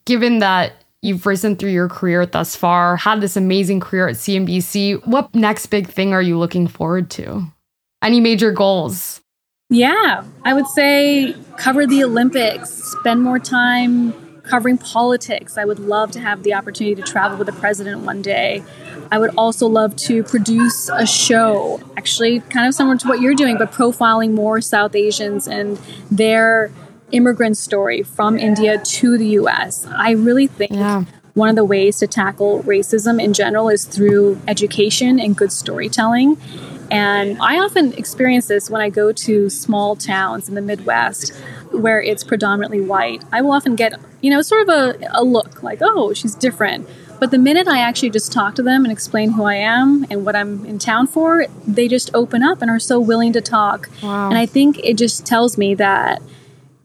Given 0.06 0.39
that 0.39 0.85
you've 1.06 1.26
risen 1.26 1.56
through 1.56 1.72
your 1.72 1.88
career 1.88 2.26
thus 2.26 2.56
far, 2.56 2.98
had 2.98 3.22
this 3.22 3.38
amazing 3.38 3.80
career 3.80 4.08
at 4.08 4.15
CNBC. 4.15 5.06
What 5.06 5.34
next 5.36 5.68
big 5.68 5.88
thing 5.88 6.13
are 6.13 6.22
you 6.22 6.38
looking 6.38 6.68
forward 6.68 7.10
to? 7.12 7.44
Any 8.02 8.20
major 8.20 8.52
goals? 8.52 9.22
Yeah, 9.70 10.24
I 10.44 10.54
would 10.54 10.68
say 10.68 11.36
cover 11.58 11.88
the 11.88 12.04
Olympics, 12.04 12.70
spend 12.70 13.24
more 13.24 13.39
time 13.39 14.13
covering 14.44 14.78
politics. 14.78 15.58
I 15.58 15.65
would 15.65 15.80
love 15.80 16.12
to 16.12 16.20
have 16.20 16.44
the 16.44 16.54
opportunity 16.54 16.96
to 16.96 17.02
travel 17.02 17.38
with 17.38 17.48
the 17.48 17.54
president 17.54 18.02
one 18.02 18.22
day. 18.22 18.63
I 19.12 19.18
would 19.18 19.32
also 19.38 19.68
love 19.68 19.96
to 19.98 20.24
produce 20.24 20.89
a 20.89 21.06
show, 21.06 21.80
actually, 21.98 22.41
kind 22.41 22.68
of 22.68 22.74
similar 22.74 22.98
to 22.98 23.08
what 23.08 23.22
you're 23.22 23.36
doing, 23.36 23.58
but 23.58 23.72
profiling 23.72 24.34
more 24.34 24.62
South 24.62 24.96
Asians 24.96 25.48
and 25.48 25.80
their 26.12 26.72
immigrant 27.12 27.58
story 27.58 28.04
from 28.04 28.38
India 28.38 28.80
to 28.80 29.18
the 29.18 29.28
US. 29.39 29.86
I 29.88 30.12
really 30.12 30.48
think 30.48 30.72
yeah. 30.72 31.06
one 31.34 31.50
of 31.50 31.56
the 31.56 31.65
ways 31.65 32.00
to 32.00 32.08
tackle 32.08 32.63
racism 32.63 33.22
in 33.22 33.34
general 33.34 33.70
is 33.70 33.86
through 33.86 34.39
education 34.48 35.20
and 35.20 35.36
good 35.36 35.52
storytelling. 35.52 36.38
And 36.91 37.38
I 37.41 37.58
often 37.58 37.94
experience 37.94 38.48
this 38.48 38.70
when 38.70 38.82
I 38.82 38.89
go 38.89 39.12
to 39.12 39.50
small 39.50 39.96
towns 39.96 40.48
in 40.48 40.56
the 40.56 40.62
Midwest 40.62 41.34
where 41.72 42.02
it's 42.02 42.24
predominantly 42.24 42.82
white. 42.82 43.24
I 43.32 43.41
will 43.41 43.52
often 43.52 43.76
get, 43.76 44.00
you 44.22 44.30
know, 44.30 44.41
sort 44.41 44.68
of 44.68 44.70
a, 44.70 45.10
a 45.12 45.24
look 45.24 45.63
like, 45.63 45.80
oh, 45.82 46.13
she's 46.13 46.36
different. 46.36 46.88
But 47.20 47.32
the 47.32 47.38
minute 47.38 47.68
I 47.68 47.80
actually 47.80 48.10
just 48.10 48.32
talk 48.32 48.56
to 48.56 48.63
them 48.63 48.84
and 48.84 48.91
explain 48.91 49.32
who 49.32 49.44
I 49.44 49.56
am 49.56 50.06
and 50.10 50.26
what 50.26 50.36
I'm 50.36 50.65
in 50.65 50.80
town 50.80 51.08
for, 51.08 51.46
they 51.65 51.88
just 51.88 52.13
open 52.13 52.44
up 52.44 52.62
and 52.62 52.70
are 52.70 52.80
so 52.80 53.00
willing 53.00 53.34
to 53.34 53.41
talk. 53.41 53.89
Wow. 54.04 54.30
And 54.30 54.38
I 54.38 54.46
think 54.46 54.80
it 54.84 54.98
just 54.98 55.26
tells 55.26 55.58
me 55.58 55.76
that 55.76 56.22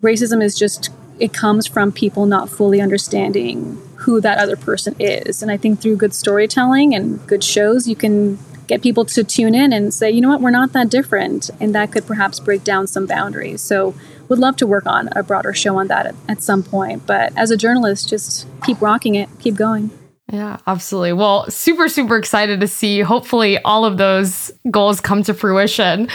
racism 0.02 0.42
is 0.42 0.58
just 0.58 0.90
it 1.18 1.32
comes 1.32 1.66
from 1.66 1.92
people 1.92 2.24
not 2.24 2.48
fully 2.48 2.80
understanding 2.80 3.80
who 3.96 4.20
that 4.22 4.38
other 4.38 4.56
person 4.56 4.96
is. 4.98 5.42
And 5.42 5.50
I 5.50 5.58
think 5.58 5.80
through 5.80 5.96
good 5.96 6.14
storytelling 6.14 6.94
and 6.94 7.24
good 7.26 7.44
shows, 7.44 7.86
you 7.86 7.94
can 7.94 8.38
get 8.66 8.82
people 8.82 9.04
to 9.04 9.22
tune 9.22 9.54
in 9.54 9.72
and 9.72 9.92
say, 9.92 10.10
you 10.10 10.22
know 10.22 10.30
what, 10.30 10.40
we're 10.40 10.50
not 10.50 10.72
that 10.72 10.88
different. 10.88 11.50
And 11.60 11.74
that 11.74 11.92
could 11.92 12.06
perhaps 12.06 12.40
break 12.40 12.64
down 12.64 12.86
some 12.86 13.04
boundaries. 13.04 13.60
So, 13.60 13.94
would 14.28 14.38
love 14.38 14.56
to 14.58 14.66
work 14.66 14.86
on 14.86 15.08
a 15.16 15.24
broader 15.24 15.52
show 15.52 15.76
on 15.76 15.88
that 15.88 16.06
at, 16.06 16.14
at 16.28 16.42
some 16.42 16.62
point. 16.62 17.04
But 17.04 17.32
as 17.36 17.50
a 17.50 17.56
journalist, 17.56 18.08
just 18.08 18.46
keep 18.64 18.80
rocking 18.80 19.16
it, 19.16 19.28
keep 19.40 19.56
going. 19.56 19.90
Yeah, 20.32 20.58
absolutely. 20.66 21.12
Well, 21.12 21.50
super, 21.50 21.88
super 21.88 22.16
excited 22.16 22.60
to 22.60 22.68
see. 22.68 23.00
Hopefully, 23.00 23.58
all 23.62 23.84
of 23.84 23.98
those 23.98 24.52
goals 24.70 25.00
come 25.00 25.22
to 25.24 25.34
fruition. 25.34 26.08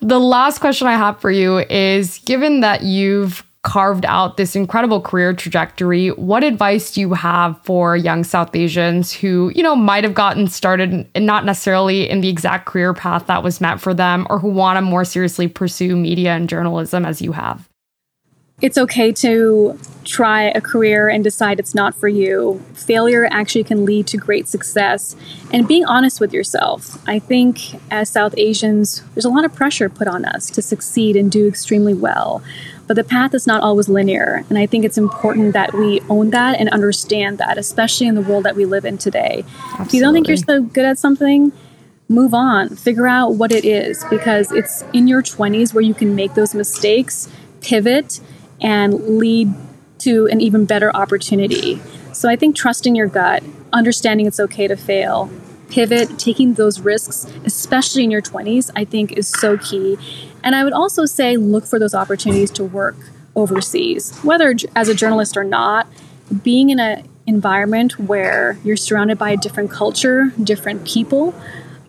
The 0.00 0.20
last 0.20 0.60
question 0.60 0.86
I 0.86 0.92
have 0.92 1.20
for 1.20 1.30
you 1.30 1.58
is 1.58 2.18
given 2.18 2.60
that 2.60 2.82
you've 2.82 3.42
carved 3.66 4.04
out 4.06 4.36
this 4.36 4.54
incredible 4.54 5.00
career 5.00 5.34
trajectory, 5.34 6.10
what 6.10 6.44
advice 6.44 6.92
do 6.92 7.00
you 7.00 7.14
have 7.14 7.60
for 7.64 7.96
young 7.96 8.22
South 8.22 8.54
Asians 8.54 9.12
who, 9.12 9.50
you 9.56 9.62
know, 9.64 9.74
might 9.74 10.04
have 10.04 10.14
gotten 10.14 10.46
started 10.46 11.04
and 11.16 11.26
not 11.26 11.44
necessarily 11.44 12.08
in 12.08 12.20
the 12.20 12.28
exact 12.28 12.66
career 12.66 12.94
path 12.94 13.26
that 13.26 13.42
was 13.42 13.60
meant 13.60 13.80
for 13.80 13.92
them 13.92 14.24
or 14.30 14.38
who 14.38 14.48
want 14.48 14.76
to 14.76 14.82
more 14.82 15.04
seriously 15.04 15.48
pursue 15.48 15.96
media 15.96 16.30
and 16.36 16.48
journalism 16.48 17.04
as 17.04 17.20
you 17.20 17.32
have? 17.32 17.68
It's 18.62 18.78
okay 18.78 19.12
to 19.12 19.78
try 20.04 20.44
a 20.44 20.60
career 20.60 21.08
and 21.08 21.22
decide 21.22 21.58
it's 21.58 21.74
not 21.74 21.94
for 21.94 22.08
you. 22.08 22.62
Failure 22.74 23.28
actually 23.30 23.64
can 23.64 23.84
lead 23.84 24.06
to 24.06 24.16
great 24.16 24.48
success. 24.48 25.14
And 25.52 25.68
being 25.68 25.84
honest 25.84 26.20
with 26.20 26.32
yourself. 26.32 26.96
I 27.08 27.18
think 27.18 27.80
as 27.90 28.08
South 28.08 28.34
Asians, 28.38 29.02
there's 29.14 29.24
a 29.24 29.30
lot 29.30 29.44
of 29.44 29.54
pressure 29.54 29.88
put 29.88 30.08
on 30.08 30.24
us 30.24 30.48
to 30.50 30.62
succeed 30.62 31.16
and 31.16 31.30
do 31.30 31.46
extremely 31.46 31.92
well. 31.92 32.42
But 32.86 32.94
the 32.94 33.04
path 33.04 33.34
is 33.34 33.46
not 33.46 33.62
always 33.62 33.88
linear. 33.88 34.44
And 34.48 34.58
I 34.58 34.66
think 34.66 34.84
it's 34.84 34.96
important 34.96 35.52
that 35.52 35.74
we 35.74 36.00
own 36.08 36.30
that 36.30 36.58
and 36.58 36.68
understand 36.70 37.38
that, 37.38 37.58
especially 37.58 38.06
in 38.06 38.14
the 38.14 38.22
world 38.22 38.44
that 38.44 38.54
we 38.54 38.64
live 38.64 38.84
in 38.84 38.96
today. 38.96 39.44
Absolutely. 39.46 39.84
If 39.84 39.94
you 39.94 40.00
don't 40.00 40.14
think 40.14 40.28
you're 40.28 40.36
so 40.36 40.62
good 40.62 40.84
at 40.84 40.98
something, 40.98 41.52
move 42.08 42.32
on, 42.32 42.76
figure 42.76 43.08
out 43.08 43.34
what 43.34 43.50
it 43.50 43.64
is, 43.64 44.04
because 44.08 44.52
it's 44.52 44.82
in 44.92 45.08
your 45.08 45.20
20s 45.20 45.74
where 45.74 45.82
you 45.82 45.94
can 45.94 46.14
make 46.14 46.34
those 46.34 46.54
mistakes, 46.54 47.28
pivot, 47.60 48.20
and 48.60 49.18
lead 49.18 49.52
to 49.98 50.26
an 50.26 50.40
even 50.40 50.64
better 50.64 50.94
opportunity. 50.94 51.80
So 52.12 52.28
I 52.28 52.36
think 52.36 52.56
trusting 52.56 52.94
your 52.94 53.08
gut, 53.08 53.42
understanding 53.72 54.26
it's 54.26 54.40
okay 54.40 54.68
to 54.68 54.76
fail, 54.76 55.30
pivot, 55.70 56.18
taking 56.18 56.54
those 56.54 56.80
risks, 56.80 57.26
especially 57.44 58.04
in 58.04 58.10
your 58.10 58.22
20s, 58.22 58.70
I 58.74 58.84
think 58.84 59.12
is 59.12 59.28
so 59.28 59.58
key. 59.58 59.98
And 60.42 60.54
I 60.54 60.64
would 60.64 60.72
also 60.72 61.06
say 61.06 61.36
look 61.36 61.66
for 61.66 61.78
those 61.78 61.94
opportunities 61.94 62.50
to 62.52 62.64
work 62.64 62.96
overseas, 63.34 64.16
whether 64.22 64.54
as 64.74 64.88
a 64.88 64.94
journalist 64.94 65.36
or 65.36 65.44
not. 65.44 65.86
Being 66.42 66.70
in 66.70 66.80
an 66.80 67.08
environment 67.26 67.98
where 68.00 68.58
you're 68.64 68.76
surrounded 68.76 69.18
by 69.18 69.30
a 69.30 69.36
different 69.36 69.70
culture, 69.70 70.32
different 70.42 70.86
people, 70.86 71.34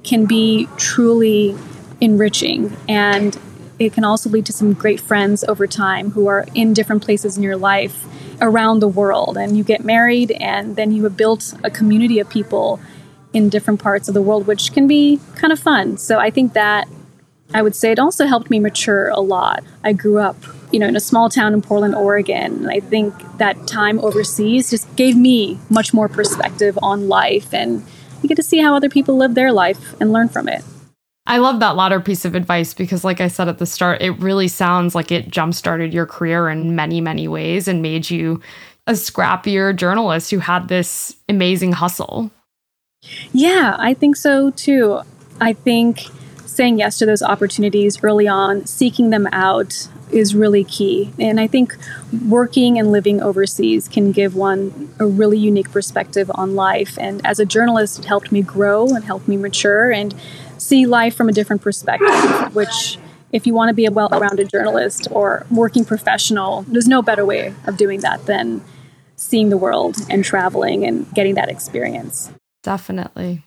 can 0.03 0.25
be 0.25 0.67
truly 0.77 1.55
enriching. 2.01 2.75
And 2.87 3.37
it 3.79 3.93
can 3.93 4.03
also 4.03 4.29
lead 4.29 4.45
to 4.47 4.53
some 4.53 4.73
great 4.73 4.99
friends 4.99 5.43
over 5.43 5.67
time 5.67 6.11
who 6.11 6.27
are 6.27 6.45
in 6.53 6.73
different 6.73 7.03
places 7.03 7.37
in 7.37 7.43
your 7.43 7.57
life 7.57 8.05
around 8.41 8.79
the 8.79 8.87
world. 8.87 9.37
And 9.37 9.57
you 9.57 9.63
get 9.63 9.83
married, 9.83 10.31
and 10.31 10.75
then 10.75 10.91
you 10.91 11.03
have 11.03 11.17
built 11.17 11.53
a 11.63 11.69
community 11.69 12.19
of 12.19 12.29
people 12.29 12.79
in 13.33 13.49
different 13.49 13.81
parts 13.81 14.07
of 14.07 14.13
the 14.13 14.21
world, 14.21 14.47
which 14.47 14.73
can 14.73 14.87
be 14.87 15.19
kind 15.35 15.53
of 15.53 15.59
fun. 15.59 15.97
So 15.97 16.17
I 16.17 16.29
think 16.29 16.53
that 16.53 16.87
I 17.53 17.61
would 17.61 17.75
say 17.75 17.91
it 17.91 17.99
also 17.99 18.25
helped 18.25 18.49
me 18.49 18.59
mature 18.59 19.09
a 19.09 19.21
lot. 19.21 19.63
I 19.83 19.93
grew 19.93 20.19
up, 20.19 20.35
you 20.71 20.79
know, 20.79 20.87
in 20.87 20.95
a 20.95 20.99
small 20.99 21.29
town 21.29 21.53
in 21.53 21.61
Portland, 21.61 21.95
Oregon, 21.95 22.57
and 22.57 22.69
I 22.69 22.79
think 22.79 23.13
that 23.37 23.67
time 23.67 23.99
overseas 23.99 24.69
just 24.69 24.93
gave 24.95 25.15
me 25.15 25.59
much 25.69 25.93
more 25.93 26.09
perspective 26.09 26.77
on 26.81 27.07
life 27.07 27.53
and 27.53 27.85
you 28.21 28.27
get 28.27 28.35
to 28.35 28.43
see 28.43 28.59
how 28.59 28.75
other 28.75 28.89
people 28.89 29.15
live 29.15 29.35
their 29.35 29.53
life 29.53 29.95
and 30.01 30.11
learn 30.11 30.27
from 30.27 30.49
it. 30.49 30.63
I 31.27 31.39
love 31.39 31.59
that 31.59 31.75
latter 31.75 31.99
piece 31.99 32.23
of 32.23 32.35
advice 32.35 32.73
because, 32.73 33.03
like 33.03 33.19
I 33.19 33.27
said 33.27 33.49
at 33.49 33.57
the 33.57 33.65
start, 33.65 34.01
it 34.01 34.11
really 34.11 34.47
sounds 34.47 34.95
like 34.95 35.11
it 35.11 35.29
jump 35.29 35.53
started 35.53 35.93
your 35.93 36.05
career 36.05 36.49
in 36.49 36.73
many, 36.73 37.01
many 37.01 37.27
ways 37.27 37.67
and 37.67 37.81
made 37.81 38.09
you 38.09 38.41
a 38.87 38.93
scrappier 38.93 39.75
journalist 39.75 40.31
who 40.31 40.39
had 40.39 40.69
this 40.69 41.17
amazing 41.27 41.73
hustle. 41.73 42.31
Yeah, 43.33 43.75
I 43.77 43.93
think 43.93 44.15
so 44.15 44.51
too. 44.51 45.01
I 45.41 45.51
think 45.51 46.05
saying 46.45 46.79
yes 46.79 46.97
to 46.99 47.05
those 47.05 47.21
opportunities 47.21 48.01
early 48.01 48.27
on, 48.27 48.65
seeking 48.65 49.09
them 49.09 49.27
out 49.33 49.89
is 50.11 50.33
really 50.33 50.63
key. 50.63 51.11
And 51.19 51.39
I 51.39 51.47
think 51.47 51.75
working 52.25 52.79
and 52.79 52.91
living 52.91 53.21
overseas 53.21 53.89
can 53.89 54.13
give 54.13 54.35
one 54.35 54.93
a 54.99 55.05
really 55.05 55.37
unique 55.37 55.71
perspective 55.71 56.31
on 56.33 56.55
life. 56.55 56.97
And 56.97 57.23
as 57.25 57.39
a 57.39 57.45
journalist, 57.45 57.99
it 57.99 58.05
helped 58.05 58.31
me 58.31 58.41
grow 58.41 58.87
and 58.87 59.03
helped 59.03 59.27
me 59.27 59.35
mature 59.35 59.91
and 59.91 60.15
see 60.67 60.85
life 60.85 61.15
from 61.15 61.29
a 61.29 61.31
different 61.31 61.61
perspective, 61.61 62.53
which 62.53 62.97
if 63.31 63.47
you 63.47 63.53
want 63.53 63.69
to 63.69 63.73
be 63.73 63.85
a 63.85 63.91
well-rounded 63.91 64.49
journalist 64.49 65.07
or 65.11 65.45
working 65.49 65.85
professional, 65.85 66.63
there's 66.67 66.87
no 66.87 67.01
better 67.01 67.25
way 67.25 67.53
of 67.65 67.77
doing 67.77 68.01
that 68.01 68.25
than 68.25 68.61
seeing 69.15 69.49
the 69.49 69.57
world 69.57 69.95
and 70.09 70.23
traveling 70.23 70.85
and 70.85 71.11
getting 71.13 71.35
that 71.35 71.49
experience. 71.49 72.31
Definitely. 72.63 73.43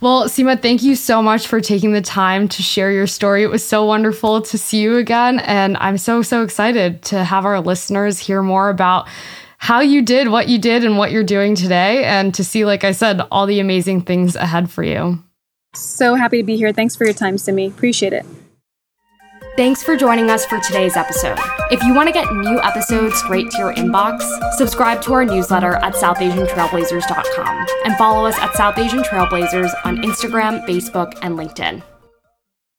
Well, 0.00 0.28
Seema, 0.28 0.60
thank 0.60 0.82
you 0.82 0.94
so 0.94 1.22
much 1.22 1.46
for 1.46 1.60
taking 1.60 1.92
the 1.92 2.00
time 2.02 2.48
to 2.48 2.62
share 2.62 2.92
your 2.92 3.06
story. 3.06 3.42
It 3.42 3.50
was 3.50 3.66
so 3.66 3.84
wonderful 3.84 4.42
to 4.42 4.58
see 4.58 4.80
you 4.80 4.96
again. 4.96 5.40
And 5.40 5.76
I'm 5.78 5.98
so, 5.98 6.22
so 6.22 6.42
excited 6.42 7.02
to 7.04 7.24
have 7.24 7.44
our 7.44 7.60
listeners 7.60 8.18
hear 8.18 8.42
more 8.42 8.68
about 8.68 9.08
how 9.58 9.80
you 9.80 10.02
did 10.02 10.28
what 10.28 10.48
you 10.48 10.58
did 10.58 10.84
and 10.84 10.98
what 10.98 11.10
you're 11.10 11.24
doing 11.24 11.54
today, 11.54 12.04
and 12.04 12.34
to 12.34 12.44
see, 12.44 12.66
like 12.66 12.84
I 12.84 12.92
said, 12.92 13.22
all 13.30 13.46
the 13.46 13.58
amazing 13.58 14.02
things 14.02 14.36
ahead 14.36 14.70
for 14.70 14.84
you. 14.84 15.18
So 15.76 16.14
happy 16.14 16.38
to 16.38 16.44
be 16.44 16.56
here. 16.56 16.72
Thanks 16.72 16.96
for 16.96 17.04
your 17.04 17.14
time, 17.14 17.38
Simi. 17.38 17.66
Appreciate 17.66 18.12
it. 18.12 18.24
Thanks 19.56 19.82
for 19.82 19.96
joining 19.96 20.28
us 20.30 20.44
for 20.44 20.60
today's 20.60 20.96
episode. 20.96 21.38
If 21.70 21.82
you 21.82 21.94
want 21.94 22.08
to 22.08 22.12
get 22.12 22.30
new 22.30 22.60
episodes 22.60 23.16
straight 23.16 23.50
to 23.52 23.58
your 23.58 23.74
inbox, 23.74 24.20
subscribe 24.52 25.00
to 25.02 25.14
our 25.14 25.24
newsletter 25.24 25.76
at 25.76 25.94
SouthAsianTrailblazers.com 25.94 27.66
and 27.86 27.96
follow 27.96 28.26
us 28.26 28.38
at 28.38 28.54
South 28.54 28.76
Asian 28.76 28.98
Trailblazers 28.98 29.72
on 29.84 29.96
Instagram, 30.02 30.62
Facebook, 30.66 31.18
and 31.22 31.38
LinkedIn. 31.38 31.82